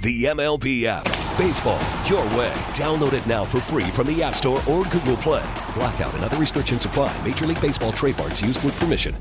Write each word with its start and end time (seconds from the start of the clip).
The 0.00 0.26
MLB 0.26 0.84
app. 0.84 1.02
Baseball, 1.36 1.80
your 2.06 2.22
way. 2.38 2.52
Download 2.70 3.14
it 3.14 3.26
now 3.26 3.44
for 3.44 3.58
free 3.58 3.90
from 3.90 4.06
the 4.06 4.22
App 4.22 4.36
Store 4.36 4.62
or 4.68 4.84
Google 4.84 5.16
Play. 5.16 5.44
Blackout 5.74 6.14
and 6.14 6.22
other 6.22 6.36
restrictions 6.36 6.84
apply. 6.84 7.16
Major 7.26 7.46
League 7.46 7.60
Baseball 7.60 7.90
trademarks 7.90 8.40
used 8.40 8.62
with 8.62 8.78
permission. 8.78 9.16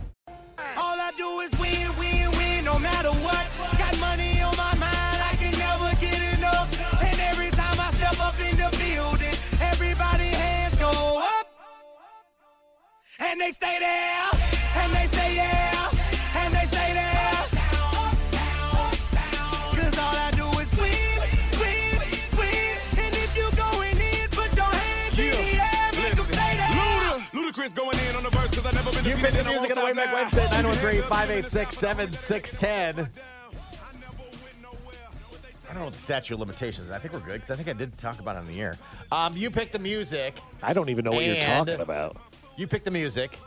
All 0.77 0.99
I 0.99 1.11
do 1.17 1.39
is 1.39 1.59
win, 1.59 1.89
win, 1.97 2.29
win, 2.37 2.63
no 2.63 2.77
matter 2.77 3.09
what. 3.09 3.47
Got 3.79 3.99
money 3.99 4.39
on 4.41 4.55
my 4.55 4.75
mind, 4.75 5.19
I 5.19 5.35
can 5.39 5.57
never 5.57 5.95
get 5.99 6.37
enough. 6.37 6.69
And 7.01 7.19
every 7.21 7.49
time 7.49 7.79
I 7.79 7.91
step 7.93 8.19
up 8.19 8.39
in 8.39 8.55
the 8.57 8.69
building, 8.77 9.33
everybody 9.59 10.27
hands 10.27 10.75
go 10.75 10.91
up. 11.17 11.47
And 13.19 13.41
they 13.41 13.49
stay 13.49 13.79
there, 13.79 14.36
verse 29.03 29.03
because 29.03 29.03
I 29.03 29.03
never 29.03 29.03
been 29.03 29.05
You 29.05 29.15
pick 29.17 29.31
the 29.33 29.39
and 29.39 29.47
I 29.47 29.51
music 29.51 29.75
won't 29.75 29.77
on 29.77 29.77
the 29.77 29.85
way 29.85 29.93
stop 29.93 29.95
back 29.95 30.07
now. 30.07 30.13
Wednesday, 30.15 30.45
913 30.51 31.01
586 31.03 31.77
7610. 31.77 33.09
I 35.69 35.73
don't 35.73 35.79
know 35.79 35.85
what 35.85 35.93
the 35.93 35.99
statute 35.99 36.33
of 36.33 36.39
limitations 36.39 36.85
is. 36.85 36.91
I 36.91 36.97
think 36.97 37.13
we're 37.13 37.19
good 37.19 37.33
because 37.33 37.51
I 37.51 37.55
think 37.55 37.67
I 37.67 37.73
did 37.73 37.97
talk 37.97 38.19
about 38.19 38.35
it 38.37 38.39
on 38.39 38.47
the 38.47 38.59
air. 38.61 38.77
Um, 39.11 39.35
you 39.35 39.51
pick 39.51 39.71
the 39.71 39.79
music. 39.79 40.35
I 40.63 40.73
don't 40.73 40.89
even 40.89 41.03
know 41.05 41.11
what 41.11 41.25
you're 41.25 41.35
And- 41.35 41.43
talking 41.67 41.81
about. 41.81 42.17
You 42.55 42.67
pick 42.67 42.83
the 42.83 42.91
music 42.91 43.37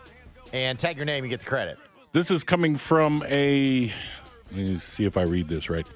and 0.52 0.78
tag 0.78 0.96
your 0.96 1.06
name. 1.06 1.24
You 1.24 1.30
get 1.30 1.40
the 1.40 1.46
credit. 1.46 1.78
This 2.12 2.30
is 2.30 2.44
coming 2.44 2.76
from 2.76 3.24
a. 3.26 3.92
Let 4.50 4.56
me 4.56 4.76
see 4.76 5.04
if 5.04 5.16
I 5.16 5.22
read 5.22 5.48
this 5.48 5.70
right. 5.70 5.86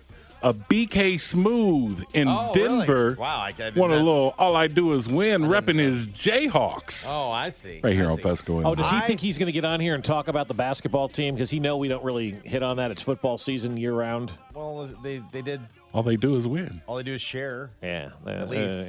A 0.45 0.53
BK 0.53 1.19
Smooth 1.19 2.05
in 2.13 2.29
Oh, 2.29 2.53
really? 2.55 2.69
Denver. 2.87 3.17
Wow, 3.19 3.39
I- 3.39 3.47
I 3.49 3.53
did 3.53 3.77
Won 3.77 3.91
a 3.91 3.97
little. 3.97 4.35
All 4.39 4.55
I 4.57 4.67
do 4.67 4.93
is 4.93 5.09
win. 5.09 5.45
Repping 5.45 5.79
his 5.79 6.07
Jayhawks. 6.07 7.09
Oh, 7.11 7.31
I 7.31 7.49
see. 7.49 7.81
right 7.83 7.95
here 7.95 8.05
I 8.07 8.11
on 8.11 8.17
see. 8.19 8.23
Fesco. 8.25 8.63
Oh, 8.63 8.75
does 8.75 8.91
he 8.91 8.97
I- 8.99 9.01
think 9.01 9.21
he's 9.21 9.39
going 9.39 9.47
to 9.47 9.53
get 9.53 9.65
on 9.65 9.81
here 9.81 9.95
and 9.95 10.05
talk 10.05 10.29
about 10.29 10.49
the 10.49 10.55
basketball 10.55 11.09
team? 11.09 11.35
Because 11.35 11.51
he 11.51 11.61
know 11.61 11.79
we 11.79 11.89
don't 11.89 12.05
really 12.05 12.33
hit 12.45 12.63
on 12.63 12.77
that. 12.77 12.91
It's 12.91 13.01
football 13.01 13.39
season 13.39 13.79
year 13.79 13.95
round. 13.95 14.33
Well, 14.53 14.87
they 15.03 15.23
they 15.33 15.41
did. 15.41 15.63
all 15.95 16.03
they 16.03 16.17
do 16.17 16.37
is 16.37 16.47
win. 16.47 16.83
All 16.87 16.97
they 16.97 17.03
do 17.05 17.15
is 17.15 17.23
share. 17.23 17.71
Yeah, 17.83 18.11
At 18.27 18.51
least. 18.51 18.87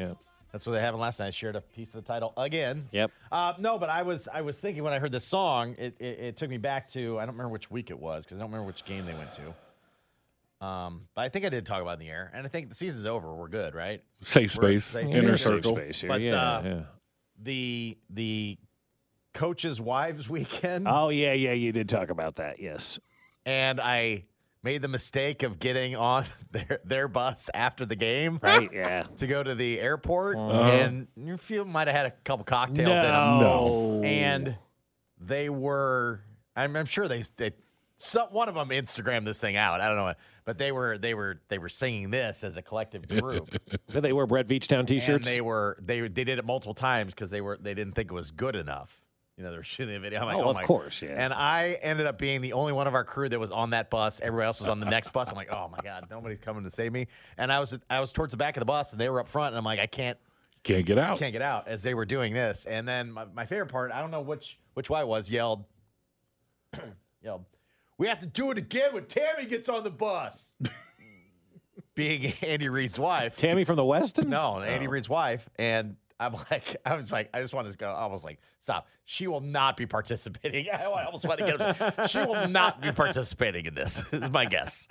That's 0.52 0.66
what 0.66 0.73
they 0.73 0.80
happened 0.81 1.02
last 1.02 1.19
night. 1.19 1.28
I 1.28 1.31
shared 1.31 1.56
a 1.58 1.62
piece 1.62 1.90
of 1.90 1.95
the 1.95 2.02
title 2.14 2.31
again. 2.38 2.88
Yep. 2.92 3.12
Uh, 3.31 3.53
no, 3.59 3.78
but 3.78 3.90
I 3.90 4.03
was 4.03 4.28
I 4.34 4.42
was 4.42 4.58
thinking 4.59 4.84
when 4.84 4.94
I 4.94 5.00
heard 5.00 5.12
this 5.12 5.25
song, 5.25 5.75
it, 5.78 5.95
it, 6.00 6.06
it 6.19 6.38
took 6.38 6.50
me 6.50 6.58
back 6.58 6.90
to 6.92 7.17
I 7.19 7.25
don't 7.25 7.36
remember 7.36 7.50
which 7.53 7.69
week 7.72 7.90
it 7.92 8.00
was 8.00 8.23
because 8.25 8.38
I 8.38 8.42
don't 8.42 8.52
remember 8.52 8.67
which 8.67 8.84
game 8.86 9.06
they 9.06 9.14
went 9.14 9.31
to. 9.34 9.53
Um, 10.61 11.08
but 11.16 11.22
I 11.22 11.30
think 11.30 11.45
I 11.45 11.50
did 11.50 11.66
talk 11.66 11.81
about 11.81 11.92
it 12.00 12.02
in 12.02 12.08
the 12.08 12.09
air, 12.09 12.31
and 12.34 12.45
I 12.45 12.50
think 12.50 12.70
the 12.70 12.75
season's 12.75 13.06
over. 13.06 13.34
We're 13.36 13.50
good, 13.50 13.75
right? 13.75 14.02
Safe 14.22 14.56
We're- 14.58 14.80
space. 14.80 14.86
safe 14.86 15.14
Inner 15.16 15.38
space. 15.38 15.47
circle. 15.47 15.75
space 15.75 16.02
here. 16.02 16.08
But, 16.09 16.22
yeah, 16.22 16.34
uh, 16.58 16.62
yeah. 16.64 16.81
The 17.42 17.97
the 18.09 18.58
coaches' 19.34 19.81
wives 19.81 20.30
weekend, 20.30 20.88
Oh 20.88 21.09
yeah, 21.09 21.34
yeah. 21.34 21.52
You 21.53 21.72
did 21.72 21.89
talk 21.89 22.09
about 22.09 22.36
that. 22.38 22.59
Yes. 22.59 23.00
and 23.45 23.80
I 23.81 24.23
made 24.64 24.81
the 24.81 24.88
mistake 24.88 25.44
of 25.44 25.59
getting 25.59 25.95
on 25.95 26.25
their 26.52 26.80
their 26.86 27.08
bus 27.09 27.50
after 27.53 27.86
the 27.86 27.95
game. 27.97 28.40
Right. 28.42 28.69
Yeah. 28.73 29.03
To 29.17 29.28
go 29.28 29.44
to 29.44 29.53
the 29.53 29.80
airport, 29.81 30.38
Uh-huh. 30.38 30.62
and 30.72 31.07
you 31.18 31.35
feel 31.38 31.66
might 31.66 31.88
have 31.88 31.96
had 31.97 32.06
a 32.07 32.12
couple 32.24 32.46
cocktails 32.46 32.90
in 32.90 32.96
them. 33.03 33.40
No. 33.40 34.01
and 34.03 34.57
they 35.19 35.50
were 35.50 36.22
I'm, 36.56 36.75
I'm 36.78 36.85
sure 36.85 37.07
they, 37.09 37.24
they 37.35 37.51
some, 37.97 38.28
one 38.29 38.50
of 38.50 38.56
them 38.56 38.69
Instagrammed 38.69 39.25
this 39.25 39.39
thing 39.39 39.56
out. 39.56 39.79
I 39.81 39.88
don't 39.88 39.97
know, 39.97 40.13
but 40.44 40.57
they 40.57 40.72
were 40.72 40.97
they 40.97 41.13
were 41.13 41.41
they 41.47 41.57
were 41.57 41.69
singing 41.69 42.09
this 42.11 42.44
as 42.44 42.57
a 42.57 42.61
collective 42.61 43.07
group, 43.07 43.50
Did 43.91 44.01
they 44.03 44.13
wear 44.13 44.28
Brett 44.28 44.47
Beachtown 44.47 44.79
and 44.79 44.88
T-shirts? 44.88 45.28
they 45.28 45.41
were 45.41 45.78
they 45.81 46.01
they 46.01 46.23
did 46.23 46.38
it 46.39 46.45
multiple 46.45 46.73
times 46.73 47.13
because 47.13 47.29
they 47.31 47.41
were 47.41 47.57
they 47.59 47.73
didn't 47.73 47.94
think 47.94 48.11
it 48.11 48.13
was 48.13 48.31
good 48.31 48.56
enough. 48.56 49.01
You 49.38 49.44
know, 49.44 49.51
they 49.51 49.57
were 49.57 49.63
shooting 49.75 49.94
the 49.94 50.00
video. 50.00 50.19
I'm 50.22 50.28
like, 50.28 50.38
Oh, 50.38 50.44
oh, 50.45 50.50
of 50.51 50.56
my- 50.57 50.63
course, 50.63 51.01
yeah. 51.01 51.16
And 51.17 51.33
I 51.33 51.78
ended 51.81 52.06
up 52.06 52.17
being 52.17 52.41
the 52.41 52.53
only 52.53 52.73
one 52.73 52.88
of 52.88 52.94
our 52.94 53.03
crew 53.03 53.28
that 53.29 53.39
was 53.39 53.51
on 53.51 53.69
that 53.72 53.89
bus. 53.89 54.19
Everybody 54.22 54.47
else 54.47 54.59
was 54.59 54.69
on 54.69 54.79
the 54.79 54.89
next 54.89 55.12
bus. 55.13 55.29
I'm 55.29 55.35
like, 55.35 55.51
oh 55.51 55.69
my 55.69 55.79
god, 55.83 56.07
nobody's 56.09 56.39
coming 56.39 56.63
to 56.63 56.69
save 56.69 56.91
me. 56.91 57.07
And 57.38 57.51
I 57.51 57.59
was 57.59 57.77
I 57.89 58.00
was 58.00 58.12
towards 58.12 58.31
the 58.31 58.38
back 58.38 58.57
of 58.57 58.62
the 58.62 58.66
bus, 58.66 58.91
and 58.91 59.00
they 59.01 59.09
were 59.09 59.19
up 59.22 59.27
front, 59.29 59.50
and 59.53 59.57
I'm 59.57 59.66
like, 59.66 59.79
I 59.79 59.88
can't 59.88 60.17
Can't 60.63 60.85
get 60.85 60.97
out. 60.97 61.17
can't 61.19 61.33
get 61.33 61.41
out 61.41 61.67
as 61.67 61.81
they 61.83 61.94
were 61.94 62.06
doing 62.06 62.33
this. 62.33 62.66
And 62.66 62.88
then 62.88 63.12
my, 63.12 63.25
my 63.33 63.45
favorite 63.45 63.72
part, 63.72 63.91
I 63.94 64.01
don't 64.01 64.12
know 64.12 64.22
which 64.22 64.57
which 64.73 64.89
it 64.89 65.07
was, 65.07 65.29
yelled, 65.31 65.63
yelled, 67.22 67.45
"We 67.97 68.07
have 68.07 68.19
to 68.19 68.25
do 68.25 68.51
it 68.51 68.57
again 68.57 68.94
when 68.94 69.06
Tammy 69.06 69.45
gets 69.45 69.69
on 69.69 69.83
the 69.83 69.91
bus." 69.91 70.56
Being 71.95 72.33
Andy 72.41 72.67
Reid's 72.67 73.00
wife. 73.00 73.38
Tammy 73.38 73.63
from 73.63 73.78
the 73.78 73.85
West? 73.85 74.22
No, 74.22 74.59
Andy 74.61 74.85
Oh. 74.85 74.89
Reid's 74.89 75.07
wife. 75.07 75.47
And 75.57 75.95
I'm 76.19 76.33
like, 76.51 76.75
I 76.85 76.95
was 76.97 77.09
like, 77.11 77.29
I 77.33 77.41
just 77.41 77.53
want 77.53 77.72
to 77.72 77.78
go. 77.78 77.89
I 77.89 78.07
was 78.07 78.25
like, 78.25 78.39
stop. 78.59 78.88
She 79.06 79.28
will 79.28 79.39
not 79.39 79.78
be 79.78 79.85
participating. 79.85 80.67
I 80.73 80.83
almost 81.06 81.25
want 81.25 81.39
to 81.39 81.45
get 81.45 81.61
upset. 81.61 82.09
She 82.09 82.17
will 82.19 82.50
not 82.50 82.81
be 82.81 82.91
participating 82.91 83.66
in 83.66 83.75
this. 83.75 84.01
Is 84.12 84.29
my 84.29 84.44
guess. 84.45 84.88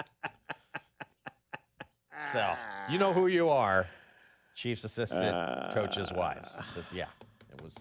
So 2.33 2.55
you 2.91 2.99
know 2.99 3.13
who 3.13 3.27
you 3.27 3.51
are, 3.51 3.87
Chiefs 4.55 4.85
assistant 4.85 5.27
uh, 5.35 5.73
coaches' 5.75 6.11
wives. 6.13 6.57
This, 6.75 6.93
yeah, 6.93 7.07
it 7.53 7.61
was 7.63 7.75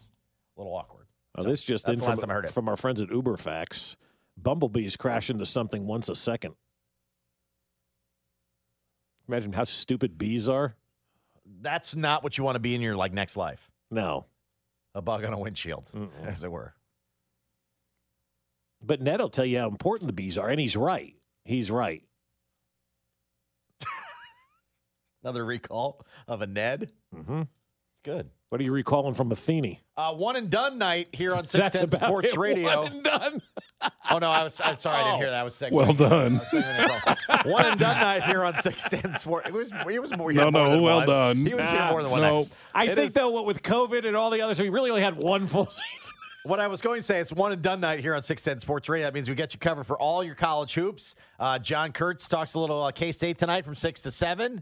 a 0.58 0.60
little 0.60 0.76
awkward. 0.76 1.06
Oh, 1.38 1.44
this 1.44 1.64
just 1.64 1.86
that's 1.86 1.94
in 1.94 2.00
the 2.00 2.04
from, 2.06 2.10
last 2.12 2.22
time 2.22 2.30
I 2.30 2.34
heard 2.34 2.46
it. 2.46 2.52
from 2.52 2.68
our 2.68 2.76
friends 2.76 3.02
at 3.02 3.08
Uberfax. 3.08 3.96
Bumblebees 4.42 4.96
crash 4.98 5.30
into 5.30 5.46
something 5.46 5.86
once 5.86 6.10
a 6.10 6.16
second. 6.16 6.56
Imagine 9.28 9.54
how 9.54 9.64
stupid 9.64 10.18
bees 10.18 10.50
are. 10.50 10.76
That's 11.62 11.96
not 11.96 12.24
what 12.24 12.38
you 12.38 12.44
want 12.44 12.56
to 12.56 12.60
be 12.60 12.76
in 12.76 12.82
your 12.82 12.96
like 12.96 13.14
next 13.14 13.38
life. 13.38 13.70
No, 13.92 14.26
A 14.96 15.02
bug 15.02 15.24
on 15.24 15.34
a 15.34 15.40
windshield, 15.40 15.90
as 16.26 16.44
it 16.44 16.52
were. 16.52 16.74
but 18.82 19.02
Ned 19.02 19.20
will 19.22 19.30
tell 19.30 19.46
you 19.46 19.60
how 19.60 19.68
important 19.70 20.08
the 20.08 20.14
bees 20.14 20.38
are, 20.38 20.50
and 20.50 20.60
he's 20.60 20.76
right. 20.76 21.16
He's 21.46 21.70
right. 21.72 22.04
Another 25.24 25.46
recall 25.46 26.06
of 26.28 26.42
a 26.42 26.48
Ned. 26.48 26.92
Mm-hmm. 27.16 27.44
It's 28.06 28.16
good. 28.18 28.30
What 28.50 28.60
are 28.62 28.64
you 28.66 28.72
recalling 28.74 29.14
from 29.16 29.30
Matheny? 29.30 29.82
Uh, 29.98 30.14
one 30.14 30.36
and 30.36 30.50
done 30.50 30.78
night 30.78 31.08
here 31.14 31.32
on 31.32 31.38
That's 31.52 31.52
610 31.54 31.84
about 32.00 32.08
Sports 32.08 32.34
it. 32.34 32.38
Radio. 32.38 32.84
One 32.84 32.92
and 32.92 33.04
done. 33.04 33.42
Oh 34.10 34.18
no, 34.20 34.30
I 34.30 34.44
was 34.44 34.62
I'm 34.62 34.78
sorry, 34.78 34.98
I 34.98 35.04
didn't 35.04 35.16
Oh. 35.16 35.18
hear 35.20 35.30
that. 35.32 35.40
I 35.40 35.44
was 35.44 35.56
segueing. 35.56 35.72
Well 35.72 35.94
done. 35.94 36.40
I 36.40 36.40
was 36.40 36.64
segueing 36.64 37.46
it. 37.46 37.52
One 37.52 37.66
and 37.66 37.80
done 37.80 38.00
night 38.00 38.24
here 38.24 38.44
on 38.44 38.62
610 38.62 39.16
Sports. 39.20 39.48
It 39.48 39.54
was 39.54 39.72
it 39.90 40.00
was 40.02 40.16
more. 40.16 40.32
he 40.32 40.38
No, 40.38 40.52
more 40.52 40.66
no, 40.66 40.72
than 40.72 40.82
well 40.82 40.98
one. 40.98 41.08
done. 41.08 41.38
He 41.46 41.54
was 41.54 41.70
here 41.70 41.80
Ah, 41.82 41.92
more 41.92 42.02
than 42.04 42.12
one 42.12 42.22
no. 42.22 42.42
night. 42.42 42.52
I 42.76 42.84
It 42.86 42.96
think 42.96 43.08
is- 43.08 43.14
though, 43.14 43.30
what 43.32 43.46
with 43.46 43.62
COVID 43.64 44.06
and 44.06 44.16
all 44.16 44.30
the 44.30 44.42
others, 44.42 44.60
we 44.60 44.70
really 44.70 44.90
only 44.92 45.02
had 45.02 45.22
one 45.22 45.48
full 45.48 45.66
season. 45.68 46.12
What 46.46 46.60
I 46.60 46.68
was 46.68 46.82
going 46.82 47.00
to 47.00 47.04
say, 47.06 47.20
it's 47.20 47.32
one 47.32 47.52
and 47.54 47.62
done 47.62 47.80
night 47.80 48.00
here 48.02 48.14
on 48.16 48.22
610 48.22 48.60
Sports 48.60 48.88
Radio. 48.90 49.08
That 49.08 49.14
means 49.14 49.30
we 49.30 49.36
get 49.36 49.54
you 49.54 49.60
covered 49.60 49.86
for 49.86 49.98
all 49.98 50.24
your 50.24 50.36
college 50.36 50.74
hoops. 50.76 51.16
Uh, 51.40 51.58
John 51.60 51.92
Kurtz 51.94 52.28
talks 52.28 52.54
a 52.56 52.60
little 52.60 52.84
uh, 52.84 52.92
K 52.92 53.12
State 53.14 53.38
tonight 53.38 53.64
from 53.66 53.76
6 53.76 54.02
to 54.02 54.12
7. 54.12 54.62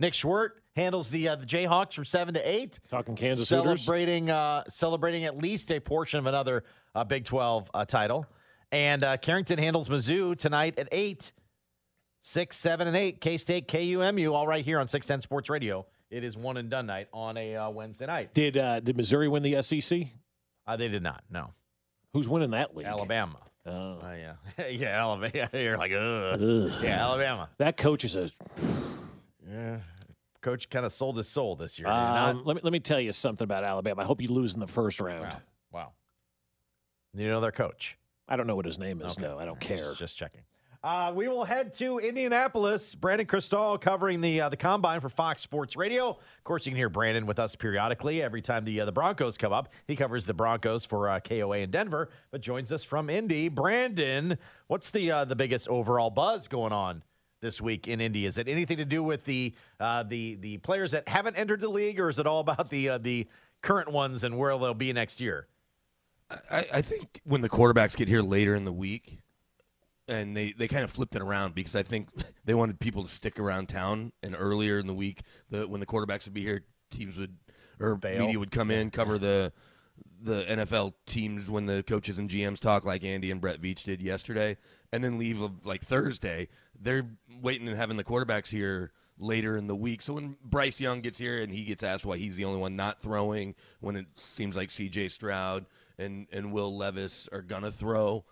Nick 0.00 0.12
Schwert 0.14 0.50
handles 0.76 1.10
the 1.10 1.28
uh, 1.28 1.36
the 1.36 1.46
Jayhawks 1.46 1.94
from 1.94 2.04
7 2.04 2.34
to 2.34 2.40
8. 2.40 2.80
Talking 2.90 3.16
Kansas 3.16 3.48
celebrating 3.48 4.30
uh, 4.30 4.64
celebrating 4.68 5.24
at 5.24 5.36
least 5.36 5.70
a 5.70 5.80
portion 5.80 6.18
of 6.18 6.26
another 6.26 6.64
uh, 6.94 7.04
Big 7.04 7.24
12 7.24 7.70
uh, 7.72 7.84
title. 7.84 8.26
And 8.70 9.04
uh, 9.04 9.16
Carrington 9.18 9.58
handles 9.58 9.88
Mizzou 9.88 10.36
tonight 10.36 10.78
at 10.78 10.88
8. 10.90 11.32
6, 12.24 12.56
7, 12.56 12.86
and 12.86 12.96
8. 12.96 13.20
K 13.20 13.36
State, 13.36 13.66
KUMU, 13.66 14.32
all 14.32 14.46
right 14.46 14.64
here 14.64 14.78
on 14.78 14.86
610 14.86 15.20
Sports 15.22 15.50
Radio. 15.50 15.84
It 16.08 16.24
is 16.24 16.36
one 16.36 16.56
and 16.56 16.70
done 16.70 16.86
night 16.86 17.08
on 17.12 17.36
a 17.36 17.56
uh, 17.56 17.70
Wednesday 17.70 18.06
night. 18.06 18.34
Did 18.34 18.56
uh, 18.56 18.80
did 18.80 18.96
Missouri 18.96 19.28
win 19.28 19.42
the 19.42 19.62
SEC? 19.62 20.08
Uh, 20.66 20.76
they 20.76 20.88
did 20.88 21.02
not. 21.02 21.24
No. 21.30 21.50
Who's 22.12 22.28
winning 22.28 22.50
that 22.50 22.76
league? 22.76 22.86
Alabama. 22.86 23.38
Oh. 23.64 23.98
Oh 24.02 24.14
yeah, 24.14 24.34
yeah, 24.68 25.00
Alabama. 25.02 25.48
You're 25.54 25.78
like, 25.78 25.92
ugh. 25.92 26.40
Ugh. 26.40 26.70
yeah, 26.82 27.02
Alabama. 27.02 27.48
That 27.58 27.76
coach 27.76 28.04
is 28.04 28.14
a. 28.14 28.30
Yeah, 29.48 29.78
coach 30.42 30.68
kind 30.68 30.84
of 30.84 30.92
sold 30.92 31.16
his 31.16 31.28
soul 31.28 31.56
this 31.56 31.78
year. 31.78 31.86
did 31.86 31.94
he 31.94 31.98
not? 31.98 32.28
Um, 32.30 32.42
let 32.44 32.56
me 32.56 32.60
let 32.64 32.72
me 32.72 32.80
tell 32.80 33.00
you 33.00 33.12
something 33.12 33.44
about 33.44 33.64
Alabama. 33.64 34.02
I 34.02 34.04
hope 34.04 34.20
you 34.20 34.28
lose 34.28 34.54
in 34.54 34.60
the 34.60 34.66
first 34.66 35.00
round. 35.00 35.24
Wow, 35.24 35.40
wow. 35.72 35.92
You 37.14 37.28
know 37.28 37.40
their 37.40 37.52
coach. 37.52 37.98
I 38.28 38.36
don't 38.36 38.46
know 38.46 38.56
what 38.56 38.66
his 38.66 38.78
name 38.78 39.00
is. 39.02 39.12
Okay. 39.12 39.22
No, 39.22 39.38
I 39.38 39.44
don't 39.44 39.60
care. 39.60 39.78
Just, 39.78 39.98
just 39.98 40.16
checking. 40.16 40.42
Uh, 40.84 41.12
we 41.14 41.28
will 41.28 41.44
head 41.44 41.72
to 41.72 41.98
Indianapolis. 42.00 42.96
Brandon 42.96 43.24
Krisztal 43.24 43.80
covering 43.80 44.20
the 44.20 44.40
uh, 44.40 44.48
the 44.48 44.56
combine 44.56 45.00
for 45.00 45.08
Fox 45.08 45.40
Sports 45.40 45.76
Radio. 45.76 46.08
Of 46.10 46.44
course, 46.44 46.66
you 46.66 46.72
can 46.72 46.76
hear 46.76 46.88
Brandon 46.88 47.24
with 47.24 47.38
us 47.38 47.54
periodically 47.54 48.20
every 48.20 48.42
time 48.42 48.64
the 48.64 48.80
uh, 48.80 48.84
the 48.84 48.92
Broncos 48.92 49.36
come 49.36 49.52
up. 49.52 49.72
He 49.86 49.94
covers 49.94 50.26
the 50.26 50.34
Broncos 50.34 50.84
for 50.84 51.08
uh, 51.08 51.20
KOA 51.20 51.58
in 51.58 51.70
Denver, 51.70 52.10
but 52.32 52.40
joins 52.40 52.72
us 52.72 52.82
from 52.82 53.08
Indy. 53.10 53.48
Brandon, 53.48 54.38
what's 54.66 54.90
the 54.90 55.08
uh, 55.08 55.24
the 55.24 55.36
biggest 55.36 55.68
overall 55.68 56.10
buzz 56.10 56.48
going 56.48 56.72
on 56.72 57.04
this 57.42 57.60
week 57.60 57.86
in 57.86 58.00
India. 58.00 58.26
Is 58.26 58.38
it 58.38 58.48
anything 58.48 58.78
to 58.78 58.86
do 58.86 59.02
with 59.02 59.24
the 59.24 59.52
uh, 59.78 60.04
the 60.04 60.36
the 60.36 60.56
players 60.58 60.92
that 60.92 61.06
haven't 61.08 61.36
entered 61.36 61.60
the 61.60 61.68
league, 61.68 62.00
or 62.00 62.08
is 62.08 62.18
it 62.18 62.26
all 62.26 62.40
about 62.40 62.70
the 62.70 62.88
uh, 62.88 62.98
the 62.98 63.26
current 63.60 63.92
ones 63.92 64.24
and 64.24 64.38
where 64.38 64.56
they'll 64.56 64.72
be 64.72 64.92
next 64.94 65.20
year? 65.20 65.46
I, 66.50 66.66
I 66.72 66.82
think 66.82 67.20
when 67.24 67.42
the 67.42 67.50
quarterbacks 67.50 67.94
get 67.94 68.08
here 68.08 68.22
later 68.22 68.54
in 68.54 68.64
the 68.64 68.72
week, 68.72 69.18
and 70.08 70.34
they, 70.34 70.52
they 70.52 70.66
kind 70.66 70.82
of 70.82 70.90
flipped 70.90 71.14
it 71.14 71.20
around 71.20 71.54
because 71.54 71.76
I 71.76 71.82
think 71.82 72.08
they 72.46 72.54
wanted 72.54 72.80
people 72.80 73.02
to 73.02 73.10
stick 73.10 73.38
around 73.38 73.68
town, 73.68 74.12
and 74.22 74.34
earlier 74.38 74.78
in 74.78 74.86
the 74.86 74.94
week, 74.94 75.22
the 75.50 75.68
when 75.68 75.80
the 75.80 75.86
quarterbacks 75.86 76.24
would 76.24 76.34
be 76.34 76.42
here, 76.42 76.62
teams 76.90 77.18
would 77.18 77.36
or 77.80 77.96
Bail. 77.96 78.20
media 78.20 78.38
would 78.38 78.50
come 78.50 78.70
in 78.70 78.90
cover 78.90 79.18
the 79.18 79.52
the 80.22 80.44
NFL 80.44 80.94
teams 81.06 81.50
when 81.50 81.66
the 81.66 81.82
coaches 81.82 82.16
and 82.16 82.30
GMs 82.30 82.60
talk 82.60 82.84
like 82.84 83.02
Andy 83.02 83.30
and 83.32 83.40
Brett 83.40 83.60
Veach 83.60 83.82
did 83.82 84.00
yesterday, 84.00 84.56
and 84.92 85.02
then 85.02 85.18
leave 85.18 85.40
like 85.64 85.82
Thursday. 85.82 86.48
They're 86.80 87.06
waiting 87.40 87.68
and 87.68 87.76
having 87.76 87.96
the 87.96 88.04
quarterbacks 88.04 88.48
here 88.48 88.92
later 89.18 89.56
in 89.56 89.66
the 89.66 89.76
week. 89.76 90.02
So 90.02 90.14
when 90.14 90.36
Bryce 90.44 90.80
Young 90.80 91.00
gets 91.00 91.18
here 91.18 91.42
and 91.42 91.52
he 91.52 91.64
gets 91.64 91.82
asked 91.82 92.04
why 92.04 92.18
he's 92.18 92.36
the 92.36 92.44
only 92.44 92.60
one 92.60 92.76
not 92.76 93.00
throwing, 93.00 93.54
when 93.80 93.96
it 93.96 94.06
seems 94.16 94.56
like 94.56 94.70
C.J. 94.70 95.08
Stroud 95.08 95.66
and 95.98 96.26
and 96.32 96.52
Will 96.52 96.76
Levis 96.76 97.28
are 97.32 97.42
gonna 97.42 97.72
throw. 97.72 98.24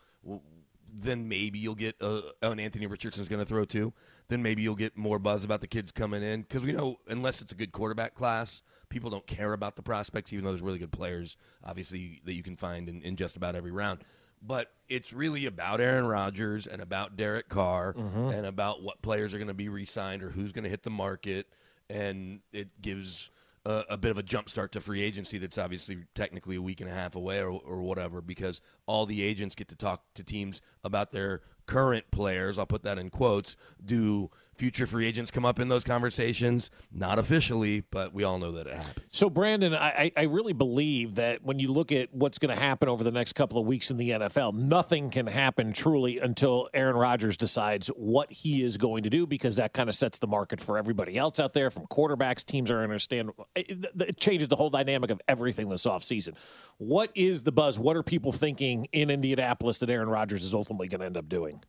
Then 0.92 1.28
maybe 1.28 1.58
you'll 1.58 1.76
get 1.76 1.96
uh, 2.00 2.20
oh, 2.42 2.50
and 2.50 2.60
Anthony 2.60 2.86
Richardson's 2.86 3.28
to 3.28 3.44
throw 3.44 3.64
too. 3.64 3.92
Then 4.28 4.42
maybe 4.42 4.62
you'll 4.62 4.76
get 4.76 4.96
more 4.96 5.18
buzz 5.18 5.44
about 5.44 5.60
the 5.60 5.66
kids 5.66 5.92
coming 5.92 6.22
in 6.22 6.42
because 6.42 6.64
we 6.64 6.72
know 6.72 6.98
unless 7.08 7.40
it's 7.40 7.52
a 7.52 7.56
good 7.56 7.72
quarterback 7.72 8.14
class, 8.14 8.62
people 8.88 9.10
don't 9.10 9.26
care 9.26 9.52
about 9.52 9.76
the 9.76 9.82
prospects, 9.82 10.32
even 10.32 10.44
though 10.44 10.50
there's 10.50 10.62
really 10.62 10.78
good 10.78 10.92
players, 10.92 11.36
obviously 11.64 12.20
that 12.24 12.34
you 12.34 12.42
can 12.42 12.56
find 12.56 12.88
in, 12.88 13.02
in 13.02 13.16
just 13.16 13.36
about 13.36 13.54
every 13.56 13.70
round. 13.70 14.00
But 14.42 14.72
it's 14.88 15.12
really 15.12 15.46
about 15.46 15.80
Aaron 15.80 16.06
Rodgers 16.06 16.66
and 16.66 16.80
about 16.80 17.16
Derek 17.16 17.48
Carr 17.48 17.92
mm-hmm. 17.92 18.30
and 18.30 18.46
about 18.46 18.82
what 18.82 19.02
players 19.02 19.34
are 19.34 19.38
going 19.38 19.48
to 19.48 19.54
be 19.54 19.68
re-signed 19.68 20.22
or 20.22 20.30
who's 20.30 20.52
going 20.52 20.64
to 20.64 20.70
hit 20.70 20.82
the 20.82 20.90
market, 20.90 21.46
and 21.90 22.40
it 22.52 22.80
gives 22.80 23.30
a, 23.66 23.84
a 23.90 23.96
bit 23.96 24.10
of 24.10 24.18
a 24.18 24.22
jump 24.22 24.48
start 24.48 24.72
to 24.72 24.80
free 24.80 25.02
agency 25.02 25.38
that's 25.38 25.58
obviously 25.58 25.98
technically 26.14 26.56
a 26.56 26.62
week 26.62 26.80
and 26.80 26.90
a 26.90 26.94
half 26.94 27.14
away 27.14 27.40
or, 27.40 27.50
or 27.50 27.82
whatever 27.82 28.20
because 28.20 28.60
all 28.86 29.06
the 29.06 29.22
agents 29.22 29.54
get 29.54 29.68
to 29.68 29.76
talk 29.76 30.02
to 30.14 30.24
teams 30.24 30.60
about 30.84 31.12
their 31.12 31.42
current 31.66 32.10
players. 32.10 32.58
I'll 32.58 32.66
put 32.66 32.82
that 32.84 32.98
in 32.98 33.10
quotes. 33.10 33.56
Do 33.84 34.30
future 34.60 34.86
free 34.86 35.06
agents 35.06 35.30
come 35.30 35.46
up 35.46 35.58
in 35.58 35.68
those 35.68 35.84
conversations 35.84 36.70
not 36.92 37.18
officially 37.18 37.80
but 37.90 38.12
we 38.12 38.22
all 38.22 38.38
know 38.38 38.52
that 38.52 38.66
it 38.66 38.74
happens 38.74 39.06
So, 39.08 39.28
Brandon, 39.28 39.74
I, 39.74 40.12
I 40.16 40.22
really 40.22 40.52
believe 40.52 41.14
that 41.16 41.42
when 41.42 41.58
you 41.58 41.72
look 41.72 41.90
at 41.90 42.14
what's 42.14 42.38
going 42.38 42.54
to 42.54 42.60
happen 42.60 42.88
over 42.88 43.02
the 43.02 43.10
next 43.10 43.32
couple 43.32 43.58
of 43.58 43.66
weeks 43.66 43.90
in 43.90 43.96
the 43.96 44.10
NFL, 44.10 44.54
nothing 44.54 45.10
can 45.10 45.26
happen 45.26 45.72
truly 45.72 46.18
until 46.18 46.68
Aaron 46.74 46.96
Rodgers 46.96 47.36
decides 47.36 47.88
what 47.88 48.30
he 48.30 48.62
is 48.62 48.76
going 48.76 49.02
to 49.02 49.10
do 49.10 49.26
because 49.26 49.56
that 49.56 49.72
kind 49.72 49.88
of 49.88 49.94
sets 49.94 50.18
the 50.18 50.26
market 50.26 50.60
for 50.60 50.78
everybody 50.78 51.16
else 51.16 51.40
out 51.40 51.54
there 51.54 51.70
from 51.70 51.86
quarterbacks. 51.86 52.44
Teams 52.44 52.70
are 52.70 52.82
understand. 52.82 53.30
It, 53.56 53.84
it 53.98 54.20
changes 54.20 54.48
the 54.48 54.56
whole 54.56 54.70
dynamic 54.70 55.10
of 55.10 55.20
everything 55.26 55.68
this 55.68 55.86
offseason. 55.86 56.34
What 56.78 57.10
is 57.14 57.42
the 57.42 57.52
buzz? 57.52 57.78
What 57.78 57.96
are 57.96 58.02
people 58.02 58.32
thinking 58.32 58.86
in 58.92 59.10
Indianapolis 59.10 59.78
that 59.78 59.90
Aaron 59.90 60.08
Rodgers 60.08 60.44
is 60.44 60.54
ultimately 60.54 60.88
going 60.88 61.00
to 61.00 61.06
end 61.06 61.16
up 61.16 61.28
doing? 61.28 61.62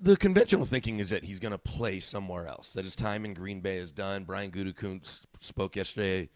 The 0.00 0.16
conventional 0.16 0.64
thinking 0.64 1.00
is 1.00 1.10
that 1.10 1.24
he's 1.24 1.40
going 1.40 1.52
to 1.52 1.58
play 1.58 2.00
somewhere 2.00 2.46
else. 2.46 2.72
That 2.72 2.84
his 2.84 2.94
time 2.94 3.24
in 3.24 3.34
Green 3.34 3.60
Bay 3.60 3.78
is 3.78 3.92
done. 3.92 4.24
Brian 4.24 4.50
Gutekunst 4.50 5.22
spoke 5.40 5.76
yesterday, 5.76 6.28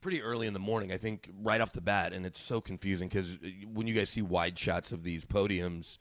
pretty 0.00 0.20
early 0.20 0.46
in 0.46 0.52
the 0.52 0.60
morning. 0.60 0.92
I 0.92 0.98
think 0.98 1.30
right 1.42 1.60
off 1.60 1.72
the 1.72 1.80
bat, 1.80 2.12
and 2.12 2.26
it's 2.26 2.40
so 2.40 2.60
confusing 2.60 3.08
because 3.08 3.36
uh, 3.36 3.48
when 3.72 3.86
you 3.86 3.94
guys 3.94 4.10
see 4.10 4.22
wide 4.22 4.58
shots 4.58 4.92
of 4.92 5.04
these 5.04 5.24
podiums, 5.24 5.96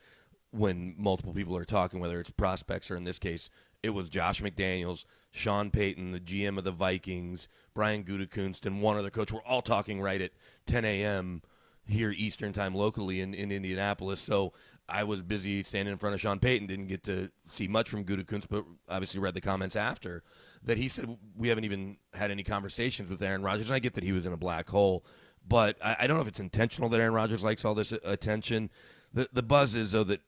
when 0.51 0.95
multiple 0.97 1.33
people 1.33 1.55
are 1.55 1.63
talking, 1.63 1.99
whether 2.01 2.19
it's 2.19 2.29
prospects 2.29 2.91
or 2.91 2.97
in 2.97 3.05
this 3.05 3.19
case, 3.19 3.49
it 3.83 3.91
was 3.91 4.09
Josh 4.09 4.41
McDaniels, 4.41 5.05
Sean 5.31 5.71
Payton, 5.71 6.11
the 6.11 6.19
GM 6.19 6.57
of 6.57 6.65
the 6.65 6.71
Vikings, 6.71 7.47
Brian 7.73 8.03
Gutekunst, 8.03 8.65
and 8.65 8.81
one 8.81 8.97
other 8.97 9.09
coach. 9.09 9.31
We're 9.31 9.41
all 9.41 9.61
talking 9.61 10.01
right 10.01 10.21
at 10.21 10.31
10 10.67 10.83
a.m. 10.83 11.41
here 11.87 12.11
Eastern 12.11 12.51
time 12.53 12.75
locally 12.75 13.21
in, 13.21 13.33
in 13.33 13.51
Indianapolis. 13.51 14.19
So 14.19 14.53
I 14.91 15.03
was 15.03 15.23
busy 15.23 15.63
standing 15.63 15.91
in 15.91 15.97
front 15.97 16.13
of 16.13 16.21
Sean 16.21 16.39
Payton, 16.39 16.67
didn't 16.67 16.87
get 16.87 17.03
to 17.05 17.31
see 17.47 17.67
much 17.67 17.89
from 17.89 18.03
Gutekunst, 18.03 18.47
but 18.49 18.65
obviously 18.89 19.19
read 19.19 19.33
the 19.33 19.41
comments 19.41 19.75
after 19.75 20.23
that 20.63 20.77
he 20.77 20.87
said 20.87 21.17
we 21.35 21.47
haven't 21.47 21.63
even 21.63 21.97
had 22.13 22.31
any 22.31 22.43
conversations 22.43 23.09
with 23.09 23.21
Aaron 23.21 23.41
Rodgers. 23.41 23.69
And 23.69 23.75
I 23.75 23.79
get 23.79 23.93
that 23.95 24.03
he 24.03 24.11
was 24.11 24.25
in 24.25 24.33
a 24.33 24.37
black 24.37 24.69
hole, 24.69 25.05
but 25.47 25.77
I, 25.83 25.97
I 26.01 26.07
don't 26.07 26.17
know 26.17 26.21
if 26.21 26.27
it's 26.27 26.39
intentional 26.39 26.89
that 26.89 26.99
Aaron 26.99 27.13
Rodgers 27.13 27.43
likes 27.43 27.65
all 27.65 27.73
this 27.73 27.93
uh, 27.93 27.97
attention. 28.03 28.69
The 29.13 29.29
the 29.33 29.43
buzz 29.43 29.75
is 29.75 29.91
though 29.91 30.03
that 30.05 30.21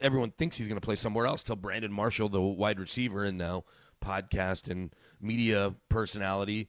everyone 0.00 0.30
thinks 0.30 0.56
he's 0.56 0.68
going 0.68 0.80
to 0.80 0.84
play 0.84 0.96
somewhere 0.96 1.26
else. 1.26 1.42
Till 1.42 1.56
Brandon 1.56 1.92
Marshall, 1.92 2.28
the 2.28 2.40
wide 2.40 2.78
receiver 2.78 3.24
and 3.24 3.36
now 3.36 3.64
podcast 4.02 4.70
and 4.70 4.94
media 5.20 5.74
personality, 5.88 6.68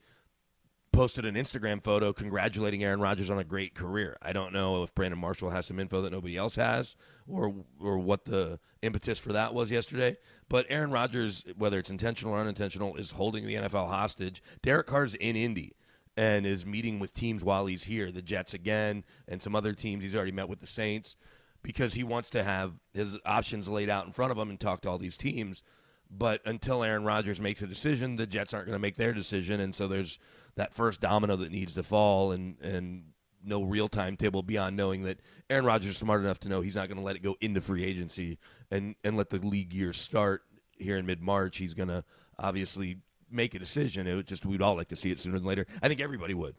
posted 0.95 1.25
an 1.25 1.36
Instagram 1.36 1.83
photo 1.83 2.13
congratulating 2.13 2.83
Aaron 2.83 3.01
Rodgers 3.01 3.30
on 3.30 3.38
a 3.38 3.44
great 3.44 3.75
career. 3.75 4.18
I 4.21 4.31
don't 4.31 4.53
know 4.53 4.81
if 4.81 4.95
Brandon 4.95 5.19
Marshall 5.19 5.50
has 5.50 5.65
some 5.65 5.80
info 5.80 6.01
that 6.01 6.12
nobody 6.12 6.38
else 6.38 6.56
has, 6.56 6.95
or 7.27 7.53
or 7.80 7.97
what 7.97 8.25
the 8.25 8.59
impetus 8.81 9.19
for 9.19 9.33
that 9.33 9.53
was 9.53 9.71
yesterday. 9.71 10.15
But 10.47 10.65
Aaron 10.69 10.92
Rodgers, 10.92 11.44
whether 11.57 11.80
it's 11.80 11.89
intentional 11.89 12.33
or 12.33 12.39
unintentional, 12.39 12.95
is 12.95 13.12
holding 13.12 13.45
the 13.45 13.56
NFL 13.56 13.89
hostage. 13.89 14.42
Derek 14.62 14.88
Carr's 14.88 15.15
in 15.15 15.36
Indy 15.36 15.74
and 16.15 16.45
is 16.45 16.65
meeting 16.65 17.00
with 17.00 17.13
teams 17.13 17.44
while 17.44 17.65
he's 17.65 17.83
here, 17.83 18.09
the 18.09 18.21
Jets 18.21 18.53
again, 18.53 19.03
and 19.27 19.41
some 19.41 19.56
other 19.56 19.74
teams. 19.74 20.01
He's 20.01 20.15
already 20.15 20.31
met 20.31 20.48
with 20.48 20.62
the 20.62 20.68
Saints 20.68 21.18
because 21.62 21.95
he 21.95 22.03
wants 22.03 22.30
to 22.30 22.44
have 22.44 22.80
his 22.94 23.18
options 23.25 23.68
laid 23.68 23.89
out 23.89 24.06
in 24.06 24.13
front 24.13 24.31
of 24.31 24.38
him 24.38 24.50
and 24.50 24.59
talk 24.59 24.81
to 24.81 24.89
all 24.89 24.98
these 24.98 25.18
teams. 25.18 25.62
But 26.09 26.41
until 26.45 26.83
Aaron 26.83 27.03
Rodgers 27.03 27.41
makes 27.41 27.62
a 27.62 27.68
decision, 27.68 28.15
the 28.15 28.27
Jets 28.27 28.53
aren't 28.53 28.68
going 28.68 28.75
to 28.75 28.81
make 28.81 28.95
their 28.95 29.13
decision, 29.13 29.59
and 29.59 29.74
so 29.74 29.88
there's 29.88 30.19
that 30.55 30.73
first 30.73 31.01
domino 31.01 31.35
that 31.35 31.51
needs 31.51 31.73
to 31.75 31.83
fall, 31.83 32.31
and 32.31 32.59
and 32.61 33.03
no 33.43 33.61
real 33.61 33.87
timetable 33.87 34.41
beyond 34.41 34.75
knowing 34.75 35.03
that 35.03 35.19
Aaron 35.49 35.65
Rodgers 35.65 35.91
is 35.91 35.97
smart 35.97 36.21
enough 36.21 36.39
to 36.39 36.49
know 36.49 36.61
he's 36.61 36.75
not 36.75 36.87
going 36.87 36.97
to 36.97 37.03
let 37.03 37.15
it 37.15 37.21
go 37.21 37.35
into 37.41 37.61
free 37.61 37.83
agency 37.83 38.39
and 38.71 38.95
and 39.03 39.15
let 39.17 39.29
the 39.29 39.39
league 39.39 39.73
year 39.73 39.93
start 39.93 40.43
here 40.71 40.97
in 40.97 41.05
mid 41.05 41.21
March. 41.21 41.57
He's 41.57 41.73
going 41.73 41.89
to 41.89 42.03
obviously 42.39 42.97
make 43.29 43.53
a 43.53 43.59
decision. 43.59 44.07
It 44.07 44.15
would 44.15 44.27
just 44.27 44.45
we'd 44.45 44.61
all 44.61 44.75
like 44.75 44.89
to 44.89 44.95
see 44.95 45.11
it 45.11 45.19
sooner 45.19 45.37
than 45.37 45.47
later. 45.47 45.65
I 45.81 45.87
think 45.87 46.01
everybody 46.01 46.33
would. 46.33 46.55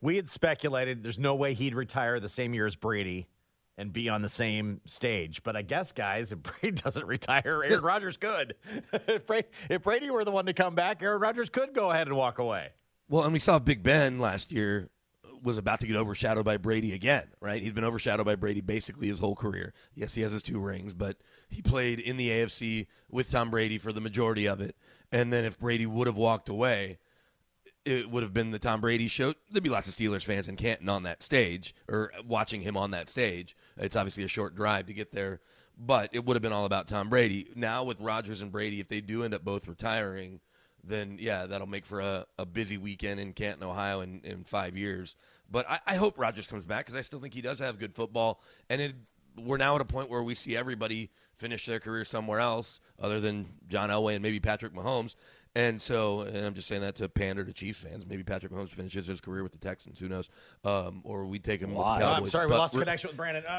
We 0.00 0.16
had 0.16 0.30
speculated 0.30 1.02
there's 1.02 1.18
no 1.18 1.34
way 1.34 1.52
he'd 1.54 1.74
retire 1.74 2.20
the 2.20 2.28
same 2.28 2.54
year 2.54 2.66
as 2.66 2.76
Brady 2.76 3.28
and 3.76 3.92
be 3.92 4.08
on 4.08 4.20
the 4.22 4.28
same 4.28 4.80
stage. 4.86 5.42
But 5.42 5.56
I 5.56 5.62
guess, 5.62 5.92
guys, 5.92 6.32
if 6.32 6.42
Brady 6.42 6.72
doesn't 6.72 7.06
retire, 7.06 7.62
Aaron 7.64 7.80
Rodgers 7.82 8.16
could. 8.16 8.54
if, 8.92 9.26
Brady, 9.26 9.48
if 9.68 9.82
Brady 9.82 10.10
were 10.10 10.24
the 10.24 10.30
one 10.30 10.46
to 10.46 10.52
come 10.52 10.74
back, 10.74 11.02
Aaron 11.02 11.20
Rodgers 11.20 11.48
could 11.48 11.74
go 11.74 11.90
ahead 11.90 12.06
and 12.06 12.16
walk 12.16 12.38
away. 12.38 12.70
Well, 13.10 13.24
and 13.24 13.32
we 13.32 13.40
saw 13.40 13.58
Big 13.58 13.82
Ben 13.82 14.20
last 14.20 14.52
year 14.52 14.88
was 15.42 15.58
about 15.58 15.80
to 15.80 15.86
get 15.88 15.96
overshadowed 15.96 16.44
by 16.44 16.58
Brady 16.58 16.92
again, 16.92 17.24
right? 17.40 17.60
He's 17.60 17.72
been 17.72 17.82
overshadowed 17.82 18.24
by 18.24 18.36
Brady 18.36 18.60
basically 18.60 19.08
his 19.08 19.18
whole 19.18 19.34
career. 19.34 19.72
Yes, 19.96 20.14
he 20.14 20.22
has 20.22 20.30
his 20.30 20.44
two 20.44 20.60
rings, 20.60 20.94
but 20.94 21.16
he 21.48 21.60
played 21.60 21.98
in 21.98 22.16
the 22.18 22.28
AFC 22.28 22.86
with 23.10 23.28
Tom 23.28 23.50
Brady 23.50 23.78
for 23.78 23.92
the 23.92 24.00
majority 24.00 24.46
of 24.46 24.60
it. 24.60 24.76
And 25.10 25.32
then 25.32 25.44
if 25.44 25.58
Brady 25.58 25.86
would 25.86 26.06
have 26.06 26.16
walked 26.16 26.48
away, 26.48 26.98
it 27.84 28.08
would 28.08 28.22
have 28.22 28.32
been 28.32 28.52
the 28.52 28.60
Tom 28.60 28.80
Brady 28.80 29.08
show. 29.08 29.34
There'd 29.50 29.64
be 29.64 29.70
lots 29.70 29.88
of 29.88 29.96
Steelers 29.96 30.24
fans 30.24 30.46
in 30.46 30.54
Canton 30.54 30.88
on 30.88 31.02
that 31.02 31.24
stage 31.24 31.74
or 31.88 32.12
watching 32.24 32.60
him 32.60 32.76
on 32.76 32.92
that 32.92 33.08
stage. 33.08 33.56
It's 33.76 33.96
obviously 33.96 34.22
a 34.22 34.28
short 34.28 34.54
drive 34.54 34.86
to 34.86 34.94
get 34.94 35.10
there, 35.10 35.40
but 35.76 36.10
it 36.12 36.24
would 36.24 36.36
have 36.36 36.42
been 36.42 36.52
all 36.52 36.64
about 36.64 36.86
Tom 36.86 37.08
Brady. 37.08 37.48
Now 37.56 37.82
with 37.82 38.00
Rodgers 38.00 38.40
and 38.40 38.52
Brady, 38.52 38.78
if 38.78 38.86
they 38.86 39.00
do 39.00 39.24
end 39.24 39.34
up 39.34 39.44
both 39.44 39.66
retiring, 39.66 40.38
then 40.84 41.18
yeah, 41.20 41.46
that'll 41.46 41.66
make 41.66 41.86
for 41.86 42.00
a, 42.00 42.26
a 42.38 42.46
busy 42.46 42.78
weekend 42.78 43.20
in 43.20 43.32
Canton, 43.32 43.62
Ohio 43.64 44.00
in, 44.00 44.20
in 44.24 44.44
five 44.44 44.76
years. 44.76 45.16
But 45.50 45.68
I, 45.68 45.80
I 45.86 45.94
hope 45.96 46.18
Rodgers 46.18 46.46
comes 46.46 46.64
back 46.64 46.86
because 46.86 46.98
I 46.98 47.02
still 47.02 47.20
think 47.20 47.34
he 47.34 47.42
does 47.42 47.58
have 47.58 47.78
good 47.78 47.94
football. 47.94 48.42
And 48.68 48.80
it, 48.80 48.94
we're 49.38 49.56
now 49.56 49.74
at 49.74 49.80
a 49.80 49.84
point 49.84 50.10
where 50.10 50.22
we 50.22 50.34
see 50.34 50.56
everybody 50.56 51.10
finish 51.36 51.66
their 51.66 51.80
career 51.80 52.04
somewhere 52.04 52.40
else 52.40 52.80
other 53.00 53.20
than 53.20 53.46
John 53.68 53.90
Elway 53.90 54.14
and 54.14 54.22
maybe 54.22 54.40
Patrick 54.40 54.74
Mahomes. 54.74 55.16
And 55.56 55.82
so, 55.82 56.20
and 56.20 56.46
I'm 56.46 56.54
just 56.54 56.68
saying 56.68 56.82
that 56.82 56.94
to 56.96 57.08
pander 57.08 57.44
to 57.44 57.52
Chiefs 57.52 57.80
fans. 57.80 58.06
Maybe 58.06 58.22
Patrick 58.22 58.52
Mahomes 58.52 58.68
finishes 58.70 59.08
his 59.08 59.20
career 59.20 59.42
with 59.42 59.50
the 59.50 59.58
Texans. 59.58 59.98
Who 59.98 60.08
knows? 60.08 60.30
Um, 60.64 61.00
or 61.02 61.26
we 61.26 61.40
take 61.40 61.60
him 61.60 61.70
with 61.70 61.78
the 61.78 61.82
Why? 61.82 61.98
Cowboys. 62.00 62.18
I'm 62.18 62.28
sorry, 62.28 62.46
we 62.46 62.50
But 62.52 62.58
lost 62.58 62.74
re- 62.76 62.80
connection 62.82 63.08
with 63.08 63.16
Brandon. 63.16 63.42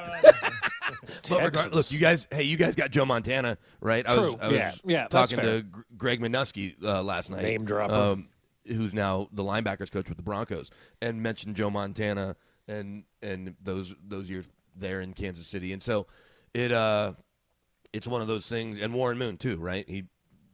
But 1.29 1.43
regard- 1.43 1.73
look, 1.73 1.91
you 1.91 1.99
guys. 1.99 2.27
Hey, 2.31 2.43
you 2.43 2.57
guys 2.57 2.75
got 2.75 2.91
Joe 2.91 3.05
Montana, 3.05 3.57
right? 3.79 4.05
I 4.07 4.17
was, 4.17 4.29
True. 4.33 4.39
I 4.41 4.47
was 4.47 4.55
Yeah. 4.57 4.71
Yeah, 4.85 5.07
talking 5.07 5.37
to 5.39 5.61
Gr- 5.63 5.81
Greg 5.97 6.19
Manusky 6.21 6.75
uh, 6.83 7.01
last 7.01 7.29
night. 7.29 7.43
Name 7.43 7.65
dropper. 7.65 7.93
Um, 7.93 8.29
who's 8.67 8.93
now 8.93 9.27
the 9.31 9.43
linebackers 9.43 9.91
coach 9.91 10.07
with 10.09 10.17
the 10.17 10.23
Broncos, 10.23 10.69
and 11.01 11.21
mentioned 11.23 11.55
Joe 11.55 11.69
Montana 11.69 12.35
and 12.67 13.03
and 13.21 13.55
those 13.63 13.95
those 14.05 14.29
years 14.29 14.49
there 14.75 14.99
in 15.01 15.13
Kansas 15.13 15.47
City, 15.47 15.71
and 15.73 15.81
so 15.83 16.07
it. 16.53 16.71
uh 16.71 17.13
it's 17.93 18.07
one 18.07 18.21
of 18.21 18.27
those 18.29 18.47
things. 18.47 18.79
And 18.81 18.93
Warren 18.93 19.17
Moon 19.17 19.35
too, 19.35 19.57
right? 19.57 19.83
He 19.89 20.05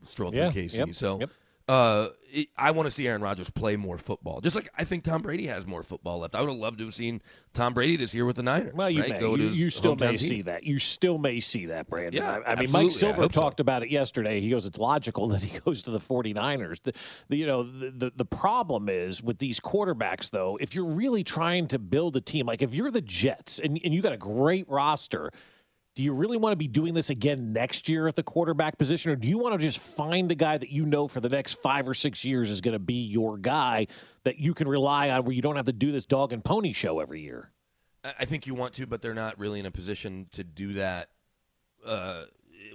strolled 0.04 0.36
Yeah, 0.36 0.51
through 0.51 0.63
KC. 0.63 0.77
yep, 0.88 0.96
So 0.96 1.20
yep. 1.20 1.30
uh, 1.68 2.10
it, 2.32 2.48
I 2.58 2.72
want 2.72 2.88
to 2.88 2.92
see 2.92 3.08
Aaron 3.08 3.22
Rodgers 3.22 3.50
play 3.50 3.75
more 3.77 3.98
football. 3.98 4.42
Just 4.42 4.56
like 4.56 4.70
I 4.77 4.84
think 4.84 5.04
Tom 5.04 5.22
Brady 5.22 5.48
has 5.48 5.66
more 5.66 5.82
football 5.84 6.20
left. 6.20 6.36
I 6.36 6.42
would 6.42 6.50
have 6.50 6.58
loved 6.58 6.77
to 6.80 6.86
have 6.86 6.94
seen 6.94 7.22
Tom 7.54 7.74
Brady 7.74 7.96
this 7.96 8.13
year 8.13 8.25
with 8.25 8.36
the 8.36 8.44
Niners. 8.44 8.74
Well, 8.74 8.89
you 8.89 9.01
right? 9.01 9.10
may. 9.12 9.20
You, 9.22 9.36
you 9.36 9.70
still 9.70 9.96
may 9.96 10.10
team. 10.12 10.18
see 10.18 10.42
that. 10.44 10.63
You 10.63 10.77
still 10.77 11.18
may 11.18 11.39
see 11.39 11.68
that, 11.68 11.89
Brandon. 11.89 12.22
Yeah, 12.22 12.39
I, 12.46 12.51
I 12.51 12.56
mean. 12.56 12.72
Mike 12.72 12.92
Silver 12.92 13.24
so. 13.24 13.27
talked 13.30 13.60
about 13.60 13.82
it 13.82 13.89
yesterday. 13.89 14.42
He 14.42 14.50
goes, 14.50 14.66
it's 14.66 14.77
logical 14.77 15.27
that 15.30 15.42
he 15.42 15.58
goes 15.60 15.82
to 15.84 15.92
the 15.92 16.00
49ers. 16.00 16.84
The, 16.84 16.94
the, 17.30 17.38
you 17.38 17.46
know, 17.46 17.63
the, 17.63 17.92
the, 17.92 18.12
the 18.16 18.25
problem 18.25 18.89
is 18.89 19.24
with 19.24 19.39
these 19.39 19.60
quarterbacks, 19.62 20.30
though, 20.30 20.58
if 20.62 20.75
you're 20.75 20.86
really 20.86 21.24
trying 21.24 21.68
to 21.70 21.80
build 21.80 22.16
a 22.18 22.22
team, 22.22 22.46
like 22.46 22.62
if 22.62 22.74
you're 22.74 22.92
the 22.92 23.01
Jets 23.01 23.58
and, 23.58 23.80
and 23.84 23.94
you 23.94 24.01
got 24.01 24.13
a 24.13 24.18
great 24.18 24.68
roster, 24.70 25.32
do 25.98 26.04
you 26.04 26.13
really 26.13 26.38
want 26.38 26.51
to 26.51 26.58
be 26.58 26.68
doing 26.68 26.94
this 26.94 27.10
again 27.10 27.54
next 27.54 27.89
year 27.89 28.08
at 28.08 28.16
the 28.16 28.22
quarterback 28.22 28.77
position, 28.77 29.12
or 29.12 29.16
do 29.16 29.27
you 29.27 29.39
want 29.39 29.54
to 29.54 29.58
just 29.58 29.80
find 29.80 30.32
a 30.32 30.36
guy 30.36 30.56
that 30.56 30.70
you 30.70 30.86
know 30.86 31.08
for 31.08 31.20
the 31.20 31.27
next 31.27 31.54
five 31.54 31.89
or 31.89 31.96
six 31.96 32.24
years 32.24 32.51
is 32.51 32.62
going 32.62 32.74
to 32.74 32.80
be 32.80 33.04
your 33.04 33.36
guy 33.36 33.88
that 34.24 34.38
you 34.38 34.54
can 34.54 34.68
rely 34.68 35.10
on, 35.10 35.24
where 35.24 35.34
you 35.34 35.42
don't 35.42 35.56
have 35.56 35.66
to 35.66 35.74
do 35.74 35.92
this 35.92 36.06
dog 36.06 36.32
and 36.32 36.46
pony 36.46 36.72
show 36.72 37.00
every 37.00 37.22
year? 37.22 37.50
I 38.04 38.25
think 38.25 38.46
you 38.46 38.54
want 38.54 38.75
to, 38.75 38.86
but 38.86 39.01
they're 39.01 39.16
not 39.16 39.39
really 39.39 39.60
in 39.60 39.66
a 39.66 39.72
position 39.72 40.27
to 40.34 40.44
do 40.44 40.74
that 40.74 41.10
uh, 41.84 42.25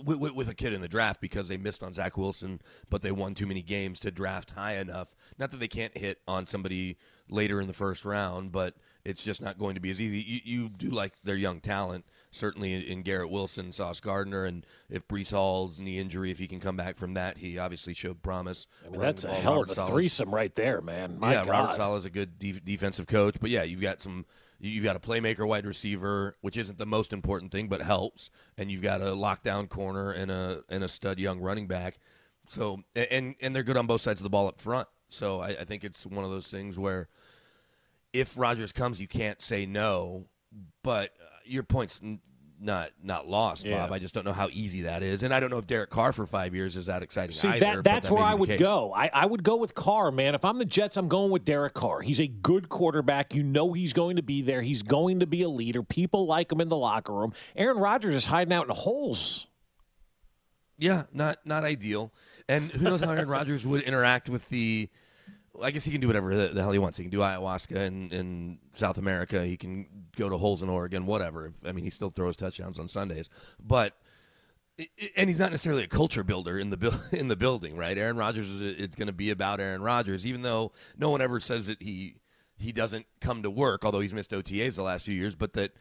with, 0.04 0.32
with 0.32 0.48
a 0.48 0.54
kid 0.54 0.72
in 0.72 0.80
the 0.80 0.88
draft 0.88 1.20
because 1.20 1.46
they 1.46 1.56
missed 1.56 1.84
on 1.84 1.94
Zach 1.94 2.16
Wilson, 2.16 2.60
but 2.90 3.02
they 3.02 3.12
won 3.12 3.36
too 3.36 3.46
many 3.46 3.62
games 3.62 4.00
to 4.00 4.10
draft 4.10 4.50
high 4.50 4.78
enough. 4.78 5.14
Not 5.38 5.52
that 5.52 5.60
they 5.60 5.68
can't 5.68 5.96
hit 5.96 6.18
on 6.26 6.48
somebody 6.48 6.98
later 7.28 7.60
in 7.60 7.68
the 7.68 7.72
first 7.72 8.04
round, 8.04 8.50
but 8.50 8.74
it's 9.04 9.24
just 9.24 9.40
not 9.42 9.58
going 9.58 9.74
to 9.74 9.80
be 9.80 9.90
as 9.90 10.00
easy. 10.00 10.18
You, 10.20 10.40
you 10.44 10.68
do 10.68 10.90
like 10.90 11.12
their 11.24 11.36
young 11.36 11.60
talent, 11.60 12.04
certainly 12.30 12.90
in, 12.90 13.02
Garrett 13.02 13.30
Wilson, 13.30 13.72
Sauce 13.72 14.00
Gardner, 14.00 14.44
and 14.44 14.64
if 14.88 15.06
Breece 15.08 15.32
Hall's 15.32 15.80
knee 15.80 15.98
injury, 15.98 16.30
if 16.30 16.38
he 16.38 16.46
can 16.46 16.60
come 16.60 16.76
back 16.76 16.96
from 16.96 17.14
that, 17.14 17.38
he 17.38 17.58
obviously 17.58 17.94
showed 17.94 18.22
promise. 18.22 18.66
I 18.86 18.90
mean, 18.90 19.00
that's 19.00 19.24
a 19.24 19.32
hell 19.34 19.54
Robert 19.54 19.64
of 19.64 19.70
a 19.70 19.74
Saleh's- 19.74 19.90
threesome 19.90 20.34
right 20.34 20.54
there, 20.54 20.80
man. 20.80 21.18
My 21.18 21.32
yeah, 21.32 21.44
God. 21.44 21.50
Robert 21.50 21.74
Saleh 21.74 21.98
is 21.98 22.04
a 22.04 22.10
good 22.10 22.38
def- 22.38 22.64
defensive 22.64 23.06
coach, 23.06 23.36
but 23.40 23.50
yeah, 23.50 23.62
you've 23.62 23.80
got 23.80 24.00
some. 24.00 24.24
You've 24.64 24.84
got 24.84 24.94
a 24.94 25.00
playmaker, 25.00 25.44
wide 25.44 25.66
receiver, 25.66 26.36
which 26.40 26.56
isn't 26.56 26.78
the 26.78 26.86
most 26.86 27.12
important 27.12 27.50
thing, 27.50 27.66
but 27.66 27.82
helps, 27.82 28.30
and 28.56 28.70
you've 28.70 28.80
got 28.80 29.00
a 29.00 29.06
lockdown 29.06 29.68
corner 29.68 30.12
and 30.12 30.30
a 30.30 30.62
and 30.68 30.84
a 30.84 30.88
stud 30.88 31.18
young 31.18 31.40
running 31.40 31.66
back. 31.66 31.98
So 32.46 32.84
and 32.94 33.34
and 33.40 33.56
they're 33.56 33.64
good 33.64 33.76
on 33.76 33.88
both 33.88 34.02
sides 34.02 34.20
of 34.20 34.22
the 34.22 34.30
ball 34.30 34.46
up 34.46 34.60
front. 34.60 34.86
So 35.08 35.40
I, 35.40 35.48
I 35.48 35.64
think 35.64 35.82
it's 35.82 36.06
one 36.06 36.24
of 36.24 36.30
those 36.30 36.48
things 36.48 36.78
where 36.78 37.08
if 38.12 38.36
Rodgers 38.36 38.72
comes, 38.72 39.00
you 39.00 39.08
can't 39.08 39.40
say 39.42 39.66
no. 39.66 40.26
But 40.82 41.10
uh, 41.20 41.24
your 41.44 41.62
point's 41.62 42.00
n- 42.02 42.20
not 42.60 42.90
not 43.02 43.26
lost, 43.26 43.64
Yeah. 43.64 43.78
Bob. 43.78 43.92
I 43.92 43.98
just 43.98 44.14
don't 44.14 44.24
know 44.24 44.32
how 44.32 44.48
easy 44.52 44.82
that 44.82 45.02
is, 45.02 45.22
and 45.24 45.34
I 45.34 45.40
don't 45.40 45.50
know 45.50 45.58
if 45.58 45.66
Derek 45.66 45.90
Carr 45.90 46.12
for 46.12 46.26
five 46.26 46.54
years 46.54 46.76
is 46.76 46.86
that 46.86 47.02
exciting. 47.02 47.32
See, 47.32 47.48
either, 47.48 47.58
that, 47.60 47.84
that's 47.84 48.08
that 48.08 48.14
where 48.14 48.22
I 48.22 48.34
would 48.34 48.48
case. 48.50 48.60
go. 48.60 48.92
I, 48.94 49.10
I 49.12 49.26
would 49.26 49.42
go 49.42 49.56
with 49.56 49.74
Carr, 49.74 50.12
man. 50.12 50.34
If 50.36 50.44
I'm 50.44 50.58
the 50.58 50.64
Jets, 50.64 50.96
I'm 50.96 51.08
going 51.08 51.30
with 51.32 51.44
Derek 51.44 51.74
Carr. 51.74 52.02
He's 52.02 52.20
a 52.20 52.28
good 52.28 52.68
quarterback. 52.68 53.34
You 53.34 53.42
know 53.42 53.72
he's 53.72 53.92
going 53.92 54.14
to 54.16 54.22
be 54.22 54.42
there. 54.42 54.62
He's 54.62 54.82
going 54.82 55.18
to 55.20 55.26
be 55.26 55.42
a 55.42 55.48
leader. 55.48 55.82
People 55.82 56.26
like 56.26 56.52
him 56.52 56.60
in 56.60 56.68
the 56.68 56.76
locker 56.76 57.12
room. 57.12 57.32
Aaron 57.56 57.78
Rodgers 57.78 58.14
is 58.14 58.26
hiding 58.26 58.52
out 58.52 58.68
in 58.68 58.74
holes. 58.74 59.48
Yeah, 60.78 61.04
not 61.12 61.38
not 61.44 61.64
ideal. 61.64 62.12
And 62.48 62.70
who 62.70 62.84
knows 62.84 63.00
how 63.00 63.10
Aaron 63.10 63.28
Rodgers 63.28 63.66
would 63.66 63.82
interact 63.82 64.28
with 64.28 64.48
the. 64.48 64.88
I 65.60 65.70
guess 65.70 65.84
he 65.84 65.90
can 65.90 66.00
do 66.00 66.06
whatever 66.06 66.48
the, 66.48 66.62
hell 66.62 66.72
he 66.72 66.78
wants. 66.78 66.96
He 66.96 67.04
can 67.04 67.10
do 67.10 67.18
ayahuasca 67.18 67.76
in, 67.76 68.10
in 68.10 68.58
South 68.74 68.96
America. 68.96 69.44
He 69.44 69.56
can 69.56 69.86
go 70.16 70.28
to 70.28 70.38
holes 70.38 70.62
in 70.62 70.68
Oregon, 70.68 71.04
whatever. 71.04 71.52
I 71.64 71.72
mean, 71.72 71.84
he 71.84 71.90
still 71.90 72.10
throws 72.10 72.36
touchdowns 72.36 72.78
on 72.78 72.88
Sundays, 72.88 73.28
but 73.62 73.94
and 75.16 75.28
he's 75.28 75.38
not 75.38 75.50
necessarily 75.50 75.84
a 75.84 75.88
culture 75.88 76.24
builder 76.24 76.58
in 76.58 76.70
the 76.70 76.76
buil- 76.76 77.00
in 77.12 77.28
the 77.28 77.36
building, 77.36 77.76
right? 77.76 77.96
Aaron 77.98 78.16
Rodgers 78.16 78.48
is 78.48 78.60
it's 78.60 78.96
going 78.96 79.08
to 79.08 79.12
be 79.12 79.30
about 79.30 79.60
Aaron 79.60 79.82
Rodgers, 79.82 80.24
even 80.24 80.42
though 80.42 80.72
no 80.96 81.10
one 81.10 81.20
ever 81.20 81.40
says 81.40 81.66
that 81.66 81.82
he 81.82 82.16
he 82.56 82.72
doesn't 82.72 83.06
come 83.20 83.42
to 83.42 83.50
work, 83.50 83.84
although 83.84 84.00
he's 84.00 84.14
missed 84.14 84.30
OTAs 84.30 84.76
the 84.76 84.82
last 84.82 85.04
few 85.04 85.14
years, 85.14 85.34
but 85.34 85.52
that 85.54 85.72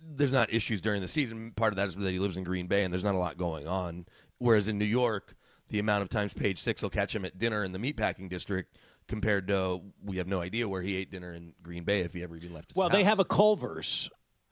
there's 0.00 0.32
not 0.32 0.52
issues 0.52 0.80
during 0.80 1.02
the 1.02 1.08
season. 1.08 1.52
Part 1.56 1.72
of 1.72 1.76
that 1.76 1.88
is 1.88 1.96
that 1.96 2.10
he 2.10 2.18
lives 2.18 2.36
in 2.36 2.44
Green 2.44 2.66
Bay 2.66 2.84
and 2.84 2.92
there's 2.92 3.04
not 3.04 3.16
a 3.16 3.18
lot 3.18 3.36
going 3.36 3.66
on. 3.66 4.06
Whereas 4.38 4.68
in 4.68 4.78
New 4.78 4.84
York, 4.84 5.34
the 5.68 5.80
amount 5.80 6.02
of 6.02 6.08
times 6.08 6.32
Page 6.32 6.60
Six 6.60 6.82
will 6.82 6.90
catch 6.90 7.14
him 7.14 7.24
at 7.24 7.38
dinner 7.38 7.64
in 7.64 7.72
the 7.72 7.78
meatpacking 7.78 8.28
district 8.28 8.78
compared 9.08 9.48
to 9.48 9.80
we 10.04 10.18
have 10.18 10.28
no 10.28 10.40
idea 10.40 10.68
where 10.68 10.82
he 10.82 10.96
ate 10.96 11.10
dinner 11.10 11.32
in 11.32 11.52
Green 11.62 11.84
Bay 11.84 12.00
if 12.00 12.12
he 12.12 12.22
ever 12.22 12.36
even 12.36 12.52
left. 12.52 12.70
His 12.70 12.76
Well, 12.76 12.88
they 12.88 13.04
have 13.04 13.18
a 13.18 13.24
Culver's. 13.24 14.08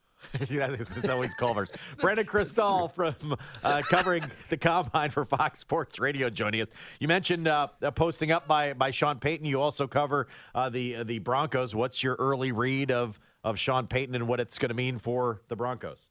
yeah, 0.48 0.68
this 0.68 0.96
is 0.96 1.08
always 1.08 1.34
Culver's. 1.34 1.70
Brandon 1.98 2.26
Krisztal 2.26 2.92
from 2.92 3.36
uh, 3.62 3.82
covering 3.82 4.24
the 4.48 4.56
combine 4.56 5.10
for 5.10 5.24
Fox 5.24 5.60
Sports 5.60 5.98
Radio 5.98 6.30
joining 6.30 6.60
us. 6.60 6.70
You 6.98 7.08
mentioned 7.08 7.46
uh, 7.46 7.68
uh, 7.82 7.90
posting 7.90 8.32
up 8.32 8.48
by 8.48 8.72
by 8.72 8.90
Sean 8.90 9.18
Payton. 9.20 9.46
You 9.46 9.60
also 9.60 9.86
cover 9.86 10.28
uh, 10.54 10.68
the 10.70 10.96
uh, 10.96 11.04
the 11.04 11.18
Broncos. 11.18 11.74
What's 11.74 12.02
your 12.02 12.16
early 12.18 12.50
read 12.50 12.90
of 12.90 13.20
of 13.44 13.58
Sean 13.58 13.86
Payton 13.86 14.14
and 14.14 14.26
what 14.26 14.40
it's 14.40 14.58
going 14.58 14.70
to 14.70 14.74
mean 14.74 14.98
for 14.98 15.42
the 15.48 15.56
Broncos? 15.56 16.08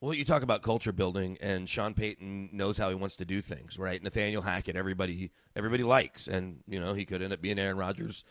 Well, 0.00 0.12
you 0.12 0.26
talk 0.26 0.42
about 0.42 0.62
culture 0.62 0.92
building, 0.92 1.38
and 1.40 1.68
Sean 1.68 1.94
Payton 1.94 2.50
knows 2.52 2.76
how 2.76 2.90
he 2.90 2.94
wants 2.94 3.16
to 3.16 3.24
do 3.24 3.40
things, 3.40 3.78
right? 3.78 4.02
Nathaniel 4.02 4.42
Hackett, 4.42 4.76
everybody, 4.76 5.30
everybody 5.54 5.82
likes, 5.82 6.28
and 6.28 6.58
you 6.68 6.78
know 6.78 6.92
he 6.92 7.06
could 7.06 7.22
end 7.22 7.32
up 7.32 7.40
being 7.40 7.58
Aaron 7.58 7.78
Rodgers' 7.78 8.22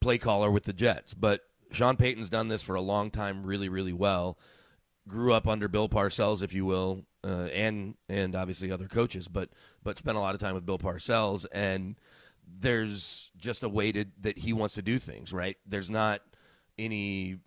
play 0.00 0.18
caller 0.18 0.50
with 0.50 0.64
the 0.64 0.72
Jets. 0.72 1.14
But 1.14 1.42
Sean 1.70 1.96
Payton's 1.96 2.28
done 2.28 2.48
this 2.48 2.64
for 2.64 2.74
a 2.74 2.80
long 2.80 3.12
time, 3.12 3.46
really, 3.46 3.68
really 3.68 3.92
well. 3.92 4.36
Grew 5.06 5.32
up 5.32 5.46
under 5.46 5.68
Bill 5.68 5.88
Parcells, 5.88 6.42
if 6.42 6.52
you 6.52 6.64
will, 6.64 7.04
uh, 7.22 7.48
and 7.52 7.94
and 8.08 8.34
obviously 8.34 8.72
other 8.72 8.88
coaches, 8.88 9.28
but 9.28 9.50
but 9.84 9.98
spent 9.98 10.16
a 10.16 10.20
lot 10.20 10.34
of 10.34 10.40
time 10.40 10.54
with 10.54 10.66
Bill 10.66 10.78
Parcells, 10.78 11.46
and 11.52 11.94
there's 12.58 13.30
just 13.36 13.62
a 13.62 13.68
way 13.68 13.92
to, 13.92 14.06
that 14.20 14.38
he 14.38 14.52
wants 14.52 14.74
to 14.74 14.82
do 14.82 14.98
things, 14.98 15.32
right? 15.32 15.56
There's 15.66 15.90
not 15.90 16.20
any 16.78 17.38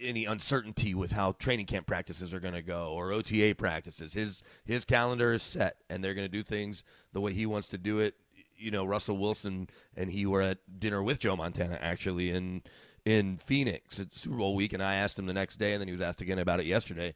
any 0.00 0.24
uncertainty 0.24 0.94
with 0.94 1.12
how 1.12 1.32
training 1.32 1.66
camp 1.66 1.86
practices 1.86 2.32
are 2.32 2.40
going 2.40 2.54
to 2.54 2.62
go 2.62 2.92
or 2.92 3.12
OTA 3.12 3.54
practices. 3.56 4.14
His 4.14 4.42
his 4.64 4.84
calendar 4.84 5.32
is 5.32 5.42
set, 5.42 5.76
and 5.88 6.02
they're 6.02 6.14
going 6.14 6.26
to 6.26 6.32
do 6.32 6.42
things 6.42 6.84
the 7.12 7.20
way 7.20 7.32
he 7.32 7.46
wants 7.46 7.68
to 7.70 7.78
do 7.78 8.00
it. 8.00 8.14
You 8.56 8.70
know, 8.70 8.84
Russell 8.84 9.18
Wilson 9.18 9.68
and 9.96 10.10
he 10.10 10.26
were 10.26 10.40
at 10.42 10.58
dinner 10.78 11.02
with 11.02 11.18
Joe 11.18 11.36
Montana 11.36 11.78
actually 11.80 12.30
in 12.30 12.62
in 13.04 13.36
Phoenix 13.36 14.00
at 14.00 14.16
Super 14.16 14.36
Bowl 14.36 14.54
week, 14.54 14.72
and 14.72 14.82
I 14.82 14.94
asked 14.94 15.18
him 15.18 15.26
the 15.26 15.34
next 15.34 15.56
day, 15.56 15.72
and 15.72 15.80
then 15.80 15.88
he 15.88 15.92
was 15.92 16.00
asked 16.00 16.22
again 16.22 16.38
about 16.38 16.60
it 16.60 16.66
yesterday. 16.66 17.14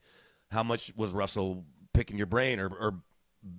How 0.51 0.63
much 0.63 0.93
was 0.97 1.13
Russell 1.13 1.65
picking 1.95 2.19
your 2.19 2.27
brain, 2.27 2.61
or, 2.61 2.69
or 2.69 3.01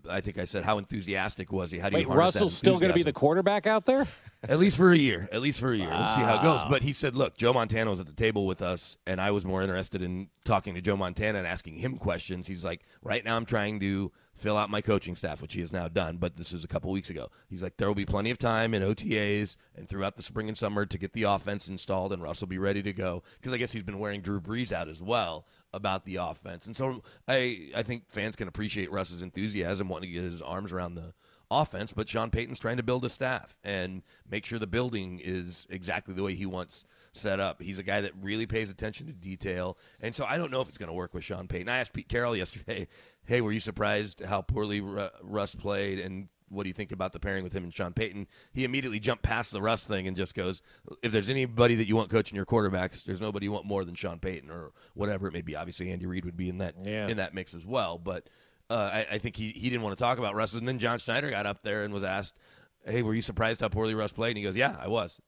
I 0.09 0.21
think 0.21 0.37
I 0.37 0.45
said 0.45 0.65
how 0.65 0.77
enthusiastic 0.77 1.51
was 1.51 1.71
he? 1.71 1.79
How 1.79 1.89
do 1.89 1.95
Wait, 1.95 2.07
you 2.07 2.13
Russell's 2.13 2.55
still 2.55 2.79
going 2.79 2.91
to 2.91 2.95
be 2.95 3.03
the 3.03 3.13
quarterback 3.13 3.65
out 3.65 3.85
there? 3.85 4.07
At 4.43 4.59
least 4.59 4.77
for 4.77 4.91
a 4.91 4.97
year. 4.97 5.27
At 5.31 5.41
least 5.41 5.59
for 5.59 5.73
a 5.73 5.77
year. 5.77 5.89
Let's 5.89 6.15
see 6.15 6.21
how 6.21 6.39
it 6.39 6.43
goes. 6.43 6.63
But 6.65 6.81
he 6.81 6.93
said, 6.93 7.15
look, 7.15 7.37
Joe 7.37 7.53
Montana 7.53 7.91
was 7.91 7.99
at 7.99 8.07
the 8.07 8.13
table 8.13 8.45
with 8.47 8.61
us, 8.61 8.97
and 9.05 9.19
I 9.19 9.31
was 9.31 9.45
more 9.45 9.61
interested 9.61 10.01
in 10.01 10.29
talking 10.45 10.75
to 10.75 10.81
Joe 10.81 10.95
Montana 10.95 11.39
and 11.39 11.47
asking 11.47 11.75
him 11.75 11.97
questions. 11.97 12.47
He's 12.47 12.63
like, 12.63 12.81
right 13.01 13.23
now 13.23 13.35
I'm 13.35 13.45
trying 13.45 13.79
to 13.81 14.11
fill 14.39 14.57
out 14.57 14.69
my 14.69 14.81
coaching 14.81 15.15
staff, 15.15 15.41
which 15.41 15.53
he 15.53 15.59
has 15.59 15.71
now 15.73 15.89
done, 15.89 16.15
but 16.17 16.37
this 16.37 16.53
was 16.53 16.63
a 16.63 16.67
couple 16.67 16.89
weeks 16.91 17.09
ago. 17.09 17.29
He's 17.49 17.61
like, 17.61 17.75
there 17.75 17.87
will 17.89 17.95
be 17.95 18.05
plenty 18.05 18.31
of 18.31 18.37
time 18.37 18.73
in 18.73 18.81
OTAs 18.81 19.57
and 19.75 19.89
throughout 19.89 20.15
the 20.15 20.23
spring 20.23 20.47
and 20.47 20.57
summer 20.57 20.85
to 20.85 20.97
get 20.97 21.11
the 21.11 21.23
offense 21.23 21.67
installed, 21.67 22.13
and 22.13 22.23
Russ 22.23 22.39
will 22.39 22.47
be 22.47 22.57
ready 22.57 22.81
to 22.81 22.93
go. 22.93 23.21
Because 23.39 23.53
I 23.53 23.57
guess 23.57 23.73
he's 23.73 23.83
been 23.83 23.99
wearing 23.99 24.21
Drew 24.21 24.39
Brees 24.39 24.71
out 24.71 24.87
as 24.87 25.03
well 25.03 25.45
about 25.73 26.05
the 26.05 26.17
offense. 26.17 26.67
And 26.67 26.75
so 26.75 27.03
I, 27.27 27.69
I 27.75 27.83
think 27.83 28.09
fans 28.09 28.35
can 28.35 28.47
appreciate 28.47 28.91
Russ's 28.91 29.21
enthusiasm, 29.21 29.89
wanting 29.89 30.09
to 30.09 30.13
get 30.13 30.23
his 30.23 30.41
arms 30.41 30.73
around 30.73 30.95
the 30.95 31.13
offense, 31.51 31.91
but 31.91 32.07
Sean 32.07 32.29
Payton's 32.29 32.59
trying 32.59 32.77
to 32.77 32.83
build 32.83 33.05
a 33.05 33.09
staff 33.09 33.57
and 33.63 34.03
make 34.29 34.45
sure 34.45 34.59
the 34.59 34.67
building 34.67 35.19
is 35.23 35.65
exactly 35.69 36.13
the 36.13 36.23
way 36.23 36.35
he 36.35 36.45
wants 36.45 36.85
set 37.13 37.39
up. 37.39 37.61
He's 37.61 37.79
a 37.79 37.83
guy 37.83 38.01
that 38.01 38.11
really 38.21 38.45
pays 38.45 38.69
attention 38.69 39.07
to 39.07 39.13
detail. 39.13 39.77
And 39.99 40.15
so 40.15 40.25
I 40.25 40.37
don't 40.37 40.51
know 40.51 40.61
if 40.61 40.69
it's 40.69 40.77
going 40.77 40.87
to 40.87 40.93
work 40.93 41.13
with 41.13 41.23
Sean 41.23 41.47
Payton. 41.47 41.69
I 41.69 41.79
asked 41.79 41.93
Pete 41.93 42.07
Carroll 42.07 42.35
yesterday, 42.35 42.87
hey, 43.25 43.41
were 43.41 43.51
you 43.51 43.59
surprised 43.59 44.23
how 44.23 44.41
poorly 44.41 44.81
Ru- 44.81 45.09
Russ 45.23 45.55
played? 45.55 45.99
And 45.99 46.29
what 46.49 46.63
do 46.63 46.69
you 46.69 46.73
think 46.73 46.91
about 46.91 47.11
the 47.11 47.19
pairing 47.19 47.43
with 47.43 47.53
him 47.53 47.63
and 47.63 47.73
Sean 47.73 47.93
Payton? 47.93 48.27
He 48.53 48.63
immediately 48.63 48.99
jumped 48.99 49.23
past 49.23 49.51
the 49.51 49.61
Russ 49.61 49.83
thing 49.83 50.07
and 50.07 50.15
just 50.17 50.35
goes, 50.35 50.61
if 51.01 51.11
there's 51.11 51.29
anybody 51.29 51.75
that 51.75 51.87
you 51.87 51.95
want 51.95 52.09
coaching 52.09 52.35
your 52.35 52.45
quarterbacks, 52.45 53.03
there's 53.03 53.21
nobody 53.21 53.45
you 53.45 53.51
want 53.51 53.65
more 53.65 53.85
than 53.85 53.95
Sean 53.95 54.19
Payton 54.19 54.49
or 54.49 54.71
whatever 54.93 55.27
it 55.27 55.33
may 55.33 55.41
be. 55.41 55.55
Obviously, 55.55 55.91
Andy 55.91 56.05
Reid 56.05 56.25
would 56.25 56.37
be 56.37 56.49
in 56.49 56.57
that 56.59 56.75
Yeah. 56.83 57.07
in 57.07 57.17
that 57.17 57.33
mix 57.33 57.53
as 57.53 57.65
well. 57.65 57.97
But 57.97 58.27
uh, 58.69 58.89
I, 58.93 59.07
I 59.13 59.17
think 59.17 59.35
he, 59.35 59.49
he 59.49 59.69
didn't 59.69 59.81
want 59.83 59.97
to 59.97 60.03
talk 60.03 60.17
about 60.19 60.35
Russ. 60.35 60.53
And 60.53 60.67
then 60.67 60.79
John 60.79 60.99
Schneider 60.99 61.29
got 61.29 61.45
up 61.45 61.63
there 61.63 61.83
and 61.83 61.93
was 61.93 62.03
asked, 62.03 62.37
hey, 62.85 63.01
were 63.01 63.13
you 63.15 63.21
surprised 63.21 63.61
how 63.61 63.67
poorly 63.69 63.95
Russ 63.95 64.13
played? 64.13 64.29
And 64.31 64.37
he 64.37 64.43
goes, 64.43 64.55
yeah, 64.55 64.75
I 64.79 64.87
was. 64.87 65.19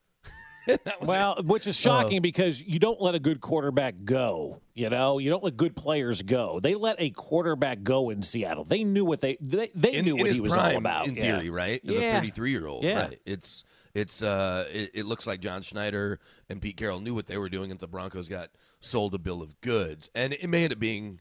That 0.67 0.99
was 0.99 1.07
Well, 1.07 1.35
it. 1.37 1.45
which 1.45 1.65
is 1.67 1.75
shocking 1.75 2.21
because 2.21 2.61
you 2.61 2.77
don't 2.79 3.01
let 3.01 3.15
a 3.15 3.19
good 3.19 3.41
quarterback 3.41 3.95
go. 4.05 4.61
You 4.75 4.89
know, 4.89 5.17
you 5.17 5.29
don't 5.29 5.43
let 5.43 5.57
good 5.57 5.75
players 5.75 6.21
go. 6.21 6.59
They 6.59 6.75
let 6.75 6.95
a 6.99 7.09
quarterback 7.09 7.83
go 7.83 8.09
in 8.09 8.21
Seattle. 8.23 8.63
They 8.63 8.83
knew 8.83 9.03
what 9.05 9.21
they 9.21 9.37
they, 9.41 9.71
they 9.73 9.93
in, 9.93 10.05
knew 10.05 10.15
in 10.17 10.21
what 10.23 10.31
he 10.31 10.39
was 10.39 10.53
prime, 10.53 10.71
all 10.73 10.77
about. 10.77 11.07
in 11.07 11.15
Yeah. 11.15 11.23
theory, 11.37 11.49
right? 11.49 11.81
As 11.83 11.91
Yeah. 11.95 11.99
a 12.01 12.13
33 12.13 12.51
year 12.51 12.67
old, 12.67 12.83
Yeah. 12.83 13.03
right? 13.07 13.19
It's 13.25 13.63
it's 13.93 14.21
uh, 14.21 14.67
it, 14.71 14.91
it 14.93 15.05
looks 15.05 15.25
like 15.27 15.41
John 15.41 15.61
Schneider 15.63 16.19
and 16.47 16.61
Pete 16.61 16.77
Carroll 16.77 17.01
knew 17.01 17.13
what 17.13 17.25
they 17.27 17.37
were 17.37 17.49
doing, 17.49 17.71
and 17.71 17.79
the 17.79 17.87
Broncos 17.87 18.27
got 18.29 18.49
sold 18.79 19.13
a 19.13 19.19
bill 19.19 19.41
of 19.41 19.59
goods, 19.61 20.09
and 20.15 20.31
it 20.33 20.47
may 20.49 20.63
end 20.63 20.73
up 20.73 20.79
being 20.79 21.19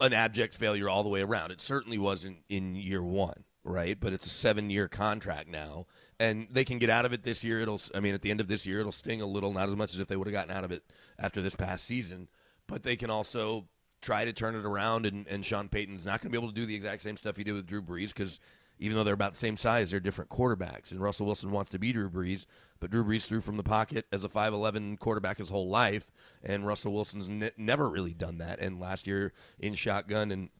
an 0.00 0.12
abject 0.12 0.54
failure 0.56 0.88
all 0.90 1.02
the 1.02 1.08
way 1.08 1.22
around. 1.22 1.52
It 1.52 1.60
certainly 1.60 1.96
wasn't 1.98 2.38
in 2.50 2.74
year 2.74 3.02
one, 3.02 3.44
right? 3.64 3.98
But 3.98 4.12
it's 4.12 4.26
a 4.26 4.30
seven-year 4.30 4.88
contract 4.88 5.48
now, 5.48 5.86
and 6.18 6.48
they 6.50 6.64
can 6.64 6.78
get 6.78 6.90
out 6.90 7.04
of 7.04 7.12
it 7.12 7.22
this 7.22 7.44
year. 7.44 7.60
It'll, 7.60 7.80
I 7.94 8.00
mean, 8.00 8.14
at 8.14 8.22
the 8.22 8.30
end 8.30 8.40
of 8.40 8.48
this 8.48 8.66
year, 8.66 8.80
it'll 8.80 8.92
sting 8.92 9.20
a 9.20 9.26
little, 9.26 9.52
not 9.52 9.68
as 9.68 9.76
much 9.76 9.94
as 9.94 10.00
if 10.00 10.08
they 10.08 10.16
would 10.16 10.26
have 10.26 10.32
gotten 10.32 10.54
out 10.54 10.64
of 10.64 10.72
it 10.72 10.82
after 11.18 11.42
this 11.42 11.56
past 11.56 11.84
season. 11.84 12.28
But 12.66 12.82
they 12.82 12.96
can 12.96 13.10
also 13.10 13.68
try 14.00 14.24
to 14.24 14.32
turn 14.32 14.54
it 14.54 14.64
around, 14.64 15.06
and, 15.06 15.26
and 15.28 15.44
Sean 15.44 15.68
Payton's 15.68 16.06
not 16.06 16.20
going 16.20 16.30
to 16.32 16.38
be 16.38 16.38
able 16.38 16.52
to 16.52 16.58
do 16.58 16.66
the 16.66 16.74
exact 16.74 17.02
same 17.02 17.16
stuff 17.16 17.36
he 17.36 17.44
did 17.44 17.54
with 17.54 17.66
Drew 17.66 17.82
Brees 17.82 18.08
because 18.08 18.40
even 18.78 18.96
though 18.96 19.04
they're 19.04 19.14
about 19.14 19.32
the 19.32 19.38
same 19.38 19.56
size, 19.56 19.90
they're 19.90 20.00
different 20.00 20.30
quarterbacks. 20.30 20.90
And 20.90 21.00
Russell 21.00 21.26
Wilson 21.26 21.50
wants 21.50 21.70
to 21.70 21.78
be 21.78 21.92
Drew 21.92 22.10
Brees, 22.10 22.44
but 22.78 22.90
Drew 22.90 23.04
Brees 23.04 23.26
threw 23.26 23.40
from 23.40 23.56
the 23.56 23.62
pocket 23.62 24.06
as 24.12 24.22
a 24.22 24.28
5'11 24.28 24.98
quarterback 24.98 25.38
his 25.38 25.48
whole 25.48 25.68
life, 25.68 26.10
and 26.42 26.66
Russell 26.66 26.92
Wilson's 26.92 27.28
ne- 27.28 27.52
never 27.56 27.88
really 27.88 28.12
done 28.12 28.38
that. 28.38 28.58
And 28.60 28.78
last 28.80 29.06
year 29.06 29.32
in 29.58 29.74
shotgun 29.74 30.30
and 30.30 30.50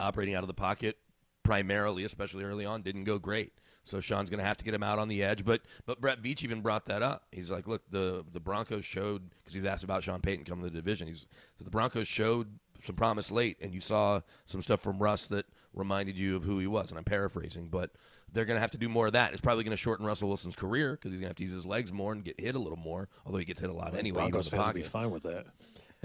operating 0.00 0.34
out 0.34 0.42
of 0.42 0.48
the 0.48 0.54
pocket, 0.54 0.98
primarily, 1.44 2.04
especially 2.04 2.42
early 2.42 2.66
on, 2.66 2.82
didn't 2.82 3.04
go 3.04 3.18
great. 3.18 3.52
So 3.84 4.00
Sean's 4.00 4.30
going 4.30 4.38
to 4.38 4.46
have 4.46 4.56
to 4.56 4.64
get 4.64 4.74
him 4.74 4.82
out 4.82 4.98
on 4.98 5.08
the 5.08 5.22
edge. 5.22 5.44
But 5.44 5.60
but 5.86 6.00
Brett 6.00 6.22
Veach 6.22 6.42
even 6.42 6.62
brought 6.62 6.86
that 6.86 7.02
up. 7.02 7.24
He's 7.30 7.50
like, 7.50 7.68
look, 7.68 7.82
the 7.90 8.24
the 8.32 8.40
Broncos 8.40 8.84
showed 8.84 9.30
because 9.38 9.52
he 9.52 9.60
was 9.60 9.68
asked 9.68 9.84
about 9.84 10.02
Sean 10.02 10.20
Payton 10.20 10.46
coming 10.46 10.64
to 10.64 10.70
the 10.70 10.76
division. 10.76 11.06
He's 11.06 11.26
so 11.58 11.64
the 11.64 11.70
Broncos 11.70 12.08
showed 12.08 12.48
some 12.82 12.96
promise 12.96 13.30
late, 13.30 13.58
and 13.60 13.72
you 13.72 13.80
saw 13.80 14.20
some 14.46 14.62
stuff 14.62 14.80
from 14.80 14.98
Russ 14.98 15.26
that 15.28 15.46
reminded 15.74 16.16
you 16.16 16.36
of 16.36 16.44
who 16.44 16.58
he 16.58 16.66
was. 16.66 16.90
And 16.90 16.98
I'm 16.98 17.04
paraphrasing, 17.04 17.68
but 17.68 17.90
they're 18.32 18.44
going 18.44 18.56
to 18.56 18.60
have 18.60 18.72
to 18.72 18.78
do 18.78 18.88
more 18.88 19.06
of 19.06 19.12
that. 19.12 19.32
It's 19.32 19.40
probably 19.40 19.64
going 19.64 19.76
to 19.76 19.76
shorten 19.76 20.04
Russell 20.04 20.28
Wilson's 20.28 20.56
career 20.56 20.92
because 20.92 21.12
he's 21.12 21.20
going 21.20 21.26
to 21.26 21.30
have 21.30 21.36
to 21.36 21.44
use 21.44 21.52
his 21.52 21.66
legs 21.66 21.92
more 21.92 22.12
and 22.12 22.24
get 22.24 22.38
hit 22.40 22.54
a 22.54 22.58
little 22.58 22.78
more. 22.78 23.08
Although 23.24 23.38
he 23.38 23.44
gets 23.44 23.60
hit 23.60 23.70
a 23.70 23.72
lot 23.72 23.94
anyway. 23.94 24.18
Broncos 24.18 24.48
fans 24.48 24.72
be 24.72 24.82
fine 24.82 25.10
with 25.10 25.22
that. 25.24 25.46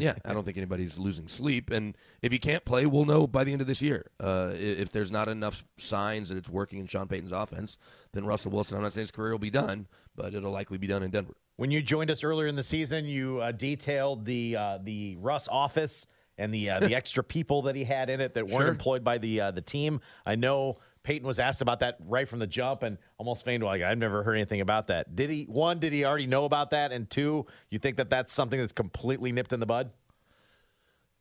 Yeah, 0.02 0.16
I 0.26 0.34
don't 0.34 0.44
think 0.44 0.58
anybody's 0.58 0.98
losing 0.98 1.28
sleep. 1.28 1.70
And 1.70 1.98
if 2.22 2.32
he 2.32 2.40
can't 2.40 2.64
play, 2.66 2.86
we'll 2.86 3.06
know 3.06 3.28
by 3.28 3.44
the 3.44 3.52
end 3.52 3.62
of 3.62 3.68
this 3.68 3.82
year. 3.82 4.06
Uh, 4.20 4.52
if 4.54 4.92
there's 4.92 5.12
not 5.12 5.28
enough 5.28 5.66
signs 5.78 6.30
that 6.30 6.38
it's 6.38 6.50
working 6.50 6.80
in 6.80 6.88
Sean 6.88 7.08
Payton's 7.08 7.32
offense, 7.32 7.78
then 8.14 8.26
Russell 8.26 8.52
Wilson, 8.52 8.78
I'm 8.78 8.84
not 8.84 8.94
saying 8.94 9.04
his 9.04 9.12
career 9.12 9.32
will 9.32 9.40
be 9.40 9.50
done, 9.50 9.88
but 10.16 10.34
it'll 10.34 10.52
likely 10.52 10.78
be 10.78 10.88
done 10.88 11.04
in 11.04 11.12
Denver. 11.12 11.34
When 11.58 11.72
you 11.72 11.82
joined 11.82 12.10
us 12.12 12.24
earlier 12.24 12.48
in 12.48 12.56
the 12.56 12.64
season, 12.64 13.06
you 13.06 13.40
uh, 13.40 13.52
detailed 13.52 14.26
the 14.26 14.56
uh, 14.56 14.78
the 14.82 15.18
Russ 15.20 15.48
office 15.52 16.08
and 16.38 16.54
the 16.54 16.70
uh, 16.70 16.80
the 16.80 16.96
extra 17.02 17.24
people 17.24 17.64
that 17.64 17.76
he 17.76 17.84
had 17.84 18.10
in 18.10 18.22
it 18.22 18.34
that 18.36 18.46
weren't 18.48 18.62
Sure. 18.62 18.68
employed 18.70 19.04
by 19.04 19.18
the 19.18 19.42
uh, 19.42 19.52
the 19.52 19.62
team. 19.62 20.00
I 20.26 20.36
know 20.36 20.76
Payton 21.04 21.26
was 21.28 21.40
asked 21.40 21.62
about 21.62 21.80
that 21.80 21.98
right 22.06 22.28
from 22.28 22.40
the 22.40 22.48
jump, 22.48 22.84
and 22.84 22.98
almost 23.18 23.46
feigned 23.46 23.64
like 23.64 23.82
I've 23.82 23.98
never 23.98 24.24
heard 24.24 24.36
anything 24.36 24.62
about 24.62 24.88
that. 24.88 25.16
Did 25.16 25.30
he? 25.30 25.44
One, 25.46 25.80
did 25.80 25.94
he 25.94 26.06
already 26.06 26.28
know 26.28 26.46
about 26.46 26.72
that? 26.72 26.92
And 26.92 27.10
two, 27.10 27.46
you 27.70 27.80
think 27.80 27.98
that 27.98 28.10
that's 28.10 28.34
something 28.34 28.60
that's 28.60 28.74
completely 28.74 29.32
nipped 29.32 29.54
in 29.54 29.60
the 29.60 29.66
bud? 29.66 29.92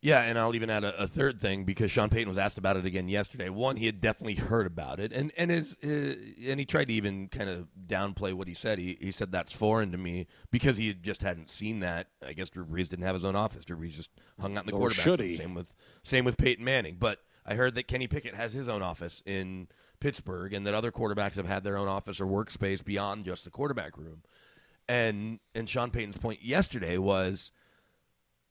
Yeah, 0.01 0.21
and 0.21 0.39
I'll 0.39 0.55
even 0.55 0.69
add 0.69 0.85
a, 0.85 0.95
a 1.03 1.07
third 1.09 1.41
thing 1.41 1.65
because 1.65 1.91
Sean 1.91 2.09
Payton 2.09 2.29
was 2.29 2.37
asked 2.37 2.57
about 2.57 2.77
it 2.77 2.85
again 2.85 3.09
yesterday. 3.09 3.49
One, 3.49 3.75
he 3.75 3.85
had 3.85 3.99
definitely 3.99 4.35
heard 4.35 4.65
about 4.65 5.01
it, 5.01 5.11
and 5.11 5.29
and 5.35 5.51
his 5.51 5.77
uh, 5.83 6.15
and 6.49 6.57
he 6.57 6.65
tried 6.65 6.87
to 6.87 6.93
even 6.93 7.27
kind 7.27 7.49
of 7.49 7.67
downplay 7.85 8.33
what 8.33 8.47
he 8.47 8.53
said. 8.53 8.79
He 8.79 8.97
he 9.01 9.11
said 9.11 9.29
that's 9.33 9.51
foreign 9.51 9.91
to 9.91 9.97
me 9.97 10.27
because 10.51 10.77
he 10.77 10.93
just 10.93 11.21
hadn't 11.21 11.49
seen 11.49 11.81
that. 11.81 12.07
I 12.25 12.31
guess 12.31 12.49
Drew 12.49 12.65
Brees 12.65 12.87
didn't 12.87 13.03
have 13.03 13.13
his 13.15 13.25
own 13.25 13.35
office. 13.35 13.65
Drew 13.65 13.75
Brees 13.75 13.91
just 13.91 14.09
hung 14.39 14.55
out 14.57 14.63
in 14.63 14.67
the 14.67 14.73
Or 14.75 14.79
quarterback. 14.87 15.03
should 15.03 15.19
room. 15.19 15.29
he? 15.29 15.35
Same 15.35 15.53
with 15.53 15.73
same 16.03 16.23
with 16.23 16.37
Peyton 16.37 16.63
Manning. 16.63 16.95
But 16.97 17.19
I 17.49 17.55
heard 17.55 17.73
that 17.75 17.87
Kenny 17.87 18.05
Pickett 18.07 18.35
has 18.35 18.53
his 18.53 18.69
own 18.69 18.83
office 18.83 19.23
in 19.25 19.67
Pittsburgh, 19.99 20.53
and 20.53 20.67
that 20.67 20.75
other 20.75 20.91
quarterbacks 20.91 21.35
have 21.35 21.47
had 21.47 21.63
their 21.63 21.77
own 21.77 21.87
office 21.87 22.21
or 22.21 22.27
workspace 22.27 22.85
beyond 22.85 23.25
just 23.25 23.43
the 23.43 23.49
quarterback 23.49 23.97
room. 23.97 24.21
And 24.87 25.39
and 25.55 25.67
Sean 25.67 25.89
Payton's 25.89 26.17
point 26.17 26.43
yesterday 26.43 26.99
was 26.99 27.51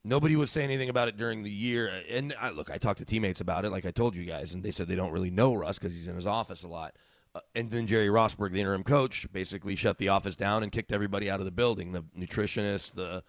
nobody 0.05 0.35
was 0.35 0.50
saying 0.50 0.69
anything 0.71 0.88
about 0.88 1.07
it 1.07 1.17
during 1.17 1.45
the 1.45 1.50
year. 1.50 1.90
And 2.11 2.35
I, 2.40 2.50
look, 2.50 2.71
I 2.71 2.78
talked 2.78 2.99
to 2.99 3.05
teammates 3.05 3.40
about 3.40 3.64
it, 3.64 3.71
like 3.71 3.87
I 3.87 3.93
told 3.93 4.17
you 4.17 4.25
guys, 4.25 4.52
and 4.52 4.64
they 4.64 4.73
said 4.73 4.88
they 4.88 4.97
don't 4.97 5.12
really 5.12 5.31
know 5.31 5.55
Russ 5.55 5.78
because 5.78 5.95
he's 5.95 6.09
in 6.09 6.17
his 6.17 6.26
office 6.26 6.64
a 6.64 6.69
lot. 6.69 6.97
Uh, 7.37 7.40
and 7.55 7.71
then 7.71 7.87
Jerry 7.87 8.09
Rosburg, 8.09 8.52
the 8.52 8.61
interim 8.61 8.83
coach, 8.83 9.31
basically 9.33 9.76
shut 9.76 9.99
the 9.99 10.09
office 10.09 10.35
down 10.35 10.64
and 10.64 10.73
kicked 10.73 10.93
everybody 10.93 11.31
out 11.31 11.38
of 11.38 11.45
the 11.45 11.52
building. 11.52 11.93
The 11.93 12.02
nutritionist, 12.19 12.95
the 12.95 13.23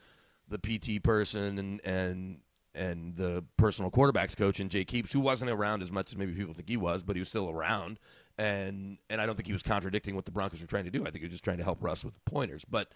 the 0.48 0.58
PT 0.58 1.04
person, 1.04 1.60
and 1.60 1.82
and 1.86 2.40
and 2.76 3.16
the 3.16 3.44
personal 3.58 3.92
quarterbacks 3.92 4.36
coach, 4.36 4.60
and 4.60 4.70
Jake 4.70 4.92
Heaps, 4.92 5.12
who 5.12 5.20
wasn't 5.20 5.52
around 5.52 5.82
as 5.82 5.92
much 5.92 6.12
as 6.12 6.18
maybe 6.18 6.34
people 6.34 6.54
think 6.54 6.70
he 6.70 6.78
was, 6.78 7.04
but 7.04 7.16
he 7.16 7.20
was 7.20 7.30
still 7.30 7.50
around. 7.50 8.00
And 8.38 8.98
and 9.10 9.20
I 9.20 9.26
don't 9.26 9.36
think 9.36 9.48
he 9.48 9.54
was 9.54 9.64
contradicting 9.64 10.16
what 10.16 10.26
the 10.26 10.32
Broncos 10.32 10.62
were 10.62 10.68
trying 10.68 10.86
to 10.86 10.92
do. 10.92 11.02
I 11.02 11.06
think 11.06 11.18
he 11.18 11.26
was 11.26 11.32
just 11.32 11.44
trying 11.44 11.58
to 11.58 11.64
help 11.64 11.84
Russ 11.84 12.04
with 12.04 12.14
pointers, 12.26 12.66
but. 12.66 12.92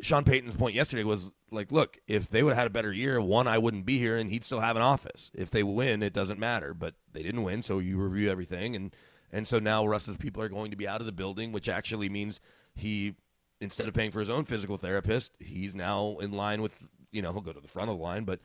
Sean 0.00 0.22
Payton's 0.22 0.54
point 0.54 0.76
yesterday 0.76 1.02
was 1.02 1.32
like, 1.50 1.72
look, 1.72 1.98
if 2.06 2.30
they 2.30 2.44
would 2.44 2.50
have 2.50 2.58
had 2.58 2.66
a 2.68 2.70
better 2.70 2.92
year, 2.92 3.20
one, 3.20 3.48
I 3.48 3.58
wouldn't 3.58 3.84
be 3.84 3.98
here, 3.98 4.16
and 4.16 4.30
he'd 4.30 4.44
still 4.44 4.60
have 4.60 4.76
an 4.76 4.82
office. 4.82 5.32
If 5.34 5.50
they 5.50 5.64
win, 5.64 6.04
it 6.04 6.12
doesn't 6.12 6.38
matter. 6.38 6.72
But 6.72 6.94
they 7.12 7.24
didn't 7.24 7.42
win, 7.42 7.64
so 7.64 7.80
you 7.80 7.98
review 7.98 8.30
everything, 8.30 8.76
and 8.76 8.94
and 9.32 9.46
so 9.46 9.58
now 9.58 9.86
Russ's 9.86 10.16
people 10.16 10.42
are 10.42 10.48
going 10.48 10.70
to 10.70 10.76
be 10.76 10.88
out 10.88 11.00
of 11.00 11.06
the 11.06 11.12
building, 11.12 11.52
which 11.52 11.68
actually 11.68 12.08
means 12.08 12.40
he, 12.74 13.14
instead 13.60 13.88
of 13.88 13.94
paying 13.94 14.10
for 14.10 14.20
his 14.20 14.30
own 14.30 14.44
physical 14.44 14.76
therapist, 14.76 15.32
he's 15.38 15.74
now 15.74 16.18
in 16.20 16.32
line 16.32 16.62
with, 16.62 16.76
you 17.10 17.20
know, 17.20 17.32
he'll 17.32 17.40
go 17.40 17.52
to 17.52 17.60
the 17.60 17.68
front 17.68 17.90
of 17.90 17.98
the 17.98 18.02
line, 18.02 18.24
but 18.24 18.40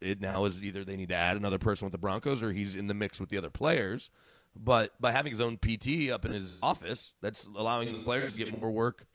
it 0.00 0.20
now 0.20 0.44
is 0.44 0.62
either 0.62 0.84
they 0.84 0.96
need 0.96 1.08
to 1.08 1.14
add 1.14 1.36
another 1.36 1.58
person 1.58 1.86
with 1.86 1.92
the 1.92 1.98
Broncos 1.98 2.42
or 2.42 2.52
he's 2.52 2.76
in 2.76 2.86
the 2.86 2.94
mix 2.94 3.20
with 3.20 3.28
the 3.28 3.38
other 3.38 3.50
players. 3.50 4.10
But 4.56 4.92
by 5.00 5.12
having 5.12 5.30
his 5.30 5.40
own 5.40 5.56
PT 5.56 6.10
up 6.10 6.24
in 6.24 6.32
his 6.32 6.58
office, 6.62 7.12
that's 7.20 7.46
allowing 7.46 7.92
the 7.92 8.02
players 8.02 8.32
to 8.32 8.38
get 8.38 8.60
more 8.60 8.70
work 8.70 9.06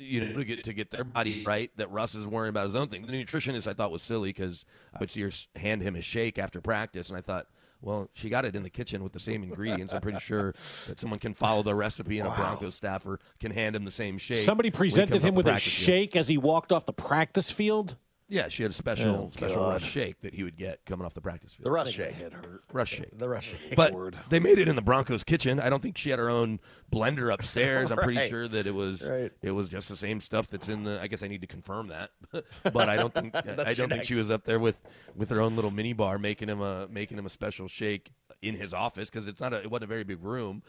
you 0.00 0.24
know, 0.24 0.32
to 0.32 0.44
get 0.44 0.64
to 0.64 0.72
get 0.72 0.90
their 0.90 1.04
body 1.04 1.44
right. 1.44 1.70
That 1.76 1.90
Russ 1.90 2.14
is 2.14 2.26
worrying 2.26 2.50
about 2.50 2.64
his 2.64 2.74
own 2.74 2.88
thing. 2.88 3.06
The 3.06 3.12
nutritionist 3.12 3.66
I 3.66 3.74
thought 3.74 3.92
was 3.92 4.02
silly 4.02 4.30
because 4.30 4.64
I 4.94 4.98
would 4.98 5.10
see 5.10 5.20
her 5.20 5.30
hand 5.56 5.82
him 5.82 5.94
a 5.94 6.00
shake 6.00 6.38
after 6.38 6.60
practice, 6.60 7.10
and 7.10 7.18
I 7.18 7.20
thought, 7.20 7.46
well, 7.82 8.08
she 8.14 8.28
got 8.28 8.44
it 8.44 8.56
in 8.56 8.62
the 8.62 8.70
kitchen 8.70 9.02
with 9.02 9.12
the 9.12 9.20
same 9.20 9.42
ingredients. 9.42 9.92
I'm 9.94 10.00
pretty 10.00 10.20
sure 10.20 10.52
that 10.86 10.98
someone 10.98 11.18
can 11.18 11.34
follow 11.34 11.62
the 11.62 11.74
recipe, 11.74 12.18
and 12.18 12.28
a 12.28 12.34
Broncos 12.34 12.74
staffer 12.74 13.20
can 13.38 13.52
hand 13.52 13.76
him 13.76 13.84
the 13.84 13.90
same 13.90 14.18
shake. 14.18 14.38
Somebody 14.38 14.70
presented 14.70 15.22
him 15.22 15.34
with 15.34 15.46
a 15.46 15.50
practice 15.50 15.72
field. 15.72 15.84
shake 15.84 16.16
as 16.16 16.28
he 16.28 16.38
walked 16.38 16.72
off 16.72 16.86
the 16.86 16.92
practice 16.92 17.50
field. 17.50 17.96
Yeah, 18.30 18.46
she 18.46 18.62
had 18.62 18.70
a 18.70 18.74
special 18.74 19.14
Oh, 19.26 19.30
special 19.32 19.56
God. 19.56 19.68
Russ 19.72 19.82
shake 19.82 20.20
that 20.20 20.32
he 20.34 20.44
would 20.44 20.56
get 20.56 20.84
coming 20.86 21.04
off 21.04 21.14
the 21.14 21.20
practice 21.20 21.52
field. 21.52 21.66
The 21.66 21.70
rush 21.72 21.92
shake. 21.92 22.12
Head 22.14 22.32
hurt. 22.32 22.62
Russ 22.72 22.88
shake. 22.88 23.18
The 23.18 23.28
rush 23.28 23.48
shake. 23.50 23.74
But 23.74 23.92
Lord. 23.92 24.16
they 24.30 24.38
made 24.38 24.60
it 24.60 24.68
in 24.68 24.76
the 24.76 24.82
Broncos 24.82 25.24
kitchen. 25.24 25.58
I 25.58 25.68
don't 25.68 25.82
think 25.82 25.98
she 25.98 26.10
had 26.10 26.20
her 26.20 26.30
own 26.30 26.60
blender 26.92 27.32
upstairs. 27.34 27.90
I'm 27.90 27.98
pretty 27.98 28.28
sure 28.30 28.46
that 28.46 28.68
it 28.68 28.74
was 28.74 29.06
Right. 29.06 29.32
it 29.42 29.50
was 29.50 29.68
just 29.68 29.88
the 29.88 29.96
same 29.96 30.20
stuff 30.20 30.46
that's 30.46 30.68
in 30.68 30.84
the. 30.84 31.00
I 31.02 31.08
guess 31.08 31.24
I 31.24 31.28
need 31.28 31.40
to 31.40 31.48
confirm 31.48 31.88
that, 31.88 32.10
but 32.72 32.88
I 32.88 32.96
don't 32.96 33.12
think 33.12 33.34
I 33.36 33.42
don't 33.42 33.74
think 33.74 33.90
next- 33.90 34.06
she 34.06 34.14
was 34.14 34.30
up 34.30 34.44
there 34.44 34.60
with 34.60 34.80
with 35.16 35.28
her 35.30 35.40
own 35.40 35.56
little 35.56 35.72
mini 35.72 35.92
bar 35.92 36.16
making 36.18 36.48
him 36.48 36.60
a 36.60 36.86
making 36.88 37.18
him 37.18 37.26
a 37.26 37.30
special 37.30 37.66
shake 37.66 38.12
in 38.42 38.54
his 38.54 38.72
office 38.72 39.10
because 39.10 39.26
it's 39.26 39.40
not 39.40 39.52
a 39.52 39.56
it 39.56 39.70
wasn't 39.70 39.84
a 39.84 39.88
very 39.88 40.04
big 40.04 40.22
room. 40.22 40.62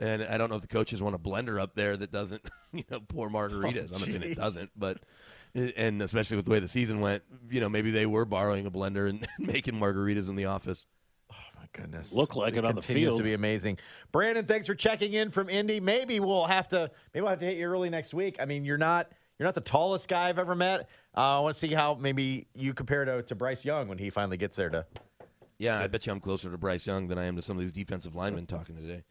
And 0.00 0.22
I 0.22 0.38
don't 0.38 0.48
know 0.48 0.54
if 0.54 0.62
the 0.62 0.68
coaches 0.68 1.02
want 1.02 1.16
a 1.16 1.18
blender 1.18 1.60
up 1.60 1.74
there 1.74 1.96
that 1.96 2.12
doesn't, 2.12 2.42
you 2.72 2.84
know, 2.88 3.00
pour 3.00 3.26
oh, 3.26 3.30
margaritas. 3.30 3.86
I'm 3.92 3.98
not 3.98 4.08
saying 4.08 4.22
it 4.22 4.36
doesn't, 4.36 4.70
but 4.76 4.98
and 5.76 6.02
especially 6.02 6.36
with 6.36 6.46
the 6.46 6.50
way 6.52 6.60
the 6.60 6.68
season 6.68 7.00
went, 7.00 7.22
you 7.50 7.60
know, 7.60 7.68
maybe 7.68 7.90
they 7.90 8.06
were 8.06 8.24
borrowing 8.24 8.66
a 8.66 8.70
blender 8.70 9.08
and 9.08 9.26
making 9.38 9.74
margaritas 9.74 10.28
in 10.28 10.36
the 10.36 10.46
office. 10.46 10.86
Oh 11.30 11.36
my 11.56 11.66
goodness. 11.72 12.12
Look 12.12 12.36
like 12.36 12.56
it 12.56 12.64
on 12.64 12.74
the 12.74 12.80
continues 12.80 13.10
field. 13.10 13.18
to 13.18 13.24
be 13.24 13.34
amazing. 13.34 13.78
Brandon, 14.12 14.46
thanks 14.46 14.66
for 14.66 14.74
checking 14.74 15.12
in 15.12 15.30
from 15.30 15.48
Indy. 15.48 15.80
Maybe 15.80 16.20
we'll 16.20 16.46
have 16.46 16.68
to 16.68 16.90
maybe 17.12 17.22
we'll 17.22 17.30
have 17.30 17.40
to 17.40 17.46
hit 17.46 17.56
you 17.56 17.66
early 17.66 17.90
next 17.90 18.14
week. 18.14 18.36
I 18.40 18.44
mean, 18.44 18.64
you're 18.64 18.78
not 18.78 19.12
you're 19.38 19.46
not 19.46 19.54
the 19.54 19.60
tallest 19.60 20.08
guy 20.08 20.28
I've 20.28 20.38
ever 20.38 20.54
met. 20.54 20.88
Uh, 21.16 21.38
I 21.38 21.40
want 21.40 21.54
to 21.54 21.58
see 21.58 21.72
how 21.72 21.94
maybe 21.94 22.48
you 22.54 22.74
compare 22.74 23.04
to, 23.04 23.22
to 23.22 23.34
Bryce 23.34 23.64
Young 23.64 23.88
when 23.88 23.98
he 23.98 24.10
finally 24.10 24.36
gets 24.36 24.56
there 24.56 24.70
to 24.70 24.86
Yeah, 25.58 25.78
I 25.80 25.86
bet 25.86 26.06
you 26.06 26.12
I'm 26.12 26.20
closer 26.20 26.50
to 26.50 26.58
Bryce 26.58 26.86
Young 26.86 27.08
than 27.08 27.18
I 27.18 27.24
am 27.24 27.36
to 27.36 27.42
some 27.42 27.56
of 27.56 27.60
these 27.60 27.72
defensive 27.72 28.14
linemen 28.14 28.46
talking 28.46 28.76
today. 28.76 29.04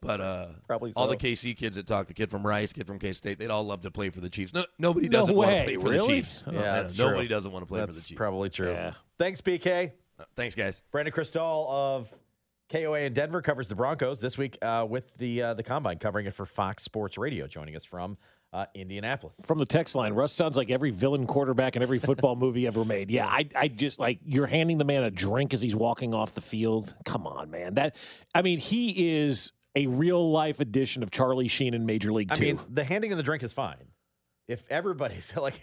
But 0.00 0.20
uh, 0.20 0.46
Probably 0.66 0.92
all 0.94 1.08
the 1.08 1.16
KC 1.16 1.56
kids 1.56 1.76
that 1.76 1.86
talk, 1.86 2.06
the 2.06 2.14
kid 2.14 2.30
from 2.30 2.46
Rice, 2.46 2.72
kid 2.72 2.86
from 2.86 2.98
K 2.98 3.12
State, 3.12 3.38
they'd 3.38 3.50
all 3.50 3.64
love 3.64 3.82
to 3.82 3.90
play 3.90 4.10
for 4.10 4.20
the 4.20 4.28
Chiefs. 4.30 4.52
No, 4.54 4.64
nobody 4.78 5.08
doesn't 5.08 5.34
want 5.34 5.50
to 5.50 5.64
play 5.64 5.76
for 5.76 5.88
really? 5.88 5.98
the 5.98 6.06
Chiefs. 6.06 6.42
Oh, 6.46 6.52
Yeah, 6.52 6.58
I 6.58 6.62
know, 6.62 6.72
that's 6.74 6.98
nobody 6.98 7.20
true. 7.20 7.28
doesn't 7.28 7.52
want 7.52 7.62
to 7.62 7.66
play 7.66 7.80
for 7.80 7.86
the 7.86 7.92
That's 7.92 8.06
Chiefs. 8.06 8.16
probably 8.16 8.50
true. 8.50 8.72
Yeah. 8.72 8.92
Thanks, 9.18 9.40
BK. 9.40 9.92
Uh, 10.18 10.24
Thanks, 10.36 10.54
guys. 10.54 10.82
Brandon 10.92 11.12
Krisztal 11.12 11.68
of 11.68 12.08
KOA 12.70 13.00
in 13.00 13.12
Denver 13.14 13.42
covers 13.42 13.68
the 13.68 13.74
Broncos 13.74 14.20
this 14.20 14.36
week 14.38 14.58
uh, 14.62 14.86
with 14.88 15.16
the 15.18 15.42
uh, 15.42 15.54
the 15.54 15.62
combine, 15.62 15.98
covering 15.98 16.26
it 16.26 16.34
for 16.34 16.46
Fox 16.46 16.82
Sports 16.82 17.16
Radio, 17.18 17.46
joining 17.46 17.76
us 17.76 17.84
from 17.84 18.16
uh, 18.52 18.66
Indianapolis. 18.74 19.40
From 19.44 19.58
the 19.58 19.66
text 19.66 19.94
line, 19.94 20.12
Russ 20.14 20.32
sounds 20.32 20.56
like 20.56 20.70
every 20.70 20.90
villain 20.90 21.26
quarterback 21.26 21.76
in 21.76 21.82
every 21.82 21.98
football 21.98 22.36
movie 22.36 22.66
ever 22.66 22.84
made. 22.84 23.10
Yeah, 23.10 23.26
I, 23.26 23.48
I 23.54 23.68
just 23.68 23.98
like 23.98 24.20
you're 24.24 24.46
handing 24.46 24.78
the 24.78 24.84
man 24.84 25.02
a 25.02 25.10
drink 25.10 25.52
as 25.52 25.62
he's 25.62 25.76
walking 25.76 26.14
off 26.14 26.34
the 26.34 26.40
field. 26.40 26.94
Come 27.04 27.26
on, 27.26 27.50
man. 27.50 27.74
That 27.74 27.96
I 28.34 28.42
mean, 28.42 28.58
he 28.58 29.16
is 29.16 29.52
a 29.74 29.86
real 29.86 30.30
life 30.30 30.60
edition 30.60 31.02
of 31.02 31.10
Charlie 31.10 31.48
Sheen 31.48 31.74
in 31.74 31.84
Major 31.86 32.12
League 32.12 32.32
I 32.32 32.36
Two. 32.36 32.44
mean, 32.44 32.60
the 32.68 32.84
handing 32.84 33.12
of 33.12 33.18
the 33.18 33.22
drink 33.24 33.42
is 33.42 33.52
fine 33.52 33.76
if 34.48 34.64
everybody's 34.70 35.36
like, 35.36 35.60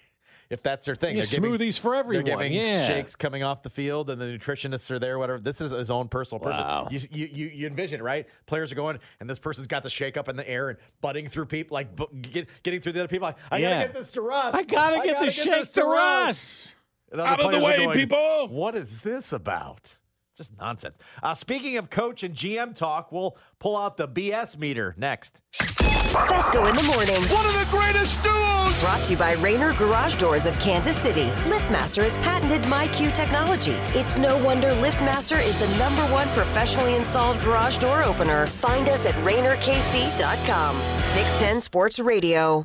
if 0.54 0.64
that's 0.64 0.86
their 0.86 0.96
thing. 0.96 1.18
Yeah, 1.18 1.24
They're 1.24 1.40
giving- 1.42 1.52
smoothies 1.60 1.78
for 1.80 1.96
everyone, 1.96 2.24
They're 2.26 2.38
giving 2.38 2.54
yeah. 2.54 2.88
shakes 2.88 3.16
coming 3.16 3.44
off 3.44 3.62
the 3.64 3.70
field, 3.70 4.10
and 4.10 4.22
the 4.22 4.26
nutritionists 4.26 4.90
are 4.92 5.00
there. 5.00 5.20
Whatever. 5.20 5.40
This 5.40 5.60
is 5.60 5.72
his 5.72 5.92
own 5.92 6.08
personal 6.08 6.44
Wow. 6.44 6.88
person. 6.90 7.10
You, 7.12 7.28
you 7.32 7.48
you 7.48 7.68
envision 7.68 8.02
right? 8.02 8.26
Players 8.46 8.72
are 8.72 8.76
going, 8.76 9.00
and 9.20 9.30
this 9.30 9.40
person's 9.40 9.68
got 9.68 9.84
the 9.84 9.90
shake 9.90 10.16
up 10.16 10.30
in 10.30 10.36
the 10.38 10.48
air 10.50 10.70
and 10.70 10.78
butting 11.02 11.28
through 11.28 11.48
people, 11.48 11.76
like 11.76 11.90
get, 12.32 12.48
getting 12.64 12.80
through 12.80 12.94
the 12.94 13.02
other 13.02 13.08
people. 13.10 13.28
Like, 13.28 13.38
I 13.52 13.58
Yeah. 13.58 13.70
gotta 13.72 13.86
get 13.88 13.94
this 13.96 14.12
to 14.12 14.22
Russ. 14.22 14.54
I 14.56 14.64
gotta 14.64 15.02
get 15.06 15.20
the 15.20 15.32
shake 15.32 15.46
this 15.54 15.72
to 15.74 15.84
Russ. 15.84 16.74
Other 17.12 17.24
Out 17.24 17.40
of 17.42 17.52
the 17.52 17.60
way, 17.60 17.78
going, 17.78 17.98
people! 17.98 18.48
What 18.48 18.76
is 18.76 19.02
this 19.02 19.34
about? 19.34 19.98
Just 20.36 20.58
nonsense. 20.58 20.98
Uh, 21.22 21.36
speaking 21.36 21.78
of 21.78 21.90
coach 21.90 22.24
and 22.24 22.36
GM 22.36 22.76
talk, 22.76 23.12
we'll 23.12 23.38
pull 23.60 23.78
out 23.78 23.98
the 23.98 24.08
BS 24.08 24.58
meter 24.58 24.96
next. 24.98 25.42
Fesco 25.54 26.68
in 26.68 26.76
the 26.76 26.84
morning. 26.84 27.22
One 27.32 27.46
of 27.46 27.54
the 27.54 27.68
greatest 27.70 28.22
duos! 28.24 28.82
Brought 28.82 29.04
to 29.06 29.14
you 29.14 29.18
by 29.18 29.34
Rainer 29.34 29.74
Garage 29.74 30.16
Doors 30.16 30.46
of 30.46 30.60
Kansas 30.60 30.96
City. 30.96 31.30
LiftMaster 31.50 32.04
has 32.04 32.18
patented 32.20 32.62
MyQ 32.64 33.14
technology. 33.16 33.76
It's 33.98 34.18
no 34.18 34.44
wonder 34.44 34.70
LiftMaster 34.70 35.44
is 35.44 35.58
the 35.60 35.68
number 35.78 36.02
one 36.14 36.28
professionally 36.30 36.96
installed 36.96 37.40
garage 37.42 37.78
door 37.78 38.04
opener. 38.04 38.48
Find 38.48 38.90
us 38.90 39.06
at 39.06 39.14
RainerKC.com. 39.16 40.76
610 40.98 41.62
Sports 41.62 42.00
Radio. 42.00 42.64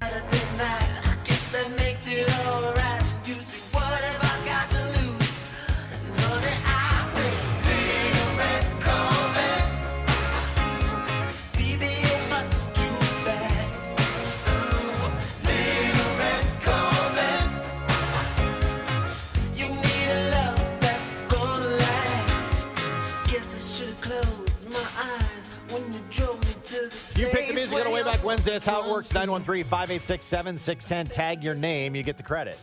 Music 27.71 27.87
on 27.87 27.93
a 27.93 27.95
way 27.95 28.03
back 28.03 28.23
Wednesday. 28.25 28.53
That's 28.53 28.67
how 28.67 28.85
it 28.85 28.91
works. 28.91 29.13
913 29.13 29.65
586 29.65 30.25
7610. 30.25 31.07
Tag 31.09 31.43
your 31.43 31.55
name. 31.55 31.95
You 31.95 32.03
get 32.03 32.17
the 32.17 32.23
credit. 32.23 32.59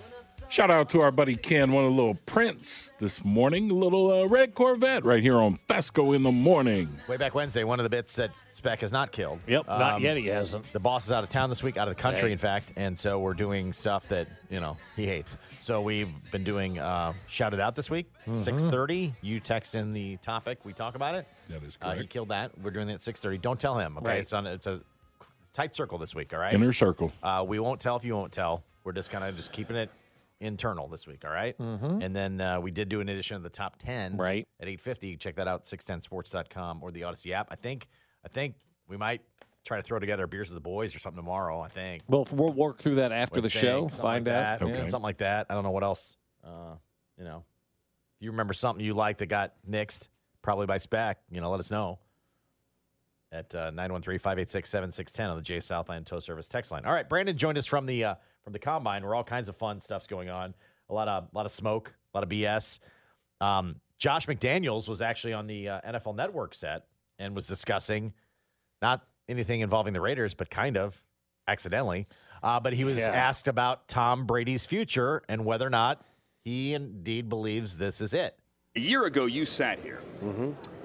Shout 0.47 0.69
out 0.69 0.89
to 0.91 1.01
our 1.01 1.09
buddy 1.11 1.35
Ken, 1.35 1.71
one 1.71 1.85
of 1.85 1.89
the 1.89 1.95
little 1.95 2.13
Prince 2.27 2.91
this 2.99 3.25
morning, 3.25 3.71
a 3.71 3.73
little 3.73 4.11
uh, 4.11 4.27
red 4.27 4.53
Corvette 4.53 5.03
right 5.03 5.21
here 5.21 5.37
on 5.41 5.57
Fesco 5.67 6.15
in 6.15 6.21
the 6.21 6.31
morning. 6.31 6.87
Way 7.07 7.17
back 7.17 7.33
Wednesday, 7.33 7.63
one 7.63 7.79
of 7.79 7.83
the 7.83 7.89
bits 7.89 8.15
that 8.17 8.35
Spec 8.37 8.81
has 8.81 8.91
not 8.91 9.11
killed. 9.11 9.39
Yep, 9.47 9.67
not 9.67 9.93
Um, 9.95 10.03
yet. 10.03 10.17
He 10.17 10.27
hasn't. 10.27 10.71
The 10.71 10.79
boss 10.79 11.07
is 11.07 11.11
out 11.11 11.23
of 11.23 11.31
town 11.31 11.49
this 11.49 11.63
week, 11.63 11.77
out 11.77 11.87
of 11.87 11.95
the 11.95 12.01
country, 12.01 12.29
Hey. 12.29 12.33
in 12.33 12.37
fact, 12.37 12.73
and 12.75 12.95
so 12.95 13.17
we're 13.17 13.33
doing 13.33 13.73
stuff 13.73 14.07
that 14.09 14.27
you 14.51 14.59
know 14.59 14.77
he 14.95 15.07
hates. 15.07 15.39
So 15.59 15.81
we've 15.81 16.09
been 16.31 16.43
doing 16.43 16.77
uh, 16.77 17.13
shout 17.25 17.55
it 17.55 17.59
out 17.59 17.75
this 17.75 17.89
week, 17.89 18.05
Mm-hmm. 18.27 18.69
thirty. 18.69 19.15
You 19.21 19.39
text 19.39 19.73
in 19.73 19.93
the 19.93 20.17
topic, 20.17 20.59
we 20.63 20.73
talk 20.73 20.93
about 20.93 21.15
it. 21.15 21.27
That 21.49 21.63
is 21.63 21.75
Uh, 21.81 21.89
he 21.89 21.95
correct. 21.97 22.09
killed 22.11 22.29
that. 22.29 22.51
We're 22.61 22.69
doing 22.69 22.85
that 22.87 22.93
at 22.93 23.01
six 23.01 23.19
thirty. 23.19 23.39
Don't 23.39 23.59
tell 23.59 23.79
him. 23.79 23.97
Okay, 23.97 24.07
Right. 24.09 24.19
it's 24.19 24.31
on. 24.31 24.45
It's 24.45 24.67
a 24.67 24.81
tight 25.55 25.73
circle 25.73 25.97
this 25.97 26.13
week. 26.13 26.33
All 26.33 26.39
right. 26.39 26.53
Inner 26.53 26.73
circle. 26.73 27.11
Uh, 27.23 27.43
we 27.47 27.57
won't 27.59 27.79
tell 27.79 27.95
if 27.95 28.05
you 28.05 28.13
won't 28.15 28.31
tell. 28.31 28.63
We're 28.83 28.91
just 28.91 29.09
kind 29.09 29.23
of 29.23 29.35
just 29.35 29.51
keeping 29.51 29.75
it 29.75 29.89
internal 30.39 30.87
this 30.87 31.07
week. 31.07 31.23
All 31.25 31.31
right? 31.31 31.57
And 31.57 32.15
then 32.15 32.39
uh, 32.41 32.59
we 32.59 32.69
did 32.71 32.89
do 32.89 32.99
an 33.01 33.09
edition 33.09 33.37
of 33.37 33.43
the 33.43 33.49
top 33.49 33.77
ten 33.79 34.11
Mm-hmm. 34.11 34.21
Right. 34.21 34.47
at 34.59 34.67
eight 34.67 34.81
fifty. 34.81 35.15
Check 35.17 35.35
that 35.35 35.47
out. 35.47 35.63
610sports.com 35.63 36.79
or 36.83 36.91
the 36.91 37.03
Odyssey 37.05 37.33
app. 37.33 37.47
I 37.49 37.55
think. 37.55 37.87
I 38.23 38.27
think 38.27 38.55
we 38.87 38.97
might 38.97 39.21
try 39.63 39.77
to 39.77 39.83
throw 39.83 39.97
together 39.99 40.27
beers 40.27 40.49
with 40.49 40.55
the 40.55 40.61
boys 40.61 40.95
or 40.95 40.99
something 40.99 41.17
tomorrow. 41.17 41.59
I 41.61 41.69
think. 41.69 42.03
Well, 42.07 42.27
we'll 42.31 42.53
work 42.53 42.79
through 42.79 42.95
that 42.95 43.11
after 43.11 43.41
the 43.41 43.49
think, 43.49 43.61
show. 43.61 43.87
Find 43.87 44.27
like 44.27 44.35
out. 44.35 44.61
Okay. 44.61 44.71
Yeah, 44.73 44.85
something 44.87 45.01
like 45.03 45.17
that. 45.19 45.47
I 45.49 45.53
don't 45.53 45.63
know 45.63 45.71
what 45.71 45.83
else. 45.83 46.17
Uh, 46.43 46.75
you 47.17 47.23
know, 47.23 47.43
if 48.19 48.25
you 48.25 48.31
remember 48.31 48.53
something 48.53 48.83
you 48.85 48.93
liked 48.93 49.19
that 49.19 49.27
got 49.27 49.53
nixed, 49.67 50.09
probably 50.41 50.65
by 50.65 50.77
spec. 50.77 51.19
You 51.31 51.39
know, 51.41 51.49
let 51.49 51.59
us 51.59 51.71
know 51.71 51.99
at 53.31 53.53
uh, 53.55 53.71
913-586-7610 53.71 55.29
on 55.29 55.35
the 55.35 55.41
J 55.41 55.59
Southland 55.59 56.05
Tow 56.05 56.19
Service 56.19 56.47
text 56.47 56.71
line. 56.71 56.85
All 56.85 56.93
right, 56.93 57.07
Brandon 57.07 57.35
joined 57.37 57.57
us 57.57 57.65
from 57.65 57.85
the 57.85 58.03
uh, 58.03 58.15
from 58.43 58.53
the 58.53 58.59
combine 58.59 59.03
where 59.03 59.15
all 59.15 59.23
kinds 59.23 59.49
of 59.49 59.55
fun 59.55 59.79
stuff's 59.79 60.07
going 60.07 60.29
on. 60.29 60.53
A 60.89 60.93
lot 60.93 61.07
of 61.07 61.25
a 61.25 61.35
lot 61.35 61.45
of 61.45 61.51
smoke, 61.51 61.93
a 62.13 62.17
lot 62.17 62.23
of 62.23 62.29
BS. 62.29 62.79
Um, 63.41 63.75
Josh 63.97 64.27
McDaniels 64.27 64.87
was 64.87 65.01
actually 65.01 65.33
on 65.33 65.47
the 65.47 65.69
uh, 65.69 65.81
NFL 65.87 66.15
Network 66.15 66.53
set 66.53 66.85
and 67.17 67.33
was 67.35 67.47
discussing 67.47 68.13
not 68.81 69.05
anything 69.27 69.61
involving 69.61 69.93
the 69.93 70.01
Raiders, 70.01 70.33
but 70.33 70.49
kind 70.49 70.77
of 70.77 71.01
accidentally. 71.47 72.05
Uh, 72.43 72.59
but 72.59 72.73
he 72.73 72.83
was 72.83 72.97
Yeah. 72.99 73.11
asked 73.11 73.47
about 73.47 73.87
Tom 73.87 74.25
Brady's 74.25 74.65
future 74.67 75.23
and 75.27 75.45
whether 75.45 75.65
or 75.65 75.69
not 75.71 76.05
he 76.43 76.73
indeed 76.73 77.29
believes 77.29 77.77
this 77.77 78.01
is 78.01 78.13
it. 78.13 78.37
A 78.75 78.79
year 78.79 79.05
ago, 79.05 79.25
you 79.25 79.45
sat 79.45 79.79
here, 79.79 80.01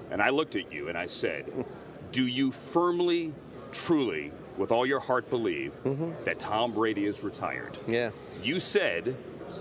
and 0.09 0.21
I 0.21 0.29
looked 0.29 0.55
at 0.55 0.71
you 0.71 0.87
and 0.87 0.97
I 0.97 1.05
said, 1.05 1.45
Do 2.11 2.27
you 2.27 2.51
firmly, 2.51 3.33
truly, 3.71 4.31
with 4.57 4.71
all 4.71 4.85
your 4.85 4.99
heart 4.99 5.29
believe 5.29 5.71
that 6.25 6.39
Tom 6.39 6.73
Brady 6.73 7.05
is 7.05 7.23
retired? 7.23 7.77
Yeah, 7.87 8.11
You 8.43 8.59
said, 8.59 9.15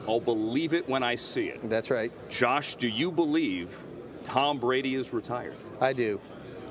I'll 0.08 0.20
believe 0.20 0.74
it 0.74 0.88
when 0.88 1.02
I 1.02 1.14
see 1.14 1.46
it. 1.46 1.68
that's 1.68 1.90
right. 1.90 2.12
Josh, 2.28 2.74
do 2.74 2.88
you 2.88 3.10
believe 3.12 3.68
Tom 4.24 4.58
Brady 4.58 4.94
is 4.94 5.12
retired? 5.12 5.54
I 5.80 5.92
do. 5.92 6.20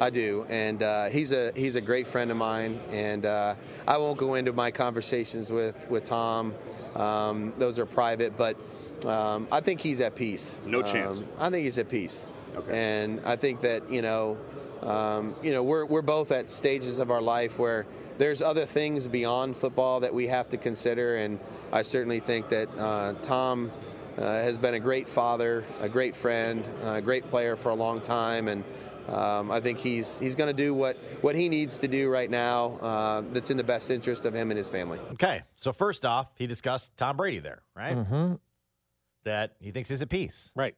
I 0.02 0.10
do, 0.10 0.46
and 0.48 0.82
uh, 0.82 1.10
he's 1.10 1.34
a 1.34 1.52
he's 1.58 1.76
a 1.76 1.82
great 1.82 2.08
friend 2.08 2.32
of 2.32 2.38
mine, 2.38 2.80
and 2.90 3.26
uh, 3.26 3.56
I 3.86 3.98
won't 3.98 4.18
go 4.18 4.36
into 4.36 4.54
my 4.54 4.72
conversations 4.72 5.52
with 5.52 5.76
with 5.90 6.06
Tom. 6.06 6.54
Um, 6.96 7.52
those 7.58 7.78
are 7.80 7.86
private, 7.86 8.38
but 8.38 8.56
um, 9.06 9.50
I 9.52 9.60
think 9.60 9.82
he's 9.82 10.00
at 10.00 10.16
peace. 10.16 10.58
No 10.66 10.82
chance. 10.84 11.18
Um, 11.18 11.26
I 11.38 11.50
think 11.50 11.66
he's 11.66 11.78
at 11.78 11.90
peace. 11.90 12.26
Okay. 12.56 12.80
And 13.02 13.20
I 13.26 13.36
think 13.36 13.60
that 13.60 13.92
you 13.92 14.02
know, 14.02 14.38
um, 14.84 15.36
you 15.44 15.52
know, 15.52 15.64
we're 15.64 15.86
we're 15.86 16.02
both 16.02 16.32
at 16.32 16.50
stages 16.50 17.00
of 17.00 17.12
our 17.12 17.22
life 17.22 17.60
where 17.60 17.86
there's 18.18 18.42
other 18.42 18.66
things 18.66 19.08
beyond 19.08 19.58
football 19.58 20.00
that 20.02 20.14
we 20.14 20.28
have 20.28 20.50
to 20.50 20.58
consider, 20.58 21.18
and 21.18 21.40
I 21.72 21.82
certainly 21.82 22.20
think 22.20 22.50
that 22.50 22.70
uh, 22.78 23.14
Tom. 23.22 23.72
Uh, 24.18 24.44
has 24.44 24.58
been 24.58 24.74
a 24.74 24.80
great 24.80 25.08
father, 25.08 25.64
a 25.80 25.88
great 25.88 26.14
friend, 26.14 26.66
a 26.84 27.00
great 27.00 27.26
player 27.30 27.56
for 27.56 27.70
a 27.70 27.74
long 27.74 28.02
time, 28.02 28.50
and 28.50 28.66
um, 29.08 29.50
I 29.50 29.62
think 29.62 29.80
he's 29.80 30.20
he's 30.20 30.36
going 30.36 30.50
to 30.50 30.54
do 30.54 30.74
what, 30.74 30.98
what 31.22 31.36
he 31.36 31.48
needs 31.48 31.78
to 31.78 31.88
do 31.88 32.10
right 32.10 32.30
now 32.30 32.78
uh, 32.82 33.24
that's 33.32 33.50
in 33.50 33.56
the 33.56 33.64
best 33.64 33.90
interest 33.90 34.26
of 34.26 34.34
him 34.34 34.52
and 34.52 34.58
his 34.58 34.68
family. 34.68 35.00
Okay, 35.14 35.44
so 35.56 35.72
first 35.72 36.06
off, 36.06 36.28
he 36.36 36.48
discussed 36.48 36.98
Tom 36.98 37.16
Brady 37.16 37.40
there, 37.40 37.62
right? 37.76 37.96
Mm-hmm. 37.96 38.34
That 39.24 39.56
he 39.62 39.72
thinks 39.72 39.88
he's 39.88 40.02
at 40.02 40.10
peace. 40.10 40.52
Right. 40.54 40.76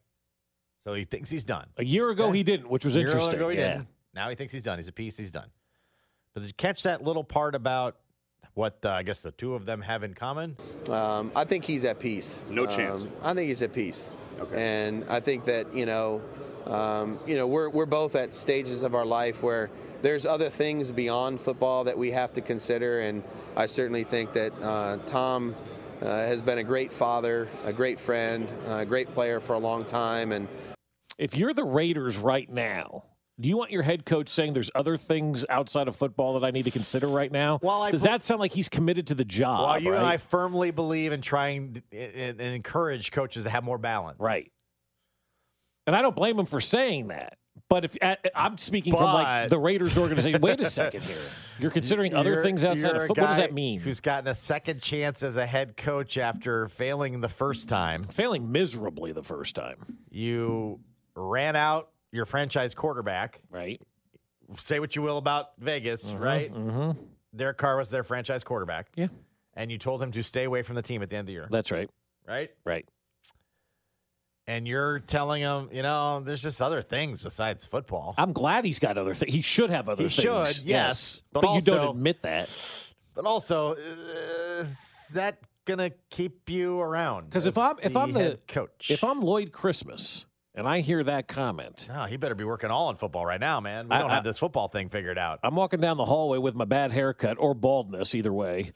So 0.83 0.93
he 0.93 1.05
thinks 1.05 1.29
he's 1.31 1.45
done. 1.45 1.67
A 1.77 1.83
year 1.83 2.09
ago, 2.11 2.31
he 2.31 2.43
didn't, 2.43 2.69
which 2.69 2.85
was 2.85 2.95
A 2.95 2.99
year 2.99 3.07
interesting. 3.07 3.35
ago 3.35 3.49
he 3.49 3.57
yeah. 3.57 3.73
didn't. 3.73 3.87
Now 4.13 4.29
he 4.29 4.35
thinks 4.35 4.51
he's 4.53 4.63
done. 4.63 4.77
He's 4.77 4.87
at 4.87 4.95
peace. 4.95 5.17
He's 5.17 5.31
done. 5.31 5.49
But 6.33 6.41
did 6.41 6.47
you 6.47 6.53
catch 6.53 6.83
that 6.83 7.03
little 7.03 7.23
part 7.23 7.55
about 7.55 7.97
what 8.53 8.79
uh, 8.83 8.89
I 8.89 9.03
guess 9.03 9.19
the 9.19 9.31
two 9.31 9.53
of 9.55 9.65
them 9.65 9.81
have 9.81 10.03
in 10.03 10.13
common? 10.13 10.57
Um, 10.89 11.31
I 11.35 11.45
think 11.45 11.63
he's 11.65 11.83
at 11.85 11.99
peace. 11.99 12.43
No 12.49 12.65
chance. 12.65 13.01
Um, 13.01 13.11
I 13.23 13.33
think 13.33 13.47
he's 13.47 13.61
at 13.61 13.73
peace. 13.73 14.09
Okay. 14.39 14.87
And 14.87 15.05
I 15.09 15.19
think 15.19 15.45
that 15.45 15.73
you 15.75 15.85
know, 15.85 16.21
um, 16.65 17.19
you 17.27 17.35
know, 17.35 17.47
we're 17.47 17.69
we're 17.69 17.85
both 17.85 18.15
at 18.15 18.33
stages 18.33 18.83
of 18.83 18.95
our 18.95 19.05
life 19.05 19.43
where 19.43 19.69
there's 20.01 20.25
other 20.25 20.49
things 20.49 20.91
beyond 20.91 21.39
football 21.39 21.83
that 21.83 21.97
we 21.97 22.11
have 22.11 22.33
to 22.33 22.41
consider, 22.41 23.01
and 23.01 23.23
I 23.55 23.65
certainly 23.67 24.03
think 24.03 24.33
that 24.33 24.53
uh, 24.61 24.97
Tom. 25.05 25.55
Uh, 26.01 26.25
has 26.25 26.41
been 26.41 26.57
a 26.57 26.63
great 26.63 26.91
father, 26.91 27.47
a 27.63 27.71
great 27.71 27.99
friend, 27.99 28.51
a 28.65 28.83
great 28.83 29.11
player 29.13 29.39
for 29.39 29.53
a 29.53 29.59
long 29.59 29.85
time, 29.85 30.31
and 30.31 30.47
If 31.19 31.37
you're 31.37 31.53
the 31.53 31.63
Raiders 31.63 32.17
right 32.17 32.49
now, 32.49 33.03
do 33.41 33.49
you 33.49 33.57
want 33.57 33.71
your 33.71 33.83
head 33.83 34.05
coach 34.05 34.29
saying 34.29 34.53
there's 34.53 34.69
other 34.75 34.95
things 34.97 35.45
outside 35.49 35.87
of 35.87 35.95
football 35.95 36.39
that 36.39 36.45
I 36.45 36.51
need 36.51 36.63
to 36.63 36.71
consider 36.71 37.07
right 37.07 37.31
now? 37.31 37.59
Well, 37.61 37.81
I 37.81 37.91
Does 37.91 38.01
put- 38.01 38.09
that 38.09 38.23
sound 38.23 38.39
like 38.39 38.53
he's 38.53 38.69
committed 38.69 39.07
to 39.07 39.15
the 39.15 39.25
job? 39.25 39.67
well, 39.67 39.79
you 39.81 39.93
and 39.93 40.05
I 40.05 40.17
firmly 40.17 40.71
believe 40.71 41.11
in 41.11 41.21
trying 41.21 41.81
and, 41.91 42.39
encourage 42.39 43.11
coaches 43.11 43.43
to 43.43 43.49
have 43.49 43.63
more 43.63 43.77
balance. 43.77 44.19
Right. 44.19 44.51
And 45.87 45.95
I 45.95 46.01
don't 46.01 46.15
blame 46.15 46.37
him 46.37 46.45
for 46.45 46.61
saying 46.61 47.07
that. 47.07 47.37
But 47.67 47.85
if 47.85 47.97
I'm 48.35 48.57
speaking 48.57 48.93
from 48.93 49.03
like 49.03 49.49
the 49.49 49.57
Raiders 49.59 49.97
organization, 49.97 50.41
wait 50.41 50.59
a 50.59 50.65
second 50.69 51.03
here. 51.03 51.17
You're 51.59 51.71
considering 51.71 52.13
other 52.13 52.31
You're- 52.33 52.43
things 52.43 52.63
outside 52.63 52.95
of 52.95 53.07
football. 53.07 53.23
What 53.25 53.29
does 53.29 53.37
that 53.37 53.53
mean? 53.53 53.79
Who's 53.79 53.99
gotten 54.01 54.27
a 54.27 54.35
second 54.35 54.81
chance 54.81 55.23
as 55.23 55.35
a 55.37 55.45
head 55.45 55.75
coach 55.77 56.17
after 56.17 56.67
failing 56.67 57.19
the 57.21 57.29
first 57.29 57.69
time? 57.69 58.03
Failing 58.03 58.51
miserably 58.51 59.11
the 59.13 59.23
first 59.23 59.55
time, 59.55 59.97
You 60.09 60.79
ran 61.15 61.55
out 61.55 61.89
your 62.11 62.25
franchise 62.25 62.73
quarterback. 62.73 63.41
right? 63.49 63.81
Say 64.57 64.79
what 64.79 64.95
you 64.95 65.01
will 65.01 65.17
about 65.17 65.51
Vegas, 65.59 66.11
right? 66.11 66.53
Mm-hmm. 66.53 66.99
Derek 67.35 67.57
Carr 67.57 67.77
was 67.77 67.89
their 67.89 68.03
franchise 68.03 68.43
quarterback. 68.43 68.87
Yeah. 68.95 69.07
And 69.53 69.71
you 69.71 69.77
told 69.77 70.01
him 70.01 70.11
to 70.11 70.23
stay 70.23 70.43
away 70.43 70.61
from 70.61 70.75
the 70.75 70.81
team 70.81 71.01
at 71.01 71.09
the 71.09 71.15
end 71.15 71.21
of 71.21 71.27
the 71.27 71.33
year, 71.33 71.47
That's 71.49 71.71
right. 71.71 71.89
right? 72.27 72.49
Right. 72.65 72.85
And 74.47 74.67
you're 74.67 74.99
telling 74.99 75.41
him, 75.41 75.69
you 75.71 75.83
know, 75.83 76.19
there's 76.19 76.41
just 76.41 76.61
other 76.61 76.81
things 76.81 77.21
besides 77.21 77.65
football. 77.65 78.15
I'm 78.17 78.33
glad 78.33 78.65
he's 78.65 78.79
got 78.79 78.97
other 78.97 79.13
things. 79.13 79.31
He 79.33 79.41
should 79.41 79.69
have 79.69 79.87
other 79.87 80.03
He 80.03 80.09
things. 80.09 80.55
should, 80.55 80.65
yes, 80.65 81.21
but 81.31 81.41
But, 81.41 81.55
you 81.55 81.61
don't 81.61 81.91
admit 81.95 82.21
that. 82.23 82.49
But 83.13 83.25
also, 83.25 83.73
uh, 83.75 84.61
is 84.61 85.11
that 85.13 85.37
gonna 85.65 85.91
keep 86.09 86.49
you 86.49 86.79
around? 86.81 87.25
Because 87.29 87.45
if 87.47 87.57
I'm 87.57 87.75
if 87.83 87.95
I'm 87.95 88.13
the 88.13 88.39
coach, 88.47 88.89
if 88.89 89.03
I'm 89.03 89.21
Lloyd 89.21 89.51
Christmas 89.51 90.25
and 90.55 90.67
I 90.67 90.81
hear 90.81 91.03
that 91.03 91.27
comment, 91.27 91.87
no, 91.89 92.05
he 92.05 92.17
better 92.17 92.35
be 92.35 92.43
working 92.43 92.69
all 92.71 92.89
in 92.89 92.95
football 92.95 93.25
right 93.25 93.39
now, 93.39 93.59
man. 93.59 93.87
We 93.89 93.95
I- 93.95 93.99
don't 93.99 94.11
I- 94.11 94.15
have 94.15 94.23
this 94.23 94.39
football 94.39 94.67
thing 94.67 94.89
figured 94.89 95.17
out. 95.17 95.39
I'm 95.43 95.55
walking 95.55 95.79
down 95.79 95.97
the 95.97 96.05
hallway 96.05 96.37
with 96.37 96.55
my 96.55 96.65
bad 96.65 96.91
haircut 96.91 97.37
or 97.39 97.53
baldness, 97.53 98.13
either 98.15 98.33
way. 98.33 98.71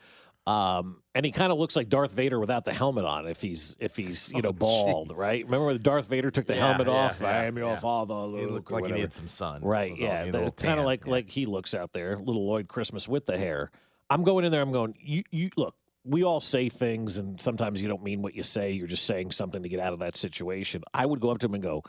Um, 0.47 1.01
and 1.15 1.25
he 1.25 1.31
kind 1.31 1.51
of 1.51 1.57
looks 1.57 1.75
like 1.75 1.89
Darth 1.89 2.11
Vader 2.11 2.39
without 2.39 2.65
the 2.65 2.73
helmet 2.73 3.03
on. 3.03 3.25
If 3.27 3.41
he's 3.41 3.75
if 3.79 3.95
he's 3.95 4.31
you 4.31 4.43
know 4.43 4.53
bald, 4.53 5.09
jeez. 5.09 5.17
right? 5.17 5.43
Remember 5.43 5.65
when 5.65 5.81
Darth 5.81 6.05
Vader 6.07 6.29
took 6.29 6.45
the 6.45 6.53
Yeah, 6.53 6.67
helmet 6.67 6.85
yeah, 6.85 6.93
off? 6.93 7.19
yeah, 7.19 7.27
I 7.29 7.43
am 7.45 7.57
your 7.57 7.75
father. 7.77 8.37
He 8.37 8.45
looked 8.45 8.69
like 8.71 8.85
he 8.85 8.91
needed 8.91 9.11
some 9.11 9.27
sun. 9.27 9.63
Right? 9.63 9.97
Yeah, 9.97 10.29
kind 10.51 10.79
of 10.79 10.85
like 10.85 11.07
like 11.07 11.31
he 11.31 11.47
looks 11.47 11.73
out 11.73 11.93
there, 11.93 12.17
little 12.19 12.45
Lloyd 12.45 12.67
Christmas 12.67 13.07
with 13.07 13.25
the 13.25 13.39
hair. 13.39 13.71
I'm 14.07 14.23
going 14.23 14.45
in 14.45 14.51
there. 14.51 14.61
I'm 14.61 14.71
going. 14.71 14.95
You 15.01 15.23
you 15.31 15.49
look. 15.57 15.73
We 16.05 16.23
all 16.23 16.39
say 16.39 16.69
things, 16.69 17.17
and 17.17 17.41
sometimes 17.41 17.81
you 17.81 17.87
don't 17.87 18.03
mean 18.03 18.21
what 18.21 18.35
you 18.35 18.43
say. 18.43 18.71
You're 18.71 18.87
just 18.87 19.05
saying 19.05 19.31
something 19.31 19.63
to 19.63 19.69
get 19.69 19.79
out 19.79 19.93
of 19.93 19.99
that 19.99 20.15
situation. 20.15 20.83
I 20.93 21.05
would 21.05 21.19
go 21.19 21.31
up 21.31 21.39
to 21.39 21.47
him 21.47 21.55
and 21.55 21.63
go, 21.63 21.83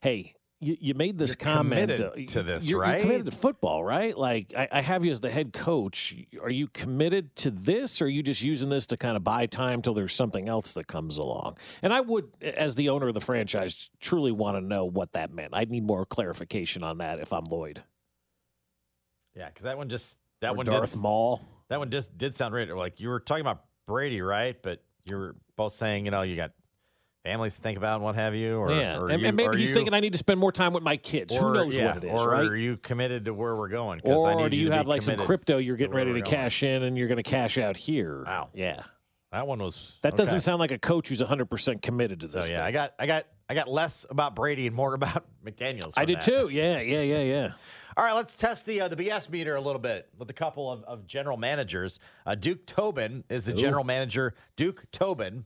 "Hey, 0.00 0.34
you, 0.60 0.76
you 0.80 0.94
made 0.94 1.18
this 1.18 1.30
You're 1.30 1.54
comment 1.54 1.90
committed 1.96 2.28
uh, 2.28 2.32
to 2.32 2.42
this, 2.42 2.66
you're, 2.66 2.80
right? 2.80 2.94
You're 2.94 3.02
committed 3.02 3.26
to 3.26 3.32
football, 3.32 3.84
right? 3.84 4.16
Like 4.16 4.52
I, 4.56 4.68
I 4.72 4.80
have 4.80 5.04
you 5.04 5.12
as 5.12 5.20
the 5.20 5.30
head 5.30 5.52
coach. 5.52 6.16
Are 6.42 6.50
you 6.50 6.66
committed 6.68 7.36
to 7.36 7.50
this, 7.50 8.02
or 8.02 8.06
are 8.06 8.08
you 8.08 8.22
just 8.22 8.42
using 8.42 8.68
this 8.68 8.86
to 8.88 8.96
kind 8.96 9.16
of 9.16 9.22
buy 9.22 9.46
time 9.46 9.82
till 9.82 9.94
there's 9.94 10.14
something 10.14 10.48
else 10.48 10.72
that 10.72 10.88
comes 10.88 11.16
along? 11.16 11.58
And 11.80 11.92
I 11.92 12.00
would, 12.00 12.30
as 12.40 12.74
the 12.74 12.88
owner 12.88 13.08
of 13.08 13.14
the 13.14 13.20
franchise, 13.20 13.88
truly 14.00 14.32
want 14.32 14.56
to 14.56 14.60
know 14.60 14.84
what 14.84 15.12
that 15.12 15.32
meant. 15.32 15.50
I'd 15.52 15.70
need 15.70 15.84
more 15.84 16.04
clarification 16.04 16.82
on 16.82 16.98
that 16.98 17.20
if 17.20 17.32
I'm 17.32 17.44
Lloyd. 17.44 17.82
Yeah, 19.36 19.48
because 19.48 19.62
that 19.62 19.78
one 19.78 19.88
just 19.88 20.16
that 20.40 20.52
Or 20.52 20.54
one 20.54 20.66
Darth 20.66 20.94
did, 20.94 21.00
Maul. 21.00 21.40
That 21.70 21.78
one 21.78 21.90
just 21.90 22.16
did 22.16 22.34
sound 22.34 22.54
right. 22.54 22.68
Like 22.74 23.00
you 23.00 23.08
were 23.08 23.20
talking 23.20 23.42
about 23.42 23.64
Brady, 23.86 24.20
right? 24.20 24.56
But 24.62 24.82
you 25.04 25.16
were 25.16 25.36
both 25.56 25.72
saying, 25.72 26.04
you 26.04 26.10
know, 26.10 26.22
you 26.22 26.36
got 26.36 26.52
families 27.24 27.56
to 27.56 27.62
think 27.62 27.76
about 27.76 27.96
and 27.96 28.04
what 28.04 28.14
have 28.14 28.34
you. 28.34 28.56
Or, 28.56 28.70
yeah, 28.72 28.98
or 28.98 29.08
and, 29.08 29.20
you- 29.20 29.28
and 29.28 29.36
maybe 29.36 29.58
he's 29.58 29.70
you- 29.70 29.74
thinking 29.74 29.92
I 29.92 30.00
need 30.00 30.12
to 30.12 30.18
spend 30.18 30.40
more 30.40 30.52
time 30.52 30.72
with 30.72 30.82
my 30.82 30.96
kids. 30.96 31.36
Who 31.36 31.52
knows 31.52 31.76
yeah, 31.76 31.94
what 31.94 32.04
it 32.04 32.06
is, 32.06 32.12
or 32.12 32.30
right? 32.30 32.46
are 32.46 32.56
you 32.56 32.76
committed 32.78 33.26
to 33.26 33.34
where 33.34 33.54
we're 33.54 33.68
going? 33.68 34.00
Or 34.04 34.48
do 34.48 34.56
you 34.56 34.66
you 34.66 34.70
have 34.72 34.86
like 34.88 35.02
some 35.02 35.16
crypto 35.16 35.58
you're 35.58 35.76
getting 35.76 35.94
ready 35.94 36.14
to 36.14 36.22
cash 36.22 36.62
in 36.62 36.82
and 36.82 36.96
you're 36.96 37.08
going 37.08 37.16
to 37.22 37.22
cash 37.22 37.58
out 37.58 37.76
here? 37.76 38.22
Wow. 38.26 38.48
Yeah. 38.54 38.82
That 39.30 39.46
one 39.46 39.58
was 39.62 39.98
That 40.00 40.16
doesn't 40.16 40.40
sound 40.40 40.58
like 40.58 40.70
a 40.70 40.78
coach 40.78 41.08
who's 41.08 41.20
100% 41.20 41.82
committed 41.82 42.20
to 42.20 42.28
So 42.28 42.38
this. 42.38 42.50
yeah, 42.50 42.56
thing. 42.58 42.64
I 42.64 42.70
got 42.72 42.94
I 42.98 43.06
got 43.06 43.26
I 43.50 43.54
got 43.54 43.68
less 43.68 44.06
about 44.08 44.34
Brady 44.34 44.66
and 44.66 44.74
more 44.74 44.94
about 44.94 45.26
McDaniels. 45.44 45.92
I 45.98 46.06
did 46.06 46.18
that. 46.18 46.24
too. 46.24 46.48
Yeah, 46.50 46.80
yeah, 46.80 47.02
yeah, 47.02 47.20
yeah. 47.22 47.52
All 47.98 48.04
right, 48.04 48.14
let's 48.14 48.36
test 48.36 48.64
the 48.64 48.82
uh, 48.82 48.86
the 48.86 48.94
BS 48.94 49.28
meter 49.28 49.56
a 49.56 49.60
little 49.60 49.80
bit 49.80 50.08
with 50.16 50.30
a 50.30 50.32
couple 50.32 50.70
of, 50.70 50.84
of 50.84 51.08
general 51.08 51.36
managers. 51.36 51.98
Uh, 52.24 52.36
Duke 52.36 52.64
Tobin 52.64 53.24
is 53.28 53.46
the 53.46 53.52
Ooh. 53.52 53.56
general 53.56 53.82
manager. 53.82 54.34
Duke 54.54 54.84
Tobin 54.92 55.44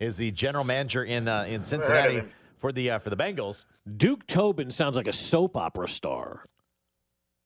is 0.00 0.16
the 0.16 0.32
general 0.32 0.64
manager 0.64 1.04
in 1.04 1.28
uh, 1.28 1.44
in 1.44 1.62
Cincinnati 1.62 2.24
for 2.56 2.72
the 2.72 2.90
uh, 2.90 2.98
for 2.98 3.10
the 3.10 3.16
Bengals. 3.16 3.66
Duke 3.96 4.26
Tobin 4.26 4.72
sounds 4.72 4.96
like 4.96 5.06
a 5.06 5.12
soap 5.12 5.56
opera 5.56 5.86
star. 5.86 6.42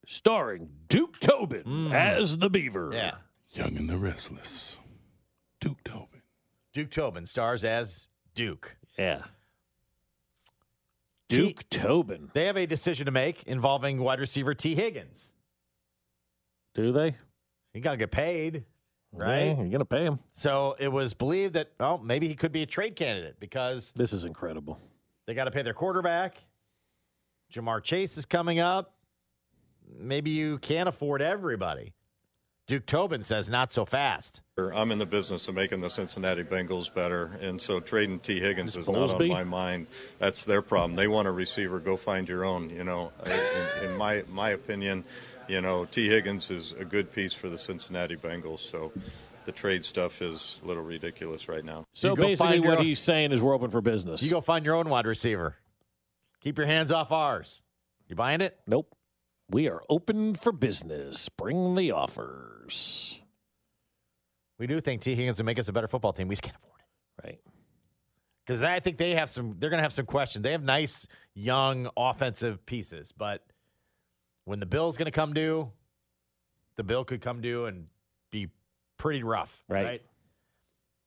Starring 0.07 0.71
Duke 0.87 1.19
Tobin 1.19 1.93
as 1.93 2.39
the 2.39 2.49
Beaver. 2.49 2.89
Mm. 2.89 2.93
Yeah, 2.93 3.15
Young 3.51 3.77
and 3.77 3.87
the 3.87 3.97
Restless. 3.97 4.75
Duke 5.61 5.83
Tobin. 5.83 6.23
Duke 6.73 6.89
Tobin 6.89 7.27
stars 7.27 7.63
as 7.63 8.07
Duke. 8.33 8.75
Yeah. 8.97 9.21
T- 11.29 11.37
Duke 11.37 11.69
Tobin. 11.69 12.29
They 12.33 12.45
have 12.45 12.57
a 12.57 12.65
decision 12.65 13.05
to 13.05 13.11
make 13.11 13.43
involving 13.43 13.99
wide 13.99 14.19
receiver 14.19 14.53
Tee 14.53 14.75
Higgins. 14.75 15.33
Do 16.73 16.91
they? 16.91 17.15
He 17.73 17.79
got 17.81 17.91
to 17.91 17.97
get 17.97 18.11
paid, 18.11 18.63
Yeah, 19.17 19.23
right? 19.23 19.45
you're 19.47 19.55
going 19.55 19.79
to 19.79 19.85
pay 19.85 20.03
him. 20.05 20.19
So 20.33 20.75
it 20.79 20.87
was 20.89 21.13
believed 21.13 21.53
that 21.53 21.71
oh 21.79 21.97
maybe 21.97 22.27
he 22.27 22.35
could 22.35 22.51
be 22.51 22.61
a 22.63 22.65
trade 22.67 22.95
candidate 22.95 23.39
because 23.39 23.91
This 23.95 24.13
is 24.13 24.23
incredible. 24.25 24.79
They 25.25 25.33
got 25.33 25.45
to 25.45 25.51
pay 25.51 25.61
their 25.63 25.73
quarterback. 25.73 26.37
Ja'Marr 27.53 27.83
Chase 27.83 28.17
is 28.17 28.25
coming 28.25 28.59
up. 28.59 28.93
Maybe 29.97 30.29
you 30.31 30.57
can't 30.59 30.87
afford 30.89 31.21
everybody. 31.21 31.93
Duke 32.67 32.85
Tobin 32.85 33.23
says 33.23 33.49
not 33.49 33.71
so 33.71 33.85
fast. 33.85 34.41
I'm 34.57 34.91
in 34.91 34.99
the 34.99 35.05
business 35.05 35.47
of 35.47 35.55
making 35.55 35.79
the 35.79 35.89
Cincinnati 35.89 36.43
Bengals 36.43 36.93
better, 36.93 37.37
and 37.39 37.61
so 37.61 37.79
trading 37.79 38.19
Tee 38.19 38.41
Higgins 38.41 38.75
Ms. 38.75 38.83
is 38.83 38.89
not 38.89 39.13
on 39.13 39.27
my 39.29 39.45
mind. 39.45 39.87
That's 40.19 40.43
their 40.43 40.61
problem. 40.61 40.97
They 40.97 41.07
want 41.07 41.29
a 41.29 41.31
receiver. 41.31 41.79
Go 41.79 41.95
find 41.95 42.27
your 42.27 42.43
own. 42.43 42.69
You 42.69 42.83
know, 42.83 43.13
in, 43.25 43.89
in 43.89 43.95
my 43.95 44.25
my 44.27 44.49
opinion, 44.49 45.05
you 45.47 45.61
know, 45.61 45.85
Tee 45.85 46.09
Higgins 46.09 46.51
is 46.51 46.73
a 46.73 46.83
good 46.83 47.09
piece 47.09 47.31
for 47.31 47.47
the 47.47 47.57
Cincinnati 47.57 48.17
Bengals. 48.17 48.59
So 48.59 48.91
the 49.45 49.53
trade 49.53 49.85
stuff 49.85 50.21
is 50.21 50.59
a 50.61 50.67
little 50.67 50.83
ridiculous 50.83 51.47
right 51.47 51.63
now. 51.63 51.85
So 51.93 52.17
basically, 52.17 52.59
what 52.59 52.79
own- 52.79 52.85
he's 52.85 52.99
saying 52.99 53.31
is 53.31 53.39
we're 53.39 53.55
open 53.55 53.69
for 53.71 53.79
business. 53.79 54.21
You 54.21 54.29
go 54.29 54.41
find 54.41 54.65
your 54.65 54.75
own 54.75 54.89
wide 54.89 55.05
receiver. 55.05 55.55
Keep 56.41 56.57
your 56.57 56.67
hands 56.67 56.91
off 56.91 57.13
ours. 57.13 57.63
You 58.09 58.17
buying 58.17 58.41
it? 58.41 58.59
Nope. 58.67 58.93
We 59.49 59.69
are 59.69 59.81
open 59.89 60.35
for 60.35 60.51
business. 60.51 61.29
Bring 61.29 61.75
the 61.75 61.91
offers. 61.91 63.19
We 64.59 64.67
do 64.67 64.81
think 64.81 65.01
Tee 65.01 65.15
Higgins 65.15 65.37
will 65.37 65.45
make 65.45 65.59
us 65.59 65.67
a 65.67 65.73
better 65.73 65.87
football 65.87 66.13
team. 66.13 66.27
We 66.27 66.35
just 66.35 66.43
can't 66.43 66.57
afford 66.57 66.79
it. 66.79 67.27
Right. 67.27 67.39
Because 68.45 68.63
I 68.63 68.79
think 68.79 68.97
they 68.97 69.11
have 69.11 69.29
some, 69.29 69.55
they're 69.59 69.69
going 69.69 69.79
to 69.79 69.83
have 69.83 69.93
some 69.93 70.05
questions. 70.05 70.43
They 70.43 70.51
have 70.51 70.63
nice, 70.63 71.07
young 71.33 71.89
offensive 71.95 72.65
pieces, 72.65 73.13
but 73.15 73.45
when 74.45 74.59
the 74.59 74.65
bill's 74.65 74.97
going 74.97 75.05
to 75.05 75.11
come 75.11 75.33
due, 75.33 75.71
the 76.75 76.83
bill 76.83 77.03
could 77.05 77.21
come 77.21 77.41
due 77.41 77.65
and 77.65 77.87
be 78.31 78.47
pretty 78.97 79.23
rough. 79.23 79.63
Right. 79.67 79.85
Right. 79.85 80.01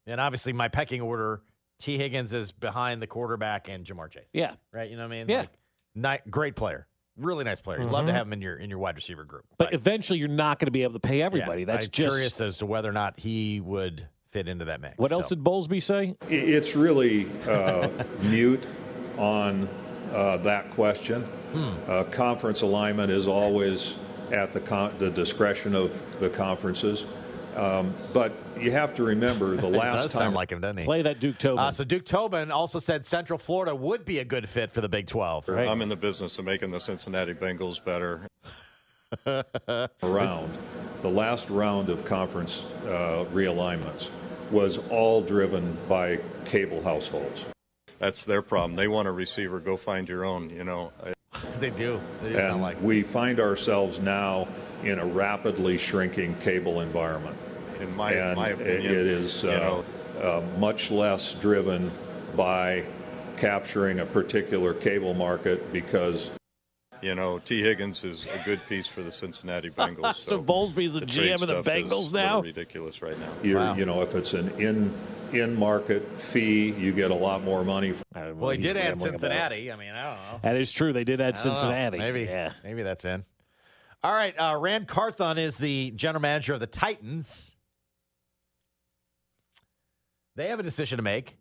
And 0.07 0.21
obviously, 0.21 0.53
my 0.53 0.69
pecking 0.69 1.01
order 1.01 1.43
Tee 1.79 1.97
Higgins 1.99 2.33
is 2.33 2.53
behind 2.53 3.01
the 3.01 3.07
quarterback 3.07 3.69
and 3.69 3.85
Ja'Marr 3.85 4.11
Chase. 4.11 4.29
Yeah. 4.33 4.55
Right. 4.73 4.91
You 4.91 4.97
know 4.97 5.03
what 5.09 5.15
I 5.15 5.19
mean? 5.19 5.29
Yeah. 5.29 5.47
Like, 5.95 6.25
ni- 6.25 6.31
great 6.31 6.57
player. 6.57 6.87
Really 7.21 7.45
nice 7.45 7.61
player. 7.61 7.81
You'd 7.81 7.91
love 7.91 8.07
to 8.07 8.13
have 8.13 8.27
him 8.27 8.33
in 8.33 8.43
your 8.43 8.57
in 8.57 8.71
your 8.71 8.79
wide 8.79 8.97
receiver 8.97 9.25
group. 9.25 9.45
But 9.59 9.75
eventually, 9.75 10.19
you're 10.19 10.29
not 10.29 10.59
going 10.59 10.67
to 10.67 10.73
be 10.73 10.83
able 10.83 10.95
to 10.95 11.01
pay 11.01 11.23
everybody. 11.23 11.61
Yeah, 11.63 11.67
That's 11.67 11.87
I'm 11.87 11.91
just 11.91 12.11
curious 12.11 12.41
as 12.41 12.59
to 12.59 12.67
whether 12.67 12.89
or 12.89 12.93
not 12.93 13.19
he 13.21 13.61
would 13.61 14.09
fit 14.29 14.49
into 14.49 14.65
that 14.67 14.81
mix. 14.81 14.97
what 14.97 15.11
else 15.13 15.29
did 15.29 15.43
Bowlesby 15.43 15.83
say? 15.83 16.17
It's 16.29 16.77
really 16.77 17.29
uh, 17.49 17.89
mute 18.23 18.65
on 19.19 19.69
uh, 20.13 20.37
that 20.39 20.71
question. 20.71 21.29
Uh, 21.89 22.05
conference 22.05 22.63
alignment 22.63 23.11
is 23.11 23.27
always 23.27 23.95
at 24.31 24.53
the, 24.53 24.61
con- 24.61 24.95
the 24.99 25.11
discretion 25.11 25.75
of 25.75 25.97
the 26.21 26.31
conferences. 26.31 27.07
Um, 27.57 27.95
but 28.13 28.33
you 28.59 28.71
have 28.71 28.95
to 28.97 29.03
remember 29.03 29.57
the 29.57 29.67
It 29.69 29.73
last 29.73 30.03
does 30.03 30.13
time. 30.13 30.19
sound 30.21 30.35
like 30.35 30.53
him, 30.53 30.61
doesn't 30.61 30.79
he? 30.79 30.85
Play 30.85 31.03
that 31.03 31.21
Duke 31.21 31.39
Tobin. 31.39 31.59
Uh, 31.59 31.71
so 31.73 31.85
Duke 31.85 32.05
Tobin 32.05 32.51
also 32.51 32.79
said 32.79 33.05
Central 33.05 33.39
Florida 33.39 33.75
would 33.75 34.05
be 34.05 34.19
a 34.19 34.25
good 34.25 34.49
fit 34.49 34.71
for 34.71 34.81
the 34.81 34.89
Big 34.89 35.07
12. 35.07 35.49
I'm 35.49 35.83
in 35.83 35.89
the 35.89 35.97
business 35.97 36.39
of 36.39 36.45
making 36.45 36.71
the 36.71 36.81
Cincinnati 36.81 37.35
Bengals 37.35 37.85
better. 37.85 38.27
round, 40.03 40.59
the 41.03 41.09
last 41.11 41.51
round 41.51 41.89
of 41.89 42.05
conference 42.05 42.63
uh, 42.87 43.25
realignments 43.33 44.09
was 44.51 44.79
all 44.89 45.21
driven 45.21 45.77
by 45.89 46.21
cable 46.45 46.83
households. 46.83 47.45
That's 47.99 48.25
their 48.25 48.43
problem. 48.43 48.77
They 48.77 48.89
want 48.89 49.09
a 49.09 49.13
receiver. 49.13 49.61
Go 49.61 49.77
find 49.77 50.09
your 50.09 50.25
own. 50.25 50.51
You 50.51 50.65
know. 50.65 50.93
They 51.55 51.71
do. 51.71 52.01
They 52.23 52.31
do 52.31 52.35
and 52.37 52.45
sound 52.45 52.63
like 52.63 52.83
we 52.83 53.03
find 53.03 53.39
ourselves 53.39 54.01
now 54.01 54.49
in 54.85 54.99
a 54.99 55.05
rapidly 55.07 55.79
shrinking 55.79 56.35
cable 56.39 56.81
environment. 56.81 57.37
In 57.81 57.95
my 57.97 58.13
and 58.13 58.37
my 58.37 58.49
opinion, 58.51 58.93
it 58.93 59.07
is 59.07 59.43
you 59.43 59.51
uh, 59.51 59.53
know, 59.59 59.85
uh, 60.23 60.59
much 60.59 60.91
less 60.91 61.35
driven 61.35 61.91
by 62.37 62.85
capturing 63.37 64.01
a 64.01 64.07
particular 64.07 64.75
cable 64.75 65.15
market 65.15 65.73
because 65.73 66.31
You 67.03 67.15
know, 67.15 67.39
Tee 67.39 67.63
Higgins 67.63 68.05
is 68.05 68.27
a 68.27 68.45
good 68.45 68.61
piece 68.69 68.87
for 68.87 69.03
the 69.03 69.11
Cincinnati 69.11 69.71
Bengals. 69.79 70.17
So 70.17 70.37
So, 70.37 70.43
Bowlesby's 70.43 70.93
the 70.93 71.01
trade 71.07 71.31
GM 71.33 71.41
of 71.43 71.49
the 71.49 71.63
Bengals 71.63 72.13
now? 72.13 72.43
Ridiculous 72.43 73.01
right 73.01 73.19
now. 73.19 73.33
you're, 73.43 73.59
Wow. 73.59 73.75
you 73.75 73.87
know, 73.87 74.03
if 74.03 74.15
it's 74.15 74.35
an 74.35 74.51
in 74.61 74.93
in 75.33 75.55
market 75.55 76.03
fee, 76.21 76.73
you 76.73 76.93
get 76.93 77.11
a 77.13 77.15
lot 77.15 77.43
more 77.45 77.65
money. 77.65 77.95
I 78.15 78.19
don't 78.21 78.29
know 78.31 78.35
Well, 78.35 78.47
what 78.49 78.57
he 78.57 78.63
did 78.63 78.77
add. 78.77 79.01
Cincinnati. 79.01 79.71
I 79.73 79.77
mean, 79.77 79.93
I 79.93 80.03
don't 80.03 80.17
know. 80.17 80.41
That 80.43 80.57
is 80.57 80.73
true. 80.73 80.93
They 80.93 81.05
did 81.05 81.21
add 81.21 81.35
I 81.39 81.43
don't 81.43 81.47
know. 81.47 81.55
Cincinnati. 81.55 81.99
Maybe. 81.99 82.23
Yeah. 82.25 82.53
Maybe 82.65 82.83
that's 82.83 83.05
in. 83.05 83.25
All 84.03 84.13
right. 84.13 84.35
Uh, 84.39 84.57
Ran 84.59 84.87
Carthon 84.87 85.37
is 85.39 85.59
the 85.59 85.91
general 85.93 86.23
manager 86.23 86.55
of 86.55 86.61
the 86.61 86.67
Titans. 86.67 87.55
They 90.37 90.49
have 90.49 90.61
a 90.61 90.63
decision 90.63 90.97
to 90.97 91.03
make. 91.03 91.37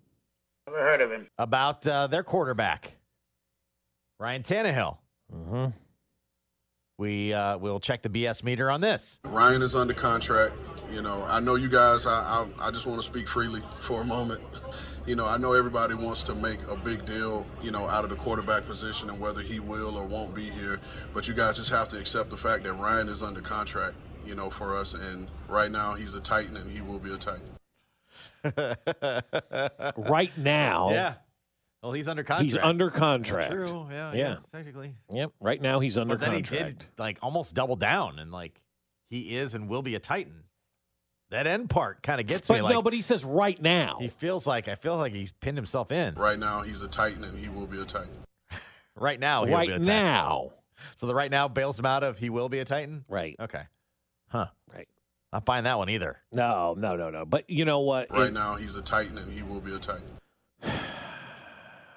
Never 0.67 0.79
heard 0.79 1.01
of 1.01 1.11
him. 1.11 1.27
About 1.37 1.87
uh, 1.87 2.07
their 2.07 2.23
quarterback, 2.23 2.97
Ryan 4.19 4.43
Tannehill. 4.43 4.97
Mm-hmm. 5.33 5.67
We 6.97 7.33
uh, 7.33 7.57
will 7.57 7.79
check 7.79 8.01
the 8.01 8.09
BS 8.09 8.43
meter 8.43 8.69
on 8.69 8.81
this. 8.81 9.21
Ryan 9.23 9.61
is 9.61 9.73
under 9.73 9.93
contract. 9.93 10.53
You 10.91 11.01
know, 11.01 11.23
I 11.23 11.39
know 11.39 11.55
you 11.55 11.69
guys. 11.69 12.05
I 12.05 12.45
I, 12.59 12.67
I 12.67 12.71
just 12.71 12.85
want 12.85 12.99
to 13.01 13.05
speak 13.07 13.29
freely 13.29 13.63
for 13.83 14.01
a 14.01 14.05
moment. 14.05 14.41
You 15.09 15.15
know, 15.15 15.25
I 15.25 15.37
know 15.37 15.53
everybody 15.53 15.95
wants 15.95 16.21
to 16.25 16.35
make 16.35 16.59
a 16.67 16.75
big 16.75 17.03
deal, 17.03 17.43
you 17.63 17.71
know, 17.71 17.87
out 17.89 18.03
of 18.03 18.11
the 18.11 18.15
quarterback 18.15 18.67
position 18.67 19.09
and 19.09 19.19
whether 19.19 19.41
he 19.41 19.59
will 19.59 19.97
or 19.97 20.05
won't 20.05 20.35
be 20.35 20.51
here. 20.51 20.79
But 21.15 21.27
you 21.27 21.33
guys 21.33 21.55
just 21.57 21.71
have 21.71 21.89
to 21.89 21.99
accept 21.99 22.29
the 22.29 22.37
fact 22.37 22.63
that 22.65 22.73
Ryan 22.73 23.09
is 23.09 23.23
under 23.23 23.41
contract, 23.41 23.95
you 24.23 24.35
know, 24.35 24.51
for 24.51 24.77
us. 24.77 24.93
And 24.93 25.27
right 25.47 25.71
now, 25.71 25.95
he's 25.95 26.13
a 26.13 26.19
Titan, 26.19 26.57
and 26.57 26.69
he 26.69 26.81
will 26.81 26.99
be 26.99 27.11
a 27.11 27.17
Titan. 27.17 27.49
Right 29.97 30.37
now, 30.37 30.91
Yeah. 30.91 31.15
Well, 31.81 31.91
he's 31.93 32.07
under 32.07 32.23
contract. 32.23 32.43
he's 32.43 32.57
under 32.57 32.91
contract. 32.91 33.49
True. 33.49 33.87
Yeah. 33.89 34.11
Yeah. 34.13 34.29
Yes, 34.29 34.45
technically. 34.51 34.93
Yep. 35.11 35.31
Right 35.39 35.59
now, 35.59 35.79
he's 35.79 35.97
under 35.97 36.13
But 36.17 36.21
then 36.21 36.33
contract. 36.33 36.65
he 36.67 36.71
did 36.73 36.85
like 36.99 37.17
almost 37.23 37.55
double 37.55 37.77
down 37.77 38.19
and 38.19 38.31
like 38.31 38.61
he 39.09 39.35
is 39.37 39.55
and 39.55 39.67
will 39.67 39.81
be 39.81 39.95
a 39.95 39.99
Titan. 39.99 40.43
That 41.31 41.45
end 41.47 41.69
part 41.69 42.01
kind 42.01 42.19
of 42.19 42.25
gets 42.27 42.49
me. 42.49 42.55
But 42.57 42.63
Like 42.63 42.73
no, 42.73 42.81
but 42.81 42.93
he 42.93 43.01
says 43.01 43.23
right 43.23 43.61
now. 43.61 43.97
he 43.99 44.07
feels 44.07 44.47
like 44.47 44.67
I 44.67 44.75
feel 44.75 44.97
like 44.97 45.13
he 45.13 45.29
pinned 45.41 45.57
himself 45.57 45.91
in. 45.91 46.15
Right 46.15 46.39
now, 46.39 46.61
he's 46.61 46.81
a 46.81 46.87
Titan, 46.87 47.23
and 47.23 47.37
he 47.37 47.49
will 47.49 47.67
be 47.67 47.79
a 47.81 47.85
Titan. 47.85 48.09
Right 48.95 49.19
now, 49.19 49.45
he'll 49.45 49.55
Right 49.55 49.67
be 49.69 49.73
a 49.75 49.77
Titan. 49.77 49.93
now. 49.93 50.51
So 50.95 51.07
the 51.07 51.15
right 51.15 51.31
now 51.31 51.47
bails 51.47 51.79
him 51.79 51.85
out 51.85 52.03
of 52.03 52.17
he 52.17 52.29
will 52.29 52.49
be 52.49 52.59
a 52.59 52.65
Titan. 52.65 53.05
Right. 53.07 53.35
Okay. 53.39 53.63
Huh. 54.29 54.47
Right. 54.73 54.89
Not 55.31 55.45
buying 55.45 55.63
that 55.65 55.77
one 55.77 55.89
either. 55.89 56.17
No, 56.33 56.75
no, 56.77 56.95
no, 56.97 57.09
no. 57.09 57.23
But 57.23 57.49
you 57.49 57.63
know 57.63 57.79
what? 57.81 58.11
Right 58.11 58.27
It- 58.27 58.33
now, 58.33 58.55
he's 58.55 58.75
a 58.75 58.81
Titan, 58.81 59.17
and 59.17 59.31
he 59.31 59.41
will 59.41 59.61
be 59.61 59.73
a 59.73 59.79
Titan. 59.79 60.03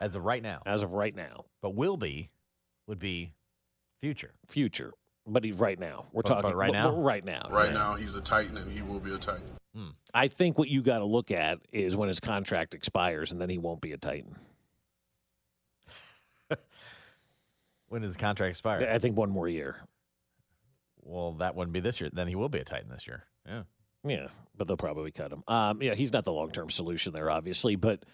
As 0.00 0.14
of 0.16 0.24
right 0.24 0.42
now, 0.42 0.62
as 0.66 0.82
of 0.82 0.92
right 0.92 1.14
now, 1.14 1.44
but 1.60 1.74
will 1.74 1.96
be 1.96 2.30
would 2.88 2.98
be 2.98 3.34
future. 4.00 4.32
future. 4.48 4.92
But 5.26 5.44
he's 5.44 5.54
right 5.56 5.78
now. 5.78 6.06
We're 6.12 6.22
But- 6.22 6.28
talking 6.28 6.50
but 6.50 6.56
right 6.56 6.72
now? 6.72 6.96
right 6.96 7.24
now. 7.24 7.48
Right 7.50 7.72
now, 7.72 7.94
he's 7.94 8.14
a 8.14 8.20
Titan, 8.20 8.56
and 8.56 8.70
he 8.70 8.82
will 8.82 8.98
be 9.00 9.14
a 9.14 9.18
Titan. 9.18 9.56
I 10.12 10.28
think 10.28 10.58
what 10.58 10.68
you 10.68 10.82
got 10.82 10.98
to 10.98 11.06
look 11.06 11.30
at 11.30 11.60
is 11.72 11.96
when 11.96 12.08
his 12.08 12.20
contract 12.20 12.74
expires, 12.74 13.32
and 13.32 13.40
then 13.40 13.48
he 13.48 13.56
won't 13.56 13.80
be 13.80 13.92
a 13.92 13.98
Titan. 13.98 14.36
When 17.88 18.00
does 18.02 18.14
the 18.14 18.18
contract 18.18 18.50
expire? 18.50 18.88
I 18.90 18.98
think 18.98 19.16
one 19.18 19.28
more 19.30 19.46
year. 19.48 19.76
Well, 21.02 21.32
that 21.34 21.54
wouldn't 21.54 21.74
be 21.74 21.80
this 21.80 22.00
year. 22.00 22.08
Then 22.10 22.26
he 22.26 22.34
will 22.34 22.48
be 22.48 22.58
a 22.58 22.64
Titan 22.64 22.88
this 22.88 23.06
year. 23.06 23.24
Yeah. 23.46 23.62
Yeah, 24.04 24.28
but 24.56 24.66
they'll 24.66 24.78
probably 24.78 25.10
cut 25.12 25.30
him. 25.30 25.44
Um, 25.46 25.82
yeah, 25.82 25.94
he's 25.94 26.10
not 26.12 26.24
the 26.24 26.32
long 26.32 26.50
term 26.52 26.70
solution 26.70 27.12
there, 27.12 27.30
obviously, 27.30 27.76
but 27.76 28.04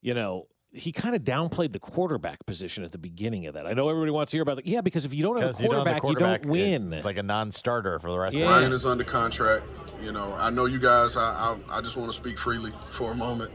you 0.00 0.14
know. 0.14 0.46
He 0.72 0.92
kind 0.92 1.16
of 1.16 1.22
downplayed 1.22 1.72
the 1.72 1.78
quarterback 1.78 2.44
position 2.44 2.84
at 2.84 2.92
the 2.92 2.98
beginning 2.98 3.46
of 3.46 3.54
that. 3.54 3.66
I 3.66 3.72
know 3.72 3.88
everybody 3.88 4.10
wants 4.10 4.30
to 4.32 4.36
hear 4.36 4.42
about 4.42 4.58
it. 4.58 4.66
Yeah, 4.66 4.82
because 4.82 5.06
if 5.06 5.14
you 5.14 5.22
don't 5.22 5.36
have 5.36 5.44
a 5.44 5.48
Because 5.48 5.60
you 5.62 5.68
don't 5.68 6.00
quarterback, 6.00 6.42
you, 6.44 6.50
don't 6.50 6.50
win. 6.50 6.92
It's 6.92 7.04
like 7.06 7.16
a 7.16 7.22
non-starter 7.22 7.98
for 7.98 8.10
the 8.10 8.18
rest 8.18 8.36
Yeah. 8.36 8.44
of 8.44 8.50
Ryan 8.50 8.70
the 8.70 8.76
is 8.76 8.84
under 8.84 9.04
contract. 9.04 9.64
You 10.02 10.12
know, 10.12 10.34
I 10.34 10.50
know 10.50 10.66
you 10.66 10.78
guys. 10.78 11.16
I, 11.16 11.56
I 11.70 11.78
I 11.78 11.80
just 11.80 11.96
want 11.96 12.10
to 12.10 12.16
speak 12.16 12.38
freely 12.38 12.72
for 12.92 13.12
a 13.12 13.14
moment. 13.14 13.50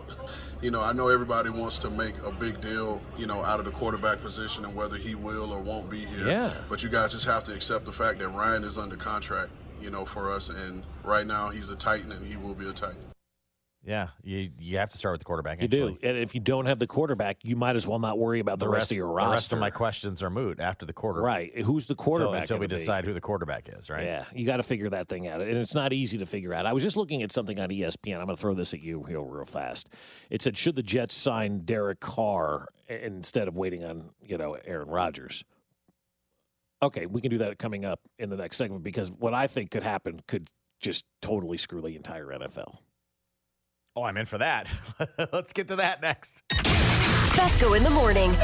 You 0.63 0.71
know, 0.71 0.82
I 0.82 0.93
know 0.93 1.10
everybody 1.10 1.50
wants 1.50 1.78
to 1.80 1.89
make 1.91 2.15
a 2.24 2.32
big 2.32 2.60
deal, 2.62 3.00
you 3.17 3.28
know, 3.28 3.43
out 3.43 3.60
of 3.60 3.65
the 3.65 3.71
quarterback 3.71 4.21
position 4.21 4.65
and 4.65 4.76
whether 4.76 4.97
he 4.97 5.13
will 5.13 5.52
or 5.52 5.60
won't 5.60 5.89
be 5.89 6.06
here. 6.06 6.28
Yeah. 6.28 6.54
But 6.69 6.82
you 6.82 6.89
guys 6.89 7.12
just 7.12 7.26
have 7.26 7.43
to 7.45 7.54
accept 7.54 7.86
the 7.86 7.91
fact 7.91 8.19
that 8.19 8.30
Ryan 8.30 8.63
is 8.63 8.78
under 8.78 8.95
contract, 8.95 9.52
you 9.82 9.91
know, 9.91 10.06
for 10.06 10.32
us. 10.32 10.50
And 10.50 10.84
right 11.04 11.26
now 11.28 11.50
he's 11.50 11.69
a 11.69 11.76
Titan 11.76 12.12
and 12.12 12.26
he 12.26 12.38
will 12.38 12.54
be 12.56 12.67
a 12.67 12.74
Titan. 12.74 12.97
Yeah, 13.84 14.10
you 14.24 14.52
you 14.60 14.78
have 14.78 14.89
to 14.89 14.98
start 14.98 15.13
with 15.13 15.22
the 15.22 15.26
quarterback. 15.26 15.60
You 15.60 15.65
actually. 15.65 15.94
do, 15.94 16.08
and 16.08 16.15
if 16.15 16.36
you 16.36 16.41
don't 16.41 16.67
have 16.67 16.78
the 16.78 16.86
quarterback, 16.86 17.38
you 17.41 17.56
might 17.56 17.76
as 17.76 17.88
well 17.88 17.98
not 17.98 18.20
worry 18.20 18.39
about 18.39 18.60
the, 18.60 18.70
rest, 18.70 18.91
of 18.91 18.98
your 18.98 19.08
roster. 19.08 19.28
The 19.28 19.32
rest 19.32 19.54
of 19.54 19.60
my 19.60 19.72
questions 19.72 20.22
are 20.22 20.30
moot 20.30 20.60
after 20.60 20.86
the 20.86 20.94
quarterback. 20.94 21.28
Right. 21.28 21.58
Who's 21.58 21.88
the 21.88 21.96
quarterback 21.96 22.41
until, 22.41 22.60
we 22.60 22.67
gonna 22.67 22.76
be? 22.76 22.82
decide 22.82 23.06
who 23.06 23.13
the 23.13 23.22
quarterback 23.22 23.70
is? 23.70 23.89
Right. 23.89 24.06
Yeah, 24.06 24.26
you 24.36 24.46
got 24.46 24.58
to 24.58 24.63
figure 24.63 24.89
that 24.89 25.08
thing 25.08 25.28
out, 25.28 25.41
and 25.41 25.58
it's 25.58 25.74
not 25.74 25.94
easy 25.94 26.20
to 26.20 26.28
figure 26.28 26.54
out. 26.54 26.67
I 26.67 26.74
was 26.74 26.84
just 26.84 26.96
looking 26.96 27.24
at 27.24 27.32
something 27.32 27.60
on 27.60 27.70
ESPN. 27.70 28.20
I'm 28.20 28.26
going 28.26 28.36
to 28.36 28.41
throw 28.41 28.54
this 28.54 28.72
at 28.76 28.82
you 28.82 29.00
real, 29.00 29.26
real 29.26 29.46
fast. 29.46 29.89
It 30.30 30.44
said, 30.44 30.60
should 30.60 30.76
the 30.76 30.84
Jets 30.84 31.15
sign 31.15 31.62
Derek 31.62 32.00
Carr 32.00 32.67
instead 32.88 33.48
of 33.48 33.56
waiting 33.56 33.84
on 33.84 34.12
you 34.24 34.38
know 34.38 34.58
Aaron 34.63 34.89
Rodgers? 34.89 35.44
Okay, 36.84 37.08
we 37.08 37.20
can 37.20 37.32
do 37.32 37.39
that 37.39 37.58
coming 37.58 37.84
up 37.84 38.02
in 38.20 38.30
the 38.30 38.38
next 38.38 38.58
segment 38.58 38.84
because 38.84 39.12
what 39.12 39.34
I 39.34 39.48
think 39.48 39.72
could 39.72 39.84
happen 39.84 40.22
could 40.28 40.50
just 40.80 41.06
totally 41.20 41.58
screw 41.58 41.82
the 41.82 41.96
entire 41.96 42.28
NFL. 42.28 42.78
Oh, 43.96 44.04
I'm 44.04 44.16
in 44.18 44.26
for 44.26 44.38
that. 44.38 44.70
Let's 45.34 45.52
get 45.54 45.68
to 45.68 45.76
that 45.78 46.02
next. 46.02 46.44
Fescoe 47.36 47.74
in 47.74 47.84
the 47.84 47.90
morning. 47.90 48.32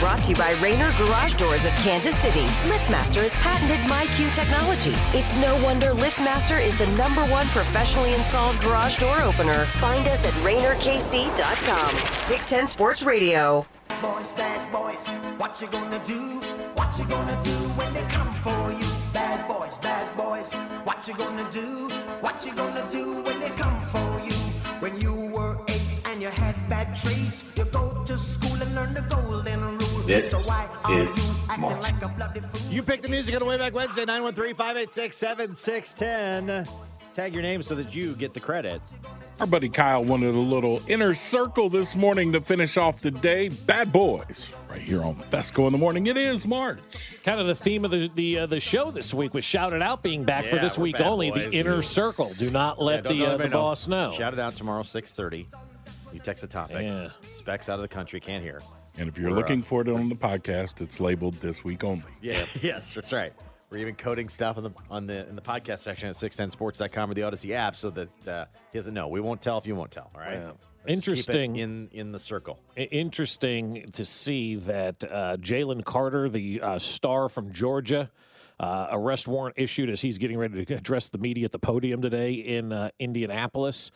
Brought 0.00 0.24
to 0.24 0.30
you 0.30 0.36
by 0.36 0.52
Raynor 0.60 0.92
Garage 0.98 1.34
Doors 1.34 1.64
of 1.64 1.72
Kansas 1.76 2.16
City. 2.16 2.46
LiftMaster 2.68 3.22
has 3.22 3.36
patented 3.36 3.78
MyQ 3.88 4.34
technology. 4.34 4.94
It's 5.16 5.36
no 5.38 5.62
wonder 5.62 5.90
LiftMaster 5.90 6.60
is 6.60 6.76
the 6.78 6.86
number 6.96 7.22
one 7.26 7.46
professionally 7.48 8.14
installed 8.14 8.58
garage 8.60 8.96
door 8.98 9.20
opener. 9.22 9.64
Find 9.78 10.08
us 10.08 10.24
at 10.24 10.32
RaynorKC.com. 10.42 11.96
610 12.14 12.66
Sports 12.66 13.02
Radio. 13.04 13.66
boys, 14.02 14.32
bad 14.32 14.72
boys. 14.72 15.06
What 15.38 15.60
you 15.60 15.68
gonna 15.68 16.00
do? 16.04 16.40
What 16.76 16.98
you 16.98 17.04
gonna 17.04 17.38
do 17.44 17.50
when 17.78 17.92
they 17.92 18.02
come 18.12 18.32
for 18.36 18.72
you? 18.72 18.86
Bad 19.12 19.46
boys, 19.46 19.76
bad 19.78 20.16
boys. 20.16 20.50
What 21.00 21.08
you 21.08 21.14
gonna 21.14 21.50
do? 21.50 21.88
What 22.20 22.44
you 22.44 22.54
gonna 22.54 22.86
do 22.92 23.22
when 23.22 23.40
they 23.40 23.48
come 23.48 23.80
for 23.86 24.20
you? 24.20 24.34
When 24.80 25.00
you 25.00 25.32
were 25.34 25.56
eight 25.68 25.98
and 26.04 26.20
you 26.20 26.28
had 26.28 26.54
bad 26.68 26.94
traits, 26.94 27.42
you 27.56 27.64
go 27.64 28.04
to 28.04 28.18
school 28.18 28.60
and 28.60 28.74
learn 28.74 28.92
the 28.92 29.00
golden 29.08 29.78
rule. 29.78 30.02
This 30.04 30.32
so 30.32 30.36
why 30.46 30.68
are 30.84 31.00
is 31.00 31.16
you 31.16 31.34
acting 31.48 31.62
March. 31.62 31.80
like 31.80 32.02
a 32.02 32.08
bloody 32.08 32.40
fool? 32.40 32.70
You 32.70 32.82
pick 32.82 33.00
the 33.00 33.08
music 33.08 33.34
on 33.34 33.38
the 33.40 33.46
way 33.46 33.56
back 33.56 33.72
Wednesday, 33.72 34.04
913 34.04 34.54
586 34.54 35.16
7610. 35.16 36.68
Tag 37.14 37.32
your 37.32 37.42
name 37.44 37.62
so 37.62 37.74
that 37.76 37.94
you 37.94 38.12
get 38.16 38.34
the 38.34 38.40
credit. 38.40 38.82
Our 39.40 39.46
buddy 39.46 39.70
Kyle 39.70 40.04
wanted 40.04 40.34
a 40.34 40.38
little 40.38 40.82
inner 40.86 41.14
circle 41.14 41.70
this 41.70 41.96
morning 41.96 42.30
to 42.32 42.42
finish 42.42 42.76
off 42.76 43.00
the 43.00 43.10
day. 43.10 43.48
Bad 43.48 43.90
boys, 43.90 44.50
right 44.68 44.82
here 44.82 45.02
on 45.02 45.14
Fescoe 45.14 45.64
in 45.64 45.72
the 45.72 45.78
morning. 45.78 46.08
It 46.08 46.18
is 46.18 46.46
March. 46.46 47.22
Kind 47.22 47.40
of 47.40 47.46
the 47.46 47.54
theme 47.54 47.86
of 47.86 47.90
the 47.90 48.10
the, 48.14 48.40
uh, 48.40 48.46
the 48.46 48.60
show 48.60 48.90
this 48.90 49.14
week 49.14 49.32
was 49.32 49.42
shouted 49.46 49.80
out 49.80 50.02
being 50.02 50.24
back 50.24 50.44
for 50.44 50.56
this 50.56 50.76
week 50.78 51.00
only. 51.00 51.30
boys. 51.30 51.50
The 51.50 51.56
inner 51.56 51.80
circle. 51.80 52.30
Do 52.36 52.50
not 52.50 52.82
let 52.82 53.04
don't 53.04 53.16
the 53.16 53.24
uh, 53.24 53.36
the 53.38 53.48
know. 53.48 53.56
boss 53.56 53.88
know. 53.88 54.12
Shout 54.12 54.34
it 54.34 54.38
out 54.38 54.56
tomorrow, 54.56 54.82
630. 54.82 55.48
You 56.12 56.20
text 56.20 56.42
the 56.42 56.46
topic. 56.46 56.82
Yeah. 56.82 57.08
Specs 57.32 57.70
out 57.70 57.76
of 57.76 57.82
the 57.82 57.88
country, 57.88 58.20
can't 58.20 58.44
hear. 58.44 58.60
And 58.98 59.08
if 59.08 59.16
you're 59.16 59.30
We're, 59.30 59.36
looking 59.36 59.62
uh, 59.62 59.64
for 59.64 59.80
it 59.80 59.88
on 59.88 60.10
the 60.10 60.16
podcast, 60.16 60.82
it's 60.82 61.00
labeled 61.00 61.36
this 61.36 61.64
week 61.64 61.82
only. 61.82 62.12
Yeah, 62.20 62.44
yes, 62.60 62.92
that's 62.92 63.12
right. 63.12 63.32
We're 63.70 63.78
even 63.78 63.94
coding 63.94 64.28
stuff 64.28 64.56
on 64.56 64.64
the 64.64 64.72
on 64.90 65.06
the 65.06 65.28
in 65.28 65.36
the 65.36 65.42
podcast 65.42 65.78
section 65.78 66.08
at 66.08 66.16
610sports.com 66.16 67.10
or 67.10 67.14
the 67.14 67.20
Audacy 67.20 67.52
app 67.52 67.76
so 67.76 67.90
that 67.90 68.28
uh, 68.28 68.44
he 68.72 68.78
doesn't 68.78 68.94
know. 68.94 69.06
We 69.06 69.20
won't 69.20 69.40
tell 69.40 69.58
if 69.58 69.66
you 69.66 69.76
won't 69.76 69.92
tell. 69.92 70.10
All 70.12 70.20
right. 70.20 70.34
Yeah. 70.34 70.46
Let's 70.46 70.56
keep 70.56 70.88
it 70.88 70.92
Interesting. 70.92 71.56
in 71.56 71.88
in 71.92 72.10
the 72.10 72.18
circle. 72.18 72.58
Interesting 72.76 73.86
to 73.92 74.04
see 74.04 74.56
that 74.56 75.04
uh, 75.04 75.36
Jalen 75.36 75.84
Carter, 75.84 76.28
the 76.28 76.60
uh, 76.60 76.78
star 76.80 77.28
from 77.28 77.52
Georgia, 77.52 78.10
uh, 78.58 78.88
arrest 78.90 79.28
warrant 79.28 79.54
issued 79.56 79.88
as 79.88 80.00
he's 80.00 80.18
getting 80.18 80.36
ready 80.36 80.64
to 80.64 80.74
address 80.74 81.08
the 81.08 81.18
media 81.18 81.44
at 81.44 81.52
the 81.52 81.58
podium 81.58 82.02
today 82.02 82.32
in 82.32 82.72
uh, 82.72 82.90
Indianapolis. 82.98 83.92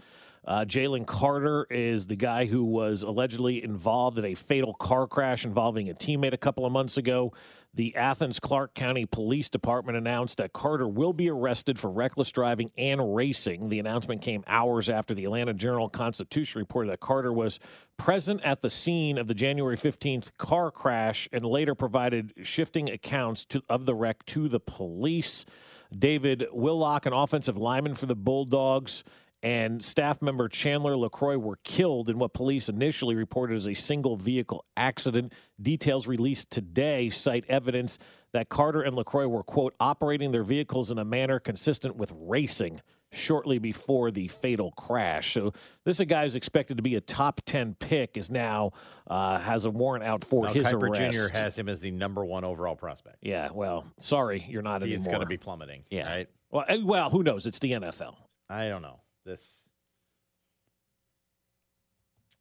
Uh, 0.46 0.64
Jalen 0.64 1.06
Carter 1.06 1.66
is 1.70 2.06
the 2.06 2.16
guy 2.16 2.46
who 2.46 2.64
was 2.64 3.02
allegedly 3.02 3.64
involved 3.64 4.18
in 4.18 4.24
a 4.26 4.34
fatal 4.34 4.74
car 4.74 5.06
crash 5.06 5.44
involving 5.44 5.88
a 5.88 5.94
teammate 5.94 6.34
a 6.34 6.38
couple 6.38 6.66
of 6.66 6.72
months 6.72 6.98
ago. 6.98 7.32
The 7.72 7.96
Athens 7.96 8.38
Clarke 8.38 8.74
County 8.74 9.04
Police 9.06 9.48
Department 9.48 9.98
announced 9.98 10.36
that 10.36 10.52
Carter 10.52 10.86
will 10.86 11.12
be 11.12 11.28
arrested 11.28 11.78
for 11.78 11.90
reckless 11.90 12.30
driving 12.30 12.70
and 12.76 13.16
racing. 13.16 13.68
The 13.68 13.80
announcement 13.80 14.22
came 14.22 14.44
hours 14.46 14.88
after 14.88 15.14
the 15.14 15.24
Atlanta 15.24 15.54
Journal 15.54 15.88
Constitution 15.88 16.60
reported 16.60 16.90
that 16.90 17.00
Carter 17.00 17.32
was 17.32 17.58
present 17.96 18.42
at 18.42 18.60
the 18.60 18.70
scene 18.70 19.18
of 19.18 19.26
the 19.26 19.34
January 19.34 19.76
15th 19.76 20.36
car 20.36 20.70
crash 20.70 21.28
and 21.32 21.44
later 21.44 21.74
provided 21.74 22.32
shifting 22.42 22.90
accounts 22.90 23.44
to, 23.46 23.62
of 23.68 23.86
the 23.86 23.94
wreck 23.94 24.24
to 24.26 24.48
the 24.48 24.60
police. 24.60 25.44
Devin 25.96 26.46
Willock, 26.52 27.06
an 27.06 27.12
offensive 27.12 27.56
lineman 27.56 27.94
for 27.94 28.06
the 28.06 28.16
Bulldogs, 28.16 29.04
and 29.44 29.84
staff 29.84 30.22
member 30.22 30.48
Chandler 30.48 30.96
LeCroy 30.96 31.36
were 31.38 31.58
killed 31.64 32.08
in 32.08 32.18
what 32.18 32.32
police 32.32 32.70
initially 32.70 33.14
reported 33.14 33.58
as 33.58 33.68
a 33.68 33.74
single 33.74 34.16
vehicle 34.16 34.64
accident. 34.74 35.34
Details 35.60 36.06
released 36.06 36.50
today 36.50 37.10
cite 37.10 37.44
evidence 37.46 37.98
that 38.32 38.48
Carter 38.48 38.80
and 38.80 38.96
LeCroy 38.96 39.28
were, 39.28 39.42
quote, 39.42 39.74
operating 39.78 40.32
their 40.32 40.44
vehicles 40.44 40.90
in 40.90 40.98
a 40.98 41.04
manner 41.04 41.38
consistent 41.38 41.94
with 41.94 42.10
racing 42.16 42.80
shortly 43.12 43.58
before 43.58 44.10
the 44.10 44.28
fatal 44.28 44.72
crash. 44.72 45.34
So 45.34 45.52
this 45.84 45.96
is 45.96 46.00
a 46.00 46.06
guy 46.06 46.22
who's 46.22 46.34
expected 46.34 46.78
to 46.78 46.82
be 46.82 46.94
a 46.94 47.00
top 47.02 47.42
10 47.44 47.74
pick 47.74 48.16
is 48.16 48.30
now 48.30 48.72
uh, 49.06 49.38
has 49.38 49.66
a 49.66 49.70
warrant 49.70 50.04
out 50.04 50.24
for 50.24 50.46
Now, 50.46 50.54
his 50.54 50.64
Kiper 50.66 50.88
arrest. 50.88 51.30
Jr. 51.32 51.38
has 51.38 51.58
him 51.58 51.68
as 51.68 51.80
the 51.80 51.90
number 51.90 52.24
one 52.24 52.44
overall 52.44 52.76
prospect. 52.76 53.18
yeah, 53.20 53.50
well, 53.52 53.84
sorry, 53.98 54.46
you're 54.48 54.62
not 54.62 54.80
He's 54.82 55.00
anymore. 55.00 55.12
going 55.12 55.20
to 55.20 55.28
be 55.28 55.36
plummeting. 55.36 55.84
Yeah. 55.90 56.10
Right. 56.10 56.28
Well, 56.50 56.64
well, 56.82 57.10
who 57.10 57.22
knows? 57.22 57.46
It's 57.46 57.58
the 57.58 57.72
NFL. 57.72 58.16
I 58.48 58.68
don't 58.68 58.82
know. 58.82 59.00
This. 59.24 59.68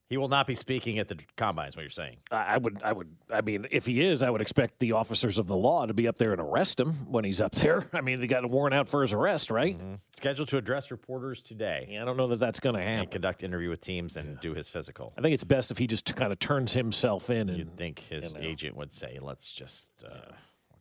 He 0.09 0.17
will 0.17 0.27
not 0.27 0.45
be 0.45 0.53
speaking 0.53 0.99
at 0.99 1.07
the 1.07 1.17
combine. 1.37 1.69
Is 1.69 1.75
what 1.75 1.81
you're 1.81 1.89
saying? 1.89 2.17
I 2.29 2.59
would, 2.59 2.83
I 2.83 2.93
would, 2.93 3.15
I 3.33 3.41
mean, 3.41 3.65
if 3.71 3.87
he 3.87 4.01
is, 4.03 4.21
I 4.21 4.29
would 4.29 4.41
expect 4.41 4.77
the 4.77 4.91
officers 4.91 5.39
of 5.39 5.47
the 5.47 5.55
law 5.55 5.87
to 5.87 5.93
be 5.93 6.07
up 6.07 6.17
there 6.19 6.33
and 6.33 6.39
arrest 6.41 6.79
him 6.79 7.07
when 7.09 7.23
he's 7.23 7.41
up 7.41 7.53
there. 7.55 7.87
I 7.93 8.01
mean, 8.01 8.19
they 8.19 8.27
got 8.27 8.43
a 8.43 8.47
warrant 8.47 8.75
out 8.75 8.87
for 8.87 9.01
his 9.01 9.11
arrest, 9.11 9.49
right? 9.49 9.79
Scheduled 10.15 10.49
to 10.49 10.57
address 10.57 10.91
reporters 10.91 11.41
today. 11.41 11.87
Yeah, 11.89 12.03
I 12.03 12.05
don't 12.05 12.17
know 12.17 12.27
that 12.27 12.37
that's 12.39 12.59
going 12.59 12.75
to 12.75 12.81
And 12.81 12.89
happen. 12.97 13.09
conduct 13.11 13.41
interview 13.43 13.69
with 13.71 13.81
teams 13.81 14.15
and 14.15 14.39
do 14.39 14.53
his 14.53 14.69
physical. 14.69 15.13
I 15.17 15.21
think 15.21 15.33
it's 15.33 15.45
best 15.45 15.71
if 15.71 15.79
he 15.79 15.87
just 15.87 16.15
kind 16.15 16.31
of 16.31 16.37
turns 16.37 16.73
himself 16.73 17.31
in 17.31 17.49
and 17.49 17.57
You'd 17.57 17.75
think 17.77 18.03
his 18.07 18.33
know. 18.35 18.39
agent 18.39 18.75
would 18.75 18.91
say, 18.93 19.17
"Let's 19.19 19.51
just 19.51 19.89
uh, 20.07 20.33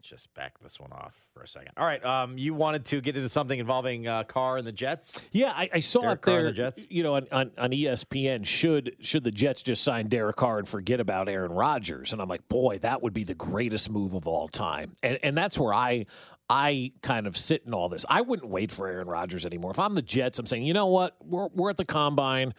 Let's 0.03 0.11
just 0.11 0.35
back 0.35 0.59
this 0.59 0.81
one 0.81 0.91
off 0.91 1.29
for 1.33 1.45
a 1.45 1.47
second. 1.47 1.75
All 1.77 1.87
right. 1.87 2.05
Um, 2.05 2.37
you 2.37 2.55
wanted 2.55 2.85
to 2.87 3.01
get 3.01 3.17
into 3.17 3.29
something 3.29 3.57
involving 3.57 4.09
uh, 4.09 4.25
Carr 4.25 4.57
and 4.57 4.67
the 4.67 4.73
Jets? 4.73 5.21
Yeah, 5.31 5.53
I, 5.55 5.71
I 5.75 5.79
saw 5.79 6.01
Derek 6.01 6.23
Carr 6.23 6.35
and 6.35 6.45
there. 6.47 6.51
the 6.51 6.57
Jets? 6.57 6.87
You 6.91 7.05
know, 7.05 7.15
on, 7.15 7.29
on, 7.31 7.53
on 7.57 7.71
ESPN, 7.71 8.45
should 8.45 8.97
should 8.99 9.23
the 9.23 9.31
Jets 9.31 9.63
just 9.63 9.85
sign 9.85 10.09
Derek 10.09 10.35
Carr 10.35 10.59
and 10.59 10.67
forget 10.67 10.99
about 10.99 11.29
Aaron 11.29 11.53
Rodgers? 11.53 12.13
And 12.13 12.21
I'm 12.21 12.29
like, 12.29 12.49
boy, 12.49 12.79
that 12.79 13.01
would 13.01 13.13
be 13.13 13.23
the 13.23 13.37
greatest 13.37 13.91
move 13.91 14.13
of 14.15 14.27
all 14.27 14.49
time. 14.49 14.97
And 15.05 15.21
and 15.23 15.39
that's 15.39 15.57
where 15.57 15.73
I 15.73 16.07
I 16.51 16.91
kind 17.03 17.29
of 17.29 17.37
sit 17.37 17.63
in 17.65 17.73
all 17.73 17.89
this. 17.89 18.05
I 18.09 18.23
wouldn't 18.23 18.51
wait 18.51 18.73
for 18.73 18.89
Aaron 18.89 19.07
Rodgers 19.07 19.47
anymore. 19.47 19.71
If 19.71 19.79
I'm 19.79 19.95
the 19.95 20.03
Jets, 20.03 20.37
I'm 20.41 20.47
saying, 20.47 20.65
you 20.65 20.75
know 20.75 20.87
what, 20.87 21.15
we're 21.25 21.47
we're 21.55 21.71
at 21.71 21.77
the 21.77 21.85
combine. 21.85 22.55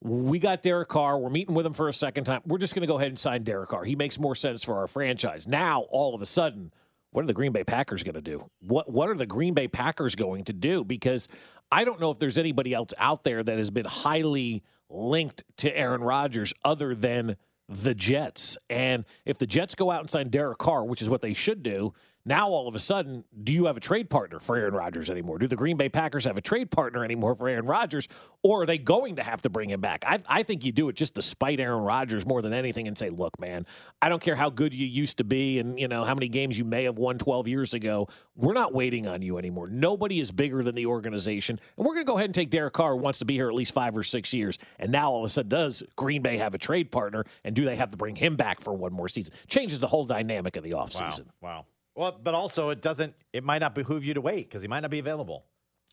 We 0.00 0.38
got 0.38 0.62
Derek 0.62 0.88
Carr. 0.88 1.18
We're 1.18 1.28
meeting 1.28 1.54
with 1.54 1.66
him 1.66 1.74
for 1.74 1.90
a 1.90 1.92
second 1.92 2.24
time. 2.24 2.40
We're 2.46 2.56
just 2.56 2.74
going 2.74 2.82
to 2.82 2.86
go 2.86 2.96
ahead 2.96 3.08
and 3.08 3.18
sign 3.18 3.42
Derek 3.42 3.68
Carr. 3.68 3.84
He 3.84 3.96
makes 3.96 4.18
more 4.18 4.34
sense 4.34 4.62
for 4.62 4.78
our 4.78 4.86
franchise. 4.86 5.46
Now, 5.46 5.82
all 5.90 6.14
of 6.14 6.22
a 6.22 6.26
sudden, 6.26 6.72
what 7.16 7.22
are 7.22 7.26
the 7.26 7.32
Green 7.32 7.52
Bay 7.52 7.64
Packers 7.64 8.02
going 8.02 8.14
to 8.14 8.20
do? 8.20 8.50
What 8.60 8.92
what 8.92 9.08
are 9.08 9.14
the 9.14 9.24
Green 9.24 9.54
Bay 9.54 9.68
Packers 9.68 10.14
going 10.14 10.44
to 10.44 10.52
do? 10.52 10.84
Because 10.84 11.28
I 11.72 11.84
don't 11.84 11.98
know 11.98 12.10
if 12.10 12.18
there's 12.18 12.36
anybody 12.36 12.74
else 12.74 12.90
out 12.98 13.24
there 13.24 13.42
that 13.42 13.56
has 13.56 13.70
been 13.70 13.86
highly 13.86 14.62
linked 14.90 15.42
to 15.56 15.74
Aaron 15.74 16.02
Rodgers 16.02 16.52
other 16.62 16.94
than 16.94 17.36
the 17.70 17.94
Jets. 17.94 18.58
And 18.68 19.06
if 19.24 19.38
the 19.38 19.46
Jets 19.46 19.74
go 19.74 19.90
out 19.90 20.02
and 20.02 20.10
sign 20.10 20.28
Derek 20.28 20.58
Carr, 20.58 20.84
which 20.84 21.00
is 21.00 21.08
what 21.08 21.22
they 21.22 21.32
should 21.32 21.62
do, 21.62 21.94
now 22.26 22.48
all 22.48 22.66
of 22.66 22.74
a 22.74 22.80
sudden, 22.80 23.22
do 23.44 23.52
you 23.52 23.66
have 23.66 23.76
a 23.76 23.80
trade 23.80 24.10
partner 24.10 24.40
for 24.40 24.56
Aaron 24.56 24.74
Rodgers 24.74 25.08
anymore? 25.08 25.38
Do 25.38 25.46
the 25.46 25.54
Green 25.54 25.76
Bay 25.76 25.88
Packers 25.88 26.24
have 26.24 26.36
a 26.36 26.40
trade 26.40 26.72
partner 26.72 27.04
anymore 27.04 27.36
for 27.36 27.48
Aaron 27.48 27.66
Rodgers? 27.66 28.08
Or 28.42 28.62
are 28.62 28.66
they 28.66 28.78
going 28.78 29.14
to 29.16 29.22
have 29.22 29.42
to 29.42 29.48
bring 29.48 29.70
him 29.70 29.80
back? 29.80 30.02
I, 30.04 30.20
I 30.28 30.42
think 30.42 30.64
you 30.64 30.72
do 30.72 30.88
it 30.88 30.96
just 30.96 31.14
to 31.14 31.22
spite 31.22 31.60
Aaron 31.60 31.84
Rodgers 31.84 32.26
more 32.26 32.42
than 32.42 32.52
anything 32.52 32.88
and 32.88 32.98
say, 32.98 33.10
look, 33.10 33.38
man, 33.38 33.64
I 34.02 34.08
don't 34.08 34.20
care 34.20 34.34
how 34.34 34.50
good 34.50 34.74
you 34.74 34.86
used 34.86 35.18
to 35.18 35.24
be 35.24 35.60
and 35.60 35.78
you 35.78 35.86
know 35.86 36.04
how 36.04 36.14
many 36.14 36.26
games 36.26 36.58
you 36.58 36.64
may 36.64 36.82
have 36.82 36.98
won 36.98 37.16
12 37.16 37.46
years 37.46 37.74
ago. 37.74 38.08
We're 38.34 38.54
not 38.54 38.74
waiting 38.74 39.06
on 39.06 39.22
you 39.22 39.38
anymore. 39.38 39.68
Nobody 39.68 40.18
is 40.18 40.32
bigger 40.32 40.64
than 40.64 40.74
the 40.74 40.86
organization. 40.86 41.60
And 41.76 41.86
we're 41.86 41.94
going 41.94 42.06
to 42.06 42.10
go 42.10 42.16
ahead 42.16 42.26
and 42.26 42.34
take 42.34 42.50
Derek 42.50 42.74
Carr, 42.74 42.96
who 42.96 42.98
wants 42.98 43.20
to 43.20 43.24
be 43.24 43.34
here 43.34 43.48
at 43.48 43.54
least 43.54 43.72
five 43.72 43.96
or 43.96 44.02
six 44.02 44.34
years. 44.34 44.58
And 44.80 44.90
now 44.90 45.12
all 45.12 45.20
of 45.20 45.24
a 45.24 45.28
sudden, 45.28 45.48
does 45.48 45.84
Green 45.94 46.22
Bay 46.22 46.38
have 46.38 46.54
a 46.54 46.58
trade 46.58 46.90
partner? 46.90 47.24
And 47.44 47.54
do 47.54 47.64
they 47.64 47.76
have 47.76 47.92
to 47.92 47.96
bring 47.96 48.16
him 48.16 48.34
back 48.34 48.60
for 48.60 48.74
one 48.74 48.92
more 48.92 49.08
season? 49.08 49.32
Changes 49.46 49.78
the 49.78 49.86
whole 49.86 50.06
dynamic 50.06 50.56
of 50.56 50.64
the 50.64 50.72
offseason. 50.72 51.26
Wow. 51.40 51.66
Well, 51.96 52.18
but 52.22 52.34
also 52.34 52.70
it 52.70 52.82
doesn't. 52.82 53.14
It 53.32 53.42
might 53.42 53.58
not 53.58 53.74
behoove 53.74 54.04
you 54.04 54.14
to 54.14 54.20
wait 54.20 54.44
because 54.48 54.62
he 54.62 54.68
might 54.68 54.80
not 54.80 54.90
be 54.90 54.98
available. 54.98 55.44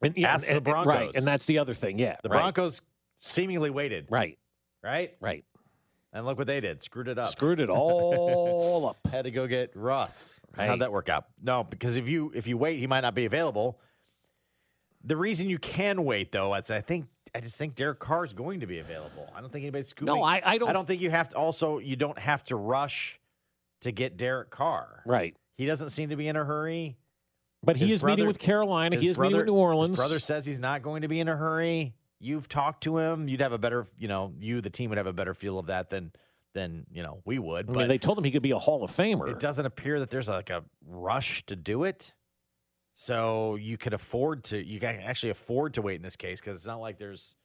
And, 0.01 0.15
yeah, 0.17 0.33
Ask 0.33 0.47
and- 0.47 0.57
the 0.57 0.61
Broncos. 0.61 0.87
right, 0.93 1.11
and 1.15 1.25
that's 1.25 1.45
the 1.45 1.59
other 1.59 1.73
thing. 1.73 1.97
Yeah, 1.97 2.17
The 2.23 2.29
right. 2.29 2.39
Broncos 2.39 2.81
seemingly 3.19 3.69
waited. 3.69 4.07
Right. 4.09 4.37
Right. 4.83 5.15
Right. 5.21 5.45
And 6.11 6.25
look 6.25 6.37
what 6.37 6.45
they 6.45 6.59
did. 6.59 6.83
Screwed 6.83 7.07
it 7.07 7.17
up. 7.17 7.29
Screwed 7.29 7.59
it 7.61 7.69
all 7.71 8.87
up. 8.89 8.97
Had 9.11 9.23
to 9.23 9.31
go 9.31 9.47
get 9.47 9.71
Russ. 9.75 10.41
Right. 10.57 10.67
How'd 10.67 10.79
that 10.81 10.91
work 10.91 11.07
out? 11.09 11.25
No, 11.41 11.63
because 11.63 11.95
if 11.95 12.07
you 12.09 12.31
if 12.35 12.47
you 12.47 12.57
wait, 12.57 12.79
he 12.79 12.85
might 12.87 13.01
not 13.01 13.15
be 13.15 13.25
available. 13.25 13.79
The 15.05 15.17
reason 15.17 15.49
you 15.49 15.57
can 15.59 16.03
wait 16.05 16.31
though 16.31 16.53
is 16.55 16.69
I 16.69 16.81
think 16.81 17.07
I 17.33 17.39
just 17.39 17.55
think 17.55 17.75
Derek 17.75 17.99
Carr 17.99 18.25
is 18.25 18.33
going 18.33 18.59
to 18.59 18.67
be 18.67 18.79
available. 18.79 19.27
I 19.35 19.41
don't 19.41 19.51
think 19.51 19.63
anybody's 19.63 19.87
scooping. 19.87 20.13
No, 20.13 20.21
I- 20.21 20.41
I 20.45 20.57
don't- 20.59 20.69
I 20.69 20.73
don't 20.73 20.85
think 20.85 21.01
you 21.01 21.09
have 21.09 21.29
to. 21.29 21.35
Also, 21.37 21.79
you 21.79 21.95
don't 21.95 22.19
have 22.19 22.43
to 22.45 22.55
rush 22.55 23.19
to 23.81 23.91
get 23.91 24.17
Derek 24.17 24.49
Carr. 24.51 25.01
Right. 25.05 25.35
He 25.55 25.65
doesn't 25.65 25.89
seem 25.89 26.09
to 26.09 26.15
be 26.15 26.27
in 26.27 26.35
a 26.35 26.43
hurry. 26.43 26.97
But 27.63 27.77
he 27.77 27.85
His 27.85 27.99
is 27.99 28.03
meeting 28.03 28.27
with 28.27 28.39
Carolina. 28.39 28.97
He 28.97 29.07
is 29.07 29.17
meeting 29.17 29.37
with 29.37 29.45
New 29.45 29.53
Orleans. 29.55 29.97
Brother 29.97 30.19
says 30.19 30.45
he's 30.45 30.59
not 30.59 30.81
going 30.81 31.03
to 31.03 31.07
be 31.07 31.19
in 31.19 31.29
a 31.29 31.35
hurry. 31.35 31.93
You've 32.19 32.49
talked 32.49 32.83
to 32.83 32.97
him. 32.97 33.27
You'd 33.27 33.41
have 33.41 33.53
a 33.53 33.57
better, 33.57 33.87
you 33.97 34.07
know, 34.07 34.33
you 34.39 34.59
the 34.61 34.69
team 34.69 34.89
would 34.89 34.97
have 34.97 35.07
a 35.07 35.13
better 35.13 35.33
feel 35.33 35.59
of 35.59 35.67
that 35.67 35.89
than 35.89 36.11
than 36.53 36.85
you 36.91 37.01
know 37.03 37.21
we 37.25 37.39
would. 37.39 37.69
I 37.69 37.73
But 37.73 37.79
mean, 37.79 37.87
they 37.87 37.97
told 37.97 38.17
him 38.17 38.23
he 38.23 38.31
could 38.31 38.43
be 38.43 38.51
a 38.51 38.59
Hall 38.59 38.83
of 38.83 38.91
Famer. 38.91 39.29
it 39.29 39.39
doesn't 39.39 39.65
appear 39.65 39.99
that 40.01 40.09
there's 40.09 40.27
like 40.27 40.49
a 40.49 40.63
rush 40.85 41.45
to 41.47 41.55
do 41.55 41.83
it. 41.83 42.13
So 42.93 43.55
you 43.55 43.77
could 43.77 43.93
afford 43.93 44.43
to. 44.45 44.63
You 44.63 44.79
can 44.79 44.99
actually 44.99 45.31
afford 45.31 45.73
to 45.75 45.81
wait 45.81 45.95
in 45.95 46.01
this 46.01 46.15
case 46.15 46.39
because 46.39 46.57
it's 46.57 46.67
not 46.67 46.79
like 46.79 46.99
there's 46.99 47.35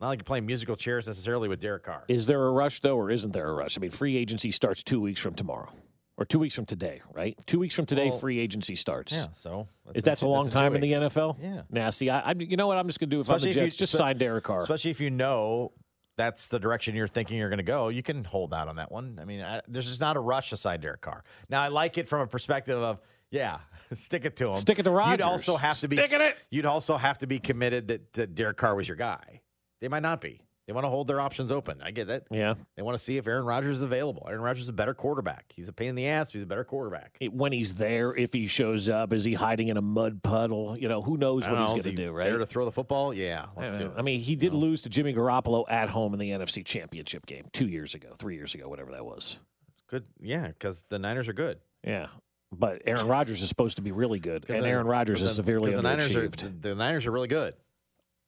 not 0.00 0.08
like 0.08 0.18
you're 0.18 0.24
playing 0.24 0.46
musical 0.46 0.74
chairs 0.76 1.06
necessarily 1.06 1.48
with 1.48 1.60
Derek 1.60 1.84
Carr. 1.84 2.04
Is 2.08 2.26
there 2.26 2.42
a 2.44 2.50
rush 2.50 2.80
though, 2.80 2.96
or 2.96 3.10
isn't 3.10 3.32
there 3.32 3.48
a 3.48 3.54
rush? 3.54 3.78
I 3.78 3.80
mean, 3.80 3.90
free 3.90 4.16
agency 4.16 4.50
starts 4.50 4.82
two 4.82 5.00
weeks 5.00 5.20
from 5.20 5.34
tomorrow, 5.34 5.70
or 6.18 6.24
two 6.24 6.38
weeks 6.38 6.54
from 6.54 6.64
today, 6.64 7.02
right? 7.12 7.36
Two 7.46 7.58
weeks 7.58 7.74
from 7.74 7.86
today, 7.86 8.10
Well, 8.10 8.18
free 8.18 8.38
agency 8.38 8.74
starts. 8.74 9.12
Yeah, 9.12 9.26
so 9.36 9.68
Is 9.94 10.02
that's 10.02 10.22
a 10.22 10.26
long 10.26 10.44
that's 10.44 10.54
time 10.54 10.74
in 10.74 10.80
the. 10.80 10.92
NFL? 10.92 11.36
Yeah. 11.70 11.90
See, 11.90 12.08
I, 12.10 12.20
I, 12.30 12.34
you 12.38 12.56
know 12.56 12.66
what? 12.66 12.78
I'm 12.78 12.86
just 12.86 12.98
going 12.98 13.10
to 13.10 13.16
do 13.16 13.20
if 13.20 13.28
I'm 13.30 13.38
the 13.38 13.48
if 13.50 13.56
you- 13.56 13.62
Jets, 13.62 13.76
just 13.76 13.92
spe- 13.92 13.98
sign 13.98 14.18
Derek 14.18 14.44
Carr. 14.44 14.60
Especially 14.60 14.90
if 14.90 15.00
you 15.00 15.10
know 15.10 15.72
that's 16.16 16.46
the 16.46 16.58
direction 16.58 16.96
you're 16.96 17.06
thinking 17.06 17.36
you're 17.36 17.50
going 17.50 17.58
to 17.58 17.62
go, 17.62 17.88
you 17.88 18.02
can 18.02 18.24
hold 18.24 18.54
out 18.54 18.68
on 18.68 18.76
that 18.76 18.90
one. 18.90 19.18
I 19.20 19.24
mean, 19.26 19.42
I, 19.42 19.60
there's 19.68 19.86
just 19.86 20.00
not 20.00 20.16
a 20.16 20.20
rush 20.20 20.50
to 20.50 20.56
sign 20.56 20.80
Derek 20.80 21.02
Carr. 21.02 21.22
Now, 21.50 21.60
I 21.62 21.68
like 21.68 21.98
it 21.98 22.08
from 22.08 22.22
a 22.22 22.26
perspective 22.26 22.78
of, 22.78 22.98
yeah, 23.30 23.58
stick 23.92 24.24
it 24.24 24.36
to 24.36 24.48
him. 24.52 24.60
Stick 24.60 24.78
it 24.78 24.84
to 24.84 24.90
Rodgers. 24.90 25.18
You'd 25.18 25.30
also 25.30 25.56
have 25.56 25.78
to 25.80 25.88
be 25.88 25.96
Stick 25.96 26.12
it. 26.12 26.36
You'd 26.50 26.64
also 26.64 26.96
have 26.96 27.18
to 27.18 27.26
be 27.26 27.38
committed 27.38 27.88
that, 27.88 28.12
that 28.14 28.34
Derek 28.34 28.56
Carr 28.56 28.74
was 28.74 28.88
your 28.88 28.96
guy. 28.96 29.42
They 29.82 29.88
might 29.88 30.02
not 30.02 30.22
be. 30.22 30.40
They 30.66 30.72
want 30.72 30.84
to 30.84 30.88
hold 30.88 31.06
their 31.06 31.20
options 31.20 31.52
open. 31.52 31.80
I 31.80 31.92
get 31.92 32.10
it. 32.10 32.26
Yeah. 32.28 32.54
They 32.74 32.82
want 32.82 32.98
to 32.98 33.02
see 33.02 33.18
if 33.18 33.26
Aaron 33.28 33.44
Rodgers 33.44 33.76
is 33.76 33.82
available. 33.82 34.26
Aaron 34.28 34.40
Rodgers 34.42 34.64
is 34.64 34.68
a 34.68 34.72
better 34.72 34.94
quarterback. 34.94 35.52
He's 35.54 35.68
a 35.68 35.72
pain 35.72 35.90
in 35.90 35.94
the 35.94 36.08
ass, 36.08 36.28
but 36.28 36.34
he's 36.34 36.42
a 36.42 36.46
better 36.46 36.64
quarterback. 36.64 37.16
When 37.30 37.52
he's 37.52 37.74
there, 37.74 38.12
if 38.16 38.32
he 38.32 38.48
shows 38.48 38.88
up, 38.88 39.12
is 39.12 39.24
he 39.24 39.34
hiding 39.34 39.68
in 39.68 39.76
a 39.76 39.82
mud 39.82 40.24
puddle? 40.24 40.76
You 40.76 40.88
know, 40.88 41.02
who 41.02 41.16
knows 41.18 41.44
what 41.48 41.54
don't 41.54 41.72
he's 41.74 41.84
going 41.84 41.96
to 41.96 42.02
do, 42.06 42.10
right? 42.10 42.24
There 42.24 42.38
to 42.38 42.46
throw 42.46 42.64
the 42.64 42.72
football? 42.72 43.14
Yeah, 43.14 43.46
I 43.56 43.60
let's 43.60 43.72
do 43.74 43.78
know. 43.78 43.88
this. 43.90 43.98
I 43.98 44.02
mean, 44.02 44.20
he 44.20 44.34
did 44.34 44.54
lose 44.54 44.82
to 44.82 44.88
Jimmy 44.88 45.14
Garoppolo 45.14 45.64
at 45.70 45.88
home 45.88 46.12
in 46.14 46.18
the 46.18 46.30
NFC 46.30 46.64
Championship 46.64 47.26
game 47.26 47.46
two 47.52 47.68
years 47.68 47.94
ago, 47.94 48.08
three 48.18 48.34
years 48.34 48.54
ago, 48.54 48.68
whatever 48.68 48.90
that 48.90 49.04
was. 49.04 49.38
good. 49.86 50.04
Yeah, 50.20 50.48
because 50.48 50.84
the 50.88 50.98
Niners 50.98 51.28
are 51.28 51.32
good. 51.32 51.60
Yeah. 51.84 52.08
But 52.52 52.82
Aaron 52.86 53.06
Rodgers 53.06 53.42
is 53.42 53.48
supposed 53.48 53.76
to 53.76 53.82
be 53.82 53.92
really 53.92 54.18
good, 54.18 54.46
and 54.48 54.64
Aaron 54.64 54.86
Rodgers 54.86 55.22
is 55.22 55.34
severely 55.34 55.72
the 55.72 55.82
Niners 55.82 56.14
are 56.16 56.28
the 56.28 56.74
Niners 56.74 57.06
are 57.06 57.10
really 57.12 57.28
good. 57.28 57.54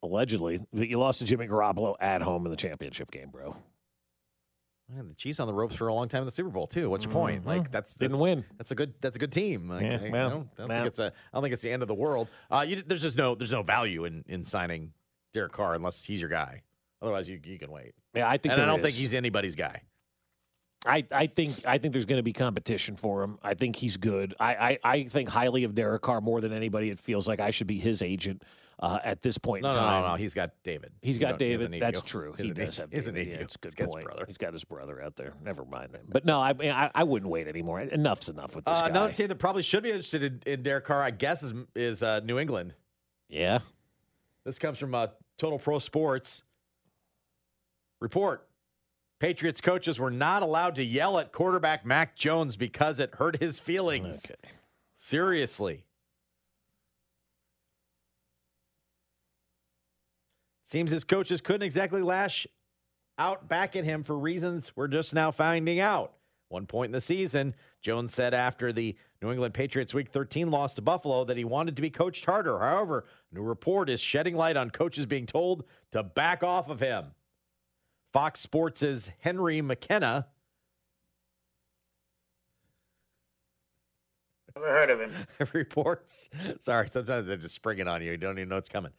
Allegedly, 0.03 0.61
but 0.73 0.89
you 0.89 0.99
lost 0.99 1.19
to 1.19 1.25
Jimmy 1.25 1.49
Garoppolo 1.49 1.97
at 2.01 2.23
home 2.23 2.47
in 2.47 2.51
the 2.51 2.57
championship 2.57 3.11
game, 3.11 3.31
bro. 3.31 3.57
Man, 4.91 5.09
the 5.09 5.15
Chiefs 5.15 5.39
on 5.39 5.47
the 5.47 5.53
ropes 5.53 5.77
for 5.77 5.89
a 5.89 5.95
long 5.95 6.09
time 6.09 6.21
in 6.23 6.27
the 6.27 6.33
Super 6.33 6.49
Bowl 6.49 6.67
too. 6.67 6.89
What's 6.89 7.05
your 7.05 7.13
point? 7.13 7.45
Like 7.45 7.71
that's 7.71 7.95
Didn't 7.97 8.19
win. 8.19 8.45
That's 8.57 8.71
a 8.71 8.75
good. 8.75 8.95
That's 9.01 9.17
a 9.17 9.19
good 9.19 9.33
team. 9.33 9.69
Like, 9.69 9.83
Yeah, 9.83 9.99
I, 10.03 10.07
I 10.07 10.11
don't, 10.11 10.49
I 10.57 10.61
don't 10.61 10.69
think 10.69 10.87
it's 10.87 10.99
a. 10.99 11.07
I 11.07 11.11
don't 11.35 11.43
think 11.43 11.53
it's 11.53 11.63
the 11.63 11.71
end 11.71 11.83
of 11.83 11.89
the 11.89 11.95
world. 11.95 12.29
Uh, 12.51 12.65
you, 12.67 12.83
there's 12.87 13.03
just 13.03 13.17
no. 13.17 13.35
There's 13.35 13.53
no 13.53 13.63
value 13.63 14.05
in 14.07 14.25
in 14.29 14.45
signing 14.45 14.93
Derek 15.35 15.53
Carr 15.53 15.75
unless 15.75 16.05
he's 16.05 16.21
your 16.21 16.31
guy. 16.31 16.63
Otherwise, 17.03 17.29
you 17.29 17.39
you 17.45 17.59
can 17.59 17.71
wait. 17.71 17.93
Yeah, 18.15 18.29
I 18.29 18.39
think 18.39 18.53
and 18.55 18.63
I 18.63 18.67
don't 18.67 18.81
think 18.81 18.95
he's 18.95 19.13
anybody's 19.13 19.57
guy. 19.57 19.83
I, 20.87 21.05
I 21.11 21.27
think 21.27 21.67
I 21.67 21.79
think 21.79 21.93
there's 21.93 22.05
going 22.05 22.19
to 22.21 22.23
be 22.23 22.33
competition 22.33 22.95
for 22.97 23.23
him. 23.23 23.39
I 23.43 23.55
think 23.55 23.77
he's 23.77 23.97
good. 23.97 24.35
I, 24.39 24.55
I, 24.55 24.79
I 24.85 25.03
think 25.05 25.29
highly 25.29 25.65
of 25.65 25.75
Derek 25.75 26.03
Carr 26.03 26.21
more 26.21 26.41
than 26.41 26.53
anybody. 26.53 26.89
It 26.91 27.01
feels 27.01 27.27
like 27.27 27.41
I 27.41 27.51
should 27.51 27.67
be 27.67 27.79
his 27.81 28.01
agent 28.01 28.45
uh, 28.79 29.01
at 29.03 29.21
this 29.23 29.39
point 29.39 29.65
No, 29.65 29.71
in 29.71 29.75
no, 29.75 29.81
time. 29.81 30.03
no, 30.03 30.09
no. 30.11 30.15
He's 30.15 30.35
got 30.35 30.53
David. 30.63 30.93
He's 31.03 31.19
got 31.19 31.31
don't- 31.39 31.41
he 31.49 31.57
David. 31.57 31.81
That's 31.81 32.01
true. 32.01 32.33
He 32.39 32.45
He 32.45 32.53
does 32.53 32.79
have 32.79 32.91
David. 32.91 33.15
need 33.15 33.27
Yeah, 33.27 33.35
it's 33.39 33.57
a 33.57 33.59
good 33.59 33.69
He's 33.71 33.75
got 33.75 33.85
his 33.87 33.93
point. 33.95 34.05
brother. 34.05 34.25
He's 34.29 34.39
got 34.39 34.53
his 34.53 34.63
brother 34.65 35.03
out 35.03 35.17
there. 35.17 35.35
Never 35.45 35.65
mind 35.65 35.89
then. 35.93 36.03
But 36.09 36.25
no, 36.25 36.41
I 36.41 36.51
I, 36.63 36.91
I 36.95 37.03
wouldn't 37.03 37.31
wait 37.31 37.49
anymore. 37.49 37.81
Enough's 37.81 38.29
enough 38.29 38.55
with 38.55 38.65
this 38.65 38.79
Uh, 38.79 38.83
guy. 38.83 38.89
another 38.89 39.13
team 39.13 39.27
that 39.29 39.39
probably 39.41 39.63
should 39.63 39.83
be 39.83 39.91
interested 39.91 40.23
in, 40.23 40.41
in 40.47 40.63
Derek 40.63 40.85
Carr, 40.85 41.03
I 41.03 41.11
guess, 41.11 41.43
is 41.43 41.55
is 41.75 42.05
uh, 42.05 42.21
New 42.21 42.39
England. 42.39 42.75
Yeah. 43.29 43.59
This 44.45 44.61
comes 44.61 44.79
from 44.79 44.95
uh, 44.95 45.09
Total 45.39 45.59
Pro 45.59 45.81
Sports. 45.81 46.45
Report 48.01 48.48
Patriots 49.21 49.61
coaches 49.61 49.99
were 49.99 50.11
not 50.11 50.43
allowed 50.43 50.77
to 50.77 50.85
yell 50.85 51.19
at 51.19 51.33
quarterback 51.33 51.85
Mac 51.85 52.15
Jones 52.15 52.57
because 52.57 53.01
it 53.01 53.17
hurt 53.17 53.41
his 53.41 53.59
feelings. 53.59 54.31
Okay. 54.31 54.55
Seriously. 54.95 55.85
Seems 60.63 60.91
his 60.91 61.05
coaches 61.05 61.41
couldn't 61.41 61.63
exactly 61.63 62.03
lash 62.03 62.47
out 63.19 63.49
back 63.49 63.75
at 63.75 63.85
him 63.85 64.05
for 64.05 64.17
reasons 64.17 64.73
we're 64.77 64.87
just 64.87 65.15
now 65.15 65.31
finding 65.31 65.81
out. 65.81 66.13
One 66.49 66.67
point 66.67 66.89
in 66.89 66.93
the 66.93 67.01
season, 67.01 67.55
Jones 67.83 68.15
said 68.15 68.33
after 68.33 68.73
the 68.73 68.97
New 69.21 69.33
England 69.33 69.53
Patriots 69.53 69.93
Week 69.93 70.09
13 70.11 70.51
loss 70.51 70.75
to 70.75 70.83
Buffalo 70.83 71.25
that 71.25 71.37
he 71.37 71.45
wanted 71.45 71.77
to 71.77 71.83
be 71.83 71.91
coached 71.91 72.25
harder. 72.25 72.59
However, 72.59 73.05
a 73.31 73.35
new 73.35 73.43
report 73.43 73.91
is 73.91 74.01
shedding 74.01 74.37
light 74.37 74.57
on 74.57 74.71
coaches 74.71 75.07
being 75.07 75.27
told 75.27 75.65
to 75.93 76.03
back 76.03 76.43
off 76.43 76.71
of 76.71 76.81
him. 76.81 77.13
Fox 78.13 78.41
Sports' 78.41 79.11
Henry 79.21 79.61
McKenna 79.61 80.27
Never 84.59 84.73
heard 84.73 84.91
of 84.91 85.01
him. 85.01 85.13
reports. 85.53 86.31
Sorry, 86.59 86.89
sometimes 86.91 87.29
they 87.29 87.37
just 87.37 87.55
spring 87.55 87.79
it 87.79 87.87
on 87.87 88.03
you. 88.03 88.13
You 88.13 88.17
don't 88.17 88.39
even 88.39 88.49
know 88.49 88.57
it's 88.57 88.69
coming. 88.69 88.93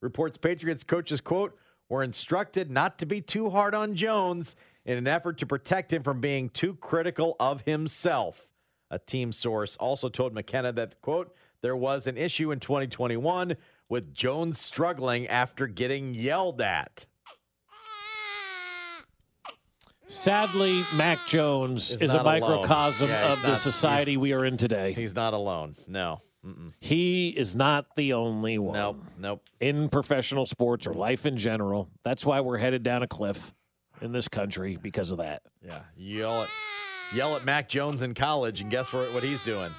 Reports 0.00 0.38
Patriots 0.38 0.84
coaches, 0.84 1.20
quote, 1.20 1.58
were 1.88 2.02
instructed 2.02 2.70
not 2.70 2.98
to 2.98 3.06
be 3.06 3.20
too 3.20 3.50
hard 3.50 3.74
on 3.74 3.94
Jones 3.94 4.54
in 4.84 4.98
an 4.98 5.06
effort 5.06 5.38
to 5.38 5.46
protect 5.46 5.92
him 5.92 6.02
from 6.02 6.20
being 6.20 6.48
too 6.48 6.74
critical 6.74 7.36
of 7.40 7.62
himself. 7.62 8.52
A 8.90 8.98
team 8.98 9.32
source 9.32 9.76
also 9.76 10.08
told 10.08 10.34
McKenna 10.34 10.72
that, 10.72 11.00
quote, 11.00 11.34
there 11.62 11.76
was 11.76 12.06
an 12.06 12.16
issue 12.16 12.52
in 12.52 12.60
2021 12.60 13.56
with 13.88 14.14
Jones 14.14 14.60
struggling 14.60 15.26
after 15.26 15.66
getting 15.66 16.14
yelled 16.14 16.60
at. 16.60 17.06
Sadly, 20.06 20.82
Mac 20.96 21.18
Jones 21.26 21.90
Is 21.90 22.02
is 22.02 22.14
a 22.14 22.22
microcosm 22.22 23.08
Yeah, 23.08 23.32
of 23.32 23.42
the 23.42 23.56
society 23.56 24.16
we 24.16 24.32
are 24.32 24.44
in 24.44 24.56
today. 24.56 24.92
He's 24.92 25.14
not 25.14 25.34
alone. 25.34 25.76
No. 25.86 26.20
Mm-mm. 26.44 26.72
He 26.78 27.28
is 27.30 27.56
not 27.56 27.96
the 27.96 28.12
only 28.12 28.58
one. 28.58 28.74
Nope. 28.74 29.04
Nope. 29.18 29.42
In 29.60 29.88
professional 29.88 30.44
sports 30.44 30.86
or 30.86 30.92
life 30.92 31.24
in 31.24 31.38
general. 31.38 31.88
That's 32.04 32.26
why 32.26 32.40
we're 32.40 32.58
headed 32.58 32.82
down 32.82 33.02
a 33.02 33.06
cliff 33.06 33.54
in 34.02 34.12
this 34.12 34.28
country 34.28 34.76
because 34.76 35.10
of 35.10 35.18
that. 35.18 35.42
Yeah. 35.64 35.80
Yell 35.96 36.42
at 36.42 36.48
yell 37.14 37.36
at 37.36 37.44
Mac 37.46 37.68
Jones 37.68 38.02
in 38.02 38.12
college, 38.12 38.60
and 38.60 38.70
guess 38.70 38.92
what? 38.92 39.12
What 39.14 39.22
he's 39.22 39.42
doing? 39.42 39.70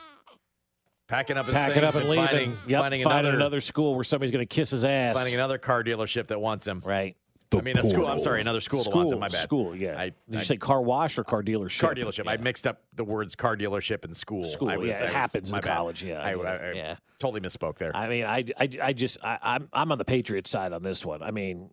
Packing 1.08 1.38
up 1.38 1.46
his 1.46 1.54
Packing 1.54 1.82
things 1.84 1.96
up 1.96 2.02
and 2.02 2.10
leaving. 2.10 2.26
finding, 2.26 2.58
yep, 2.68 2.82
finding 2.82 3.04
finding 3.04 3.20
another, 3.26 3.36
another 3.36 3.60
school 3.62 3.94
where 3.94 4.04
somebody's 4.04 4.32
going 4.32 4.42
to 4.46 4.52
kiss 4.52 4.72
his 4.72 4.84
ass. 4.86 5.16
finding 5.16 5.36
another 5.36 5.60
car 5.60 5.84
dealership 5.84 6.28
that 6.28 6.42
wants 6.42 6.66
him. 6.66 6.82
Right. 6.84 7.16
I 7.54 7.62
mean, 7.62 7.78
a 7.78 7.84
school. 7.84 8.08
I'm 8.08 8.20
sorry, 8.20 8.42
another 8.42 8.60
school, 8.60 8.84
that 8.84 8.94
wants 8.94 9.12
him. 9.12 9.20
My 9.20 9.28
bad. 9.28 9.42
School, 9.44 9.76
yeah. 9.76 9.98
I, 10.00 10.06
Did 10.10 10.16
I- 10.34 10.38
you 10.40 10.44
say 10.44 10.58
car 10.58 10.82
wash 10.82 11.18
or 11.18 11.24
car 11.24 11.42
dealership? 11.44 11.80
car 11.82 11.96
dealership? 11.96 12.26
I 12.28 12.38
mixed 12.38 12.68
up 12.68 12.82
the 12.94 13.04
words 13.04 13.36
car 13.36 13.56
dealership 13.56 14.04
and 14.04 14.16
school. 14.16 14.44
School, 14.46 14.70
I 14.70 14.78
was, 14.78 14.90
yeah, 14.90 14.98
it 15.00 15.04
was- 15.06 15.14
happens 15.14 15.52
in 15.52 15.56
bad. 15.60 15.64
college, 15.64 16.04
yeah, 16.04 16.22
I- 16.22 16.32
I 16.34 16.74
yeah. 16.74 16.96
totally 17.20 17.42
misspoke 17.42 17.78
there. 17.78 17.96
I 17.96 18.08
mean, 18.08 18.26
I, 18.26 18.44
I, 18.60 18.70
I 18.82 18.94
just, 18.94 19.18
I, 19.24 19.38
I'm, 19.42 19.70
I'm 19.72 19.92
on 19.92 19.98
the 19.98 20.06
Patriots 20.06 20.50
side 20.50 20.74
on 20.74 20.84
this 20.84 21.06
one. 21.06 21.22
I 21.24 21.32
mean, 21.32 21.70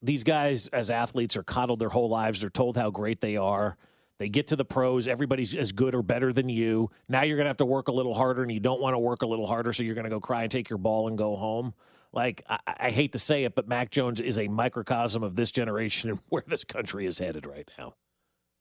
these 0.00 0.24
guys 0.24 0.68
as 0.68 0.90
athletes 0.90 1.36
are 1.36 1.42
coddled 1.42 1.78
their 1.80 1.90
whole 1.90 2.08
lives. 2.08 2.40
They're 2.40 2.50
told 2.50 2.76
how 2.76 2.90
great 2.90 3.20
they 3.20 3.36
are. 3.36 3.76
They 4.18 4.28
get 4.28 4.46
to 4.48 4.56
the 4.56 4.64
pros. 4.64 5.08
Everybody's 5.08 5.52
as 5.54 5.72
good 5.72 5.94
or 5.96 6.02
better 6.02 6.32
than 6.32 6.48
you. 6.48 6.90
Now 7.08 7.22
you're 7.22 7.36
going 7.36 7.46
to 7.46 7.50
have 7.50 7.56
to 7.58 7.64
work 7.66 7.88
a 7.88 7.92
little 7.92 8.14
harder, 8.14 8.42
and 8.42 8.52
you 8.52 8.60
don't 8.60 8.80
want 8.80 8.94
to 8.94 8.98
work 8.98 9.22
a 9.22 9.26
little 9.26 9.46
harder, 9.48 9.72
so 9.72 9.82
you're 9.82 9.96
going 9.96 10.04
to 10.04 10.10
go 10.10 10.20
cry 10.20 10.42
and 10.42 10.50
take 10.50 10.70
your 10.70 10.78
ball 10.78 11.08
and 11.08 11.18
go 11.18 11.34
home. 11.36 11.74
Like, 12.12 12.42
I, 12.48 12.58
I 12.66 12.90
hate 12.90 13.12
to 13.12 13.18
say 13.18 13.44
it, 13.44 13.54
but 13.54 13.68
Mac 13.68 13.90
Jones 13.90 14.20
is 14.20 14.38
a 14.38 14.48
microcosm 14.48 15.22
of 15.22 15.36
this 15.36 15.50
generation 15.50 16.10
and 16.10 16.20
where 16.28 16.44
this 16.46 16.64
country 16.64 17.06
is 17.06 17.18
headed 17.18 17.46
right 17.46 17.68
now. 17.78 17.94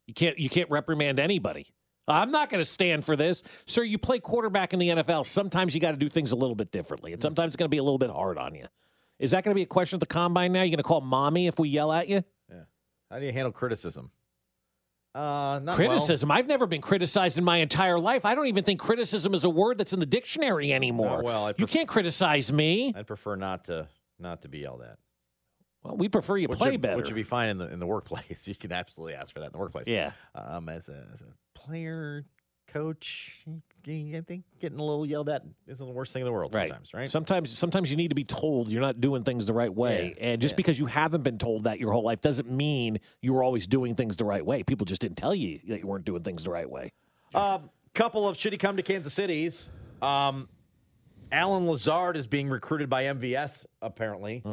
You 0.08 0.14
can't, 0.14 0.40
you 0.40 0.50
can't 0.50 0.70
reprimand 0.70 1.20
anybody. 1.20 1.68
I'm 2.08 2.32
not 2.32 2.50
going 2.50 2.62
to 2.62 2.70
stand 2.70 3.06
for 3.06 3.16
this. 3.16 3.44
Sir, 3.66 3.84
you 3.84 3.98
play 3.98 4.20
quarterback 4.20 4.74
in 4.74 4.80
the 4.80 4.90
NFL. 4.90 5.26
Sometimes 5.26 5.76
you 5.76 5.82
got 5.82 5.92
to 5.92 5.98
do 5.98 6.10
things 6.10 6.32
a 6.32 6.36
little 6.36 6.56
bit 6.56 6.72
differently, 6.72 7.14
and 7.14 7.20
mm. 7.20 7.24
sometimes 7.24 7.50
it's 7.50 7.56
going 7.58 7.68
to 7.68 7.70
be 7.70 7.78
a 7.78 7.84
little 7.84 8.00
bit 8.00 8.10
hard 8.10 8.38
on 8.38 8.56
you. 8.56 8.66
Is 9.20 9.32
that 9.32 9.44
going 9.44 9.54
to 9.54 9.56
be 9.56 9.62
a 9.62 9.68
question 9.68 9.98
at 9.98 10.00
the 10.00 10.08
combine 10.08 10.52
now? 10.52 10.64
You 10.64 10.72
going 10.72 10.78
to 10.78 10.84
call 10.84 11.02
mommy 11.02 11.48
if 11.48 11.60
we 11.60 11.70
yell 11.70 11.92
at 11.92 12.10
you? 12.10 12.24
Yeah. 12.50 12.64
How 13.12 13.20
do 13.20 13.26
you 13.26 13.32
handle 13.32 13.52
criticism? 13.52 14.12
Uh, 15.14 15.60
not 15.62 15.76
criticism. 15.76 16.32
I've 16.32 16.48
never 16.48 16.66
been 16.66 16.82
criticized 16.82 17.38
in 17.38 17.44
my 17.44 17.58
entire 17.58 18.00
life. 18.00 18.24
I 18.24 18.34
don't 18.34 18.48
even 18.48 18.64
think 18.64 18.80
criticism 18.80 19.34
is 19.34 19.44
a 19.44 19.50
word 19.50 19.78
that's 19.78 19.92
in 19.92 20.00
the 20.00 20.06
dictionary 20.06 20.72
anymore. 20.72 21.18
No, 21.18 21.24
well, 21.24 21.48
I 21.48 21.54
you 21.58 21.68
can't 21.68 21.88
criticize 21.88 22.52
me. 22.52 22.94
I'd 22.96 23.08
prefer 23.08 23.36
not 23.36 23.66
to 23.66 23.88
not 24.20 24.44
to 24.44 24.50
be 24.50 24.66
all 24.66 24.78
that. 24.78 24.98
Well, 25.84 25.98
we 25.98 26.08
prefer 26.10 26.38
you 26.38 26.48
Which 26.48 26.60
play 26.60 26.72
would, 26.72 26.82
better. 26.82 26.98
Which 26.98 27.08
would 27.08 27.16
be 27.16 27.24
fine 27.24 27.50
in 27.50 27.58
the 27.58 27.72
in 27.72 27.80
the 27.80 27.88
workplace. 27.88 28.48
You 28.52 28.56
can 28.56 28.72
absolutely 28.72 29.16
ask 29.16 29.34
for 29.34 29.40
that 29.40 29.48
in 29.48 29.52
the 29.52 29.58
workplace. 29.58 29.88
Yeah. 29.88 30.12
Um, 30.34 30.70
as 30.70 30.88
a, 30.88 31.06
as 31.12 31.22
a 31.22 31.60
player, 31.60 32.26
coach, 32.68 33.44
I 33.88 34.22
think 34.28 34.44
getting 34.60 34.80
a 34.80 34.84
little 34.84 35.06
yelled 35.06 35.30
at 35.30 35.44
isn't 35.68 35.86
the 35.86 35.92
worst 35.92 36.14
thing 36.14 36.22
in 36.22 36.26
the 36.26 36.32
world. 36.32 36.54
Right. 36.54 36.70
Sometimes, 36.70 36.94
right? 36.94 37.10
Sometimes, 37.10 37.58
sometimes 37.58 37.92
you 37.92 37.98
need 37.98 38.10
to 38.10 38.16
be 38.16 38.24
told 38.24 38.72
you're 38.72 38.82
not 38.82 39.02
doing 39.02 39.24
things 39.24 39.48
the 39.48 39.54
right 39.54 39.74
way, 39.74 40.16
and 40.20 40.42
just 40.42 40.54
yeah. 40.54 40.58
because 40.58 40.80
you 40.80 40.86
haven't 40.86 41.24
been 41.24 41.38
told 41.38 41.64
that 41.64 41.80
your 41.80 41.92
whole 41.92 42.04
life 42.04 42.22
doesn't 42.22 42.50
mean 42.50 43.00
you 43.22 43.34
were 43.34 43.44
always 43.44 43.68
doing 43.68 43.96
things 43.96 44.18
the 44.18 44.26
right 44.26 44.46
way. 44.46 44.64
People 44.64 44.86
just 44.86 45.02
didn't 45.02 45.18
tell 45.18 45.34
you 45.34 45.60
that 45.68 45.80
you 45.80 45.88
weren't 45.88 46.06
doing 46.06 46.24
things 46.24 46.44
the 46.44 46.52
right 46.52 46.70
way. 46.70 46.92
Um, 47.34 47.70
couple 47.94 48.28
of 48.28 48.38
should 48.38 48.54
he 48.54 48.58
come 48.58 48.78
to 48.78 48.84
Kansas 48.84 49.14
City's. 49.14 49.70
Um, 50.02 50.48
Allen 51.32 51.68
Lazard 51.68 52.18
is 52.18 52.28
being 52.28 52.50
recruited 52.50 52.90
by 52.90 53.06
MVS 53.06 53.66
apparently 53.82 54.44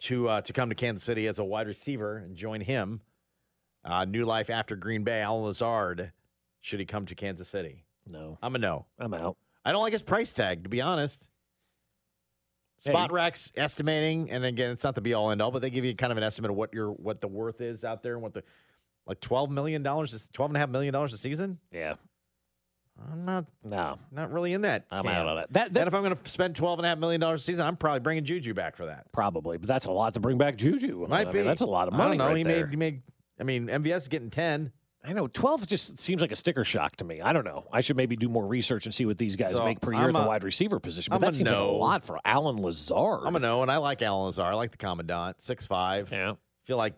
to 0.00 0.28
uh, 0.28 0.40
to 0.42 0.52
come 0.52 0.68
to 0.68 0.74
Kansas 0.74 1.04
City 1.04 1.26
as 1.26 1.38
a 1.38 1.44
wide 1.44 1.66
receiver 1.66 2.18
and 2.18 2.36
join 2.36 2.60
him. 2.60 3.00
Uh, 3.84 4.04
new 4.04 4.24
life 4.24 4.48
after 4.48 4.76
Green 4.76 5.04
Bay. 5.04 5.20
Allen 5.20 5.44
Lazard 5.44 6.12
should 6.60 6.80
he 6.80 6.86
come 6.86 7.04
to 7.06 7.14
Kansas 7.14 7.48
City? 7.48 7.83
No, 8.06 8.38
I'm 8.42 8.54
a 8.54 8.58
no. 8.58 8.86
I'm 8.98 9.14
out. 9.14 9.36
I 9.64 9.72
don't 9.72 9.82
like 9.82 9.92
his 9.92 10.02
price 10.02 10.32
tag 10.32 10.64
to 10.64 10.68
be 10.68 10.80
honest. 10.80 11.28
Spotrac's 12.84 13.52
estimating, 13.56 14.30
and 14.30 14.44
again, 14.44 14.70
it's 14.70 14.84
not 14.84 14.94
the 14.94 15.00
be 15.00 15.14
all 15.14 15.30
end 15.30 15.40
all, 15.40 15.50
but 15.50 15.62
they 15.62 15.70
give 15.70 15.84
you 15.84 15.94
kind 15.94 16.12
of 16.12 16.18
an 16.18 16.24
estimate 16.24 16.50
of 16.50 16.56
what 16.56 16.74
your 16.74 16.90
what 16.90 17.20
the 17.20 17.28
worth 17.28 17.60
is 17.60 17.84
out 17.84 18.02
there 18.02 18.14
and 18.14 18.22
what 18.22 18.34
the 18.34 18.42
like 19.06 19.20
twelve 19.20 19.50
million 19.50 19.82
dollars, 19.82 20.28
twelve 20.32 20.50
and 20.50 20.56
a 20.56 20.60
half 20.60 20.68
million 20.68 20.92
dollars 20.92 21.12
a 21.14 21.18
season. 21.18 21.58
Yeah, 21.70 21.94
I'm 23.10 23.24
not 23.24 23.46
no, 23.62 23.98
not 24.10 24.32
really 24.32 24.52
in 24.52 24.62
that. 24.62 24.84
I'm 24.90 25.04
camp. 25.04 25.16
out 25.16 25.26
on 25.26 25.36
that. 25.36 25.52
That, 25.52 25.68
and 25.68 25.88
if 25.88 25.94
I'm 25.94 26.02
going 26.02 26.16
to 26.16 26.30
spend 26.30 26.56
twelve 26.56 26.78
and 26.78 26.86
a 26.86 26.88
half 26.88 26.98
million 26.98 27.20
dollars 27.20 27.40
a 27.40 27.44
season, 27.44 27.66
I'm 27.66 27.76
probably 27.76 28.00
bringing 28.00 28.24
Juju 28.24 28.54
back 28.54 28.76
for 28.76 28.86
that. 28.86 29.10
Probably, 29.12 29.56
but 29.56 29.68
that's 29.68 29.86
a 29.86 29.92
lot 29.92 30.14
to 30.14 30.20
bring 30.20 30.38
back 30.38 30.56
Juju. 30.56 31.06
Might 31.08 31.28
I 31.28 31.30
be. 31.30 31.42
that's 31.42 31.62
a 31.62 31.66
lot 31.66 31.88
of 31.88 31.94
money. 31.94 32.14
I 32.14 32.16
know. 32.16 32.26
right 32.26 32.36
he 32.36 32.42
there. 32.42 32.66
made. 32.66 32.70
He 32.70 32.76
made. 32.76 33.02
I 33.40 33.44
mean, 33.44 33.66
MVS 33.66 33.96
is 33.96 34.08
getting 34.08 34.30
ten. 34.30 34.72
I 35.06 35.12
know 35.12 35.26
twelve 35.26 35.66
just 35.66 35.98
seems 35.98 36.22
like 36.22 36.32
a 36.32 36.36
sticker 36.36 36.64
shock 36.64 36.96
to 36.96 37.04
me. 37.04 37.20
I 37.20 37.32
don't 37.34 37.44
know. 37.44 37.66
I 37.70 37.82
should 37.82 37.96
maybe 37.96 38.16
do 38.16 38.28
more 38.28 38.46
research 38.46 38.86
and 38.86 38.94
see 38.94 39.04
what 39.04 39.18
these 39.18 39.36
guys 39.36 39.52
So, 39.52 39.62
make 39.64 39.80
per 39.80 39.92
year 39.92 40.00
I'm 40.02 40.08
at 40.16 40.20
the 40.20 40.24
a- 40.24 40.28
wide 40.28 40.44
receiver 40.44 40.80
position. 40.80 41.10
But 41.10 41.16
I'm 41.16 41.20
that 41.22 41.32
a 41.32 41.34
seems 41.34 41.50
like 41.50 41.60
a 41.60 41.62
lot 41.64 42.02
for 42.02 42.18
Allen 42.24 42.56
Lazard. 42.56 43.20
I'm 43.26 43.36
a 43.36 43.38
no, 43.38 43.60
and 43.62 43.70
I 43.70 43.76
like 43.76 44.00
Allen 44.00 44.24
Lazar. 44.26 44.42
I 44.42 44.54
like 44.54 44.70
the 44.70 44.78
commandant, 44.78 45.42
six 45.42 45.66
five. 45.66 46.10
Yeah. 46.10 46.34
Feel 46.64 46.78
like, 46.78 46.94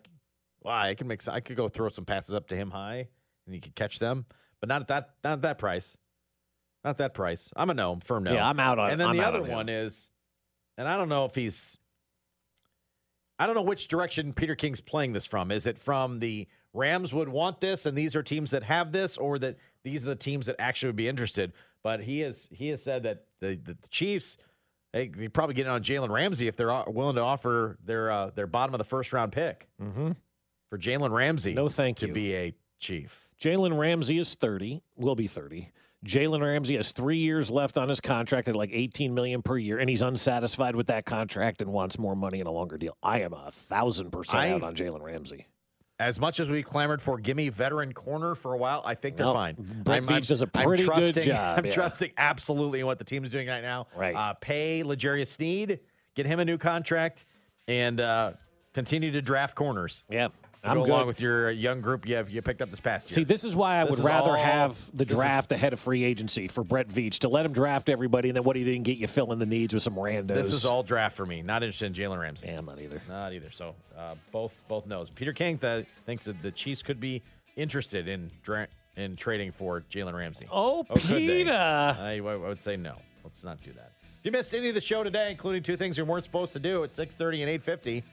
wow, 0.63 0.79
I 0.79 0.93
can 0.95 1.07
make. 1.07 1.21
some- 1.21 1.35
I 1.35 1.41
could 1.41 1.57
go 1.57 1.67
throw 1.67 1.89
some 1.89 2.05
passes 2.05 2.33
up 2.33 2.47
to 2.47 2.55
him 2.55 2.71
high, 2.71 3.09
and 3.45 3.53
he 3.53 3.59
could 3.59 3.75
catch 3.75 3.99
them, 3.99 4.25
but 4.61 4.69
not 4.69 4.81
at 4.81 4.87
that. 4.87 5.09
Not 5.25 5.33
at 5.33 5.41
that 5.41 5.57
price. 5.57 5.97
Not 6.85 6.99
that 6.99 7.13
price. 7.13 7.51
I'm 7.57 7.69
a 7.69 7.73
no. 7.73 7.99
Firm 8.01 8.23
no. 8.23 8.31
Yeah, 8.33 8.47
I'm 8.47 8.59
out 8.61 8.79
on- 8.79 8.91
And 8.91 9.01
then 9.01 9.09
I'm 9.09 9.17
the 9.17 9.25
other 9.27 9.41
on 9.41 9.49
one 9.49 9.67
is, 9.69 10.09
and 10.77 10.87
I 10.87 10.95
don't 10.95 11.09
know 11.09 11.25
if 11.25 11.35
he's. 11.35 11.77
I 13.39 13.45
don't 13.45 13.55
know 13.55 13.61
which 13.63 13.87
direction 13.87 14.33
Peter 14.33 14.55
King's 14.55 14.81
playing 14.81 15.13
this 15.13 15.25
from. 15.25 15.51
Is 15.51 15.67
it 15.67 15.77
from 15.77 16.19
the 16.19 16.47
Rams 16.77 17.13
would 17.13 17.29
want 17.29 17.59
this, 17.59 17.85
and 17.85 17.97
these 17.97 18.15
are 18.15 18.23
teams 18.23 18.51
that 18.51 18.63
have 18.63 18.91
this, 18.91 19.17
or 19.17 19.39
that 19.39 19.57
these 19.83 20.05
are 20.05 20.09
the 20.09 20.15
teams 20.15 20.45
that 20.45 20.55
actually 20.59 20.89
would 20.89 20.95
be 20.95 21.07
interested? 21.07 21.53
But 21.83 22.01
he 22.01 22.19
has 22.21 22.47
he 22.51 22.69
has 22.69 22.83
said 22.83 23.03
that 23.03 23.25
the 23.39 23.55
the, 23.55 23.73
the 23.73 23.87
Chiefs 23.89 24.37
they 24.93 25.07
they 25.07 25.27
probably 25.27 25.55
get 25.55 25.67
on 25.67 25.83
Jalen 25.83 26.09
Ramsey 26.09 26.47
if 26.47 26.55
they're 26.55 26.83
willing 26.87 27.15
to 27.15 27.21
offer 27.21 27.77
their 27.83 28.11
uh, 28.11 28.29
their 28.35 28.47
bottom 28.47 28.73
of 28.73 28.79
the 28.79 28.85
first 28.85 29.13
round 29.13 29.31
pick 29.31 29.67
mm-hmm. 29.81 30.11
for 30.69 30.77
Jalen 30.77 31.11
Ramsey. 31.11 31.53
No, 31.53 31.69
thank 31.69 31.97
to 31.97 32.07
you. 32.07 32.13
be 32.13 32.35
a 32.35 32.53
Chief. 32.79 33.27
Jalen 33.41 33.77
Ramsey 33.77 34.17
is 34.19 34.35
30, 34.35 34.81
will 34.95 35.15
be 35.15 35.27
30. 35.27 35.71
Jalen 36.05 36.41
Ramsey 36.41 36.75
has 36.75 36.91
three 36.91 37.17
years 37.17 37.49
left 37.49 37.77
on 37.77 37.89
his 37.89 37.99
contract 37.99 38.47
at 38.47 38.55
like 38.55 38.69
18 38.71 39.13
million 39.13 39.41
per 39.41 39.57
year, 39.57 39.79
and 39.79 39.89
he's 39.89 40.01
unsatisfied 40.01 40.75
with 40.75 40.87
that 40.87 41.05
contract 41.05 41.61
and 41.61 41.71
wants 41.71 41.97
more 41.97 42.15
money 42.15 42.39
and 42.39 42.47
a 42.47 42.51
longer 42.51 42.77
deal. 42.77 42.95
I 43.01 43.21
am 43.21 43.33
a 43.33 43.51
thousand 43.51 44.11
percent 44.11 44.39
I- 44.39 44.51
out 44.51 44.63
on 44.63 44.75
Jalen 44.75 45.01
Ramsey. 45.01 45.47
As 45.99 46.19
much 46.19 46.39
as 46.39 46.47
we 46.47 46.61
clamored 46.61 47.01
for 47.01 47.17
gimme 47.17 47.49
veteran 47.49 47.91
corner 47.91 48.35
for 48.35 48.53
a 48.53 48.57
while, 48.57 48.83
I 48.85 48.93
think 48.93 49.17
they're 49.17 49.25
fine. 49.25 49.55
Brett 49.83 50.03
Veach 50.03 50.27
does 50.27 50.43
a 50.43 50.47
pretty 50.47 50.83
good 50.83 50.85
trusting, 50.85 51.23
job, 51.23 51.57
I'm 51.57 51.65
yeah. 51.65 51.71
trusting 51.71 52.11
absolutely 52.17 52.81
in 52.81 52.85
what 52.85 52.99
the 52.99 53.03
team's 53.03 53.29
doing 53.29 53.47
right 53.47 53.63
now. 53.63 53.87
Right. 53.95 54.15
Uh, 54.15 54.33
pay 54.35 54.83
L'Jarius 54.83 55.27
Sneed, 55.27 55.79
get 56.13 56.27
him 56.27 56.39
a 56.39 56.45
new 56.45 56.59
contract, 56.59 57.25
and 57.67 57.99
uh, 57.99 58.33
continue 58.73 59.11
to 59.11 59.23
draft 59.23 59.55
corners. 59.55 60.03
Yeah. 60.07 60.27
To 60.67 60.71
I'm 60.71 60.77
go 60.79 60.85
good. 60.85 60.91
along 60.91 61.07
with 61.07 61.21
your 61.21 61.49
young 61.51 61.81
group 61.81 62.07
you 62.07 62.15
have 62.15 62.29
you 62.29 62.41
picked 62.41 62.61
up 62.61 62.69
this 62.69 62.79
past 62.79 63.09
year. 63.09 63.15
See, 63.15 63.23
this 63.23 63.43
is 63.43 63.55
why 63.55 63.81
I 63.81 63.85
This 63.85 63.97
would 63.97 64.05
rather 64.07 64.31
all- 64.31 64.35
have 64.43 64.75
the 64.95 65.05
this 65.05 65.13
is- 65.13 65.17
draft 65.19 65.51
ahead 65.51 65.73
of 65.73 65.79
free 65.79 66.03
agency 66.03 66.47
for 66.47 66.63
Brett 66.63 66.87
Veach 66.87 67.19
to 67.19 67.29
let 67.29 67.45
him 67.45 67.53
draft 67.53 67.89
everybody, 67.89 68.29
and 68.29 68.35
then 68.35 68.43
what 68.43 68.55
he 68.55 68.63
didn't 68.63 68.83
get, 68.83 68.97
you 68.97 69.07
fill 69.07 69.31
in 69.33 69.39
the 69.39 69.45
needs 69.45 69.73
with 69.73 69.83
some 69.83 69.95
randos. 69.95 70.27
This 70.27 70.51
is 70.51 70.65
all 70.65 70.83
draft 70.83 71.15
for 71.15 71.25
me. 71.25 71.41
Not 71.41 71.63
interested 71.63 71.85
in 71.87 71.93
Jalen 71.93 72.19
Ramsey. 72.19 72.47
Yeah, 72.47 72.57
I'm 72.59 72.65
not 72.65 72.79
either. 72.79 73.01
Not 73.09 73.33
either. 73.33 73.49
So 73.51 73.75
uh, 73.97 74.15
both 74.31 74.53
both 74.67 74.85
knows. 74.85 75.09
Peter 75.09 75.33
King 75.33 75.57
th- 75.57 75.85
thinks 76.05 76.25
that 76.25 76.41
the 76.41 76.51
Chiefs 76.51 76.81
could 76.83 76.99
be 76.99 77.23
interested 77.55 78.07
in 78.07 78.29
dra- 78.43 78.67
in 78.95 79.15
trading 79.15 79.51
for 79.51 79.81
Jalen 79.89 80.13
Ramsey. 80.13 80.47
Oh, 80.51 80.85
could 80.89 81.01
they? 81.03 81.27
Peter. 81.27 81.51
I, 81.53 82.17
I 82.17 82.35
would 82.35 82.59
say 82.61 82.75
no. 82.77 82.95
Let's 83.23 83.43
not 83.43 83.61
do 83.61 83.71
that. 83.73 83.91
If 84.19 84.25
you 84.25 84.31
missed 84.31 84.53
any 84.53 84.69
of 84.69 84.75
the 84.75 84.81
show 84.81 85.03
today, 85.03 85.29
including 85.31 85.63
two 85.63 85.77
things 85.77 85.97
you 85.97 86.03
weren't 86.03 86.23
supposed 86.25 86.51
to 86.53 86.59
do 86.59 86.83
at 86.83 86.91
6:30 86.91 87.41
and 87.47 87.63
8:50, 87.63 88.03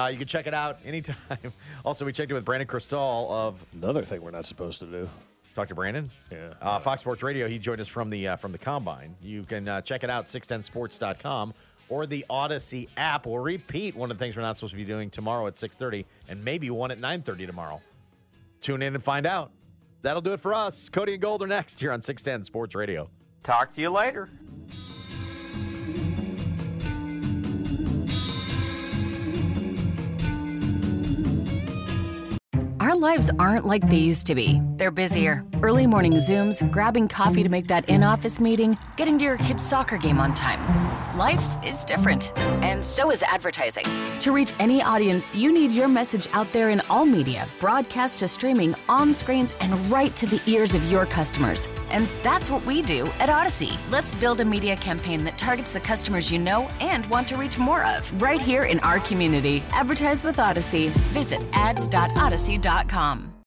uh, 0.00 0.08
you 0.08 0.18
can 0.18 0.26
check 0.26 0.46
it 0.46 0.54
out 0.54 0.78
anytime. 0.84 1.16
also, 1.84 2.04
we 2.04 2.12
checked 2.12 2.30
it 2.30 2.34
with 2.34 2.44
Brandon 2.44 2.68
Krisztal 2.68 3.30
of 3.30 3.64
Another 3.72 4.04
thing 4.04 4.22
we're 4.22 4.30
not 4.30 4.46
supposed 4.46 4.80
to 4.80 4.86
do. 4.86 5.08
Talk 5.54 5.68
to 5.68 5.74
Brandon. 5.74 6.10
Yeah. 6.30 6.54
Uh, 6.60 6.78
Fox 6.78 7.02
Sports 7.02 7.22
Radio. 7.22 7.48
He 7.48 7.58
joined 7.58 7.80
us 7.80 7.88
from 7.88 8.08
the 8.08 8.28
uh, 8.28 8.36
from 8.36 8.52
the 8.52 8.58
combine. 8.58 9.16
You 9.20 9.42
can 9.42 9.68
uh, 9.68 9.80
check 9.80 10.04
it 10.04 10.10
out 10.10 10.26
610sports.com 10.26 11.54
or 11.88 12.06
the 12.06 12.24
Audacy 12.30 12.88
app. 12.96 13.26
We'll 13.26 13.38
repeat 13.38 13.96
one 13.96 14.10
of 14.10 14.18
the 14.18 14.24
things 14.24 14.36
we're 14.36 14.42
not 14.42 14.56
supposed 14.56 14.72
to 14.72 14.76
be 14.76 14.84
doing 14.84 15.10
tomorrow 15.10 15.46
at 15.48 15.54
6:30 15.54 16.04
and 16.28 16.44
maybe 16.44 16.70
one 16.70 16.90
at 16.90 17.00
9:30 17.00 17.46
tomorrow. 17.46 17.80
Tune 18.60 18.82
in 18.82 18.94
and 18.94 19.02
find 19.02 19.26
out. 19.26 19.50
That'll 20.02 20.22
do 20.22 20.32
it 20.32 20.40
for 20.40 20.54
us. 20.54 20.88
Cody 20.88 21.14
and 21.14 21.22
Gold 21.22 21.42
are 21.42 21.46
next 21.46 21.80
here 21.80 21.92
on 21.92 22.00
610 22.00 22.44
Sports 22.44 22.74
Radio. 22.74 23.10
Talk 23.42 23.74
to 23.74 23.80
you 23.80 23.90
later. 23.90 24.28
Our 32.80 32.96
lives 32.96 33.30
aren't 33.38 33.66
like 33.66 33.86
they 33.90 33.98
used 33.98 34.26
to 34.28 34.34
be. 34.34 34.62
They're 34.76 34.90
busier, 34.90 35.44
Early 35.62 35.86
morning 35.86 36.14
Zooms, 36.14 36.68
grabbing 36.70 37.08
coffee 37.08 37.42
to 37.42 37.50
make 37.50 37.66
that 37.66 37.86
in 37.90 38.02
office 38.02 38.40
meeting, 38.40 38.78
getting 38.96 39.18
to 39.18 39.24
your 39.26 39.36
kid's 39.36 39.62
soccer 39.62 39.98
game 39.98 40.18
on 40.18 40.32
time. 40.32 40.58
Life 41.14 41.62
is 41.62 41.84
different, 41.84 42.32
and 42.64 42.82
so 42.82 43.10
is 43.10 43.22
advertising. 43.22 43.84
To 44.20 44.32
reach 44.32 44.54
any 44.58 44.80
audience, 44.80 45.34
you 45.34 45.52
need 45.52 45.72
your 45.72 45.88
message 45.88 46.26
out 46.32 46.50
there 46.54 46.70
in 46.70 46.80
all 46.88 47.04
media, 47.04 47.46
broadcast 47.58 48.16
to 48.18 48.28
streaming, 48.28 48.74
on 48.88 49.12
screens, 49.12 49.52
and 49.60 49.74
right 49.90 50.16
to 50.16 50.24
the 50.24 50.40
ears 50.46 50.74
of 50.74 50.82
your 50.90 51.04
customers. 51.04 51.68
And 51.90 52.06
that's 52.22 52.50
what 52.50 52.64
we 52.64 52.80
do 52.80 53.08
at 53.18 53.28
Audacy. 53.28 53.76
Let's 53.90 54.12
build 54.14 54.40
a 54.40 54.44
media 54.46 54.76
campaign 54.76 55.22
that 55.24 55.36
targets 55.36 55.74
the 55.74 55.80
customers 55.80 56.32
you 56.32 56.38
know 56.38 56.70
and 56.80 57.04
want 57.06 57.28
to 57.28 57.36
reach 57.36 57.58
more 57.58 57.84
of 57.84 58.22
right 58.22 58.40
here 58.40 58.64
in 58.64 58.80
our 58.80 59.00
community. 59.00 59.62
Advertise 59.72 60.24
with 60.24 60.38
Audacy. 60.38 60.88
Visit 61.12 61.44
ads.audacy.com. 61.52 62.70
Indeed.com. 62.80 63.29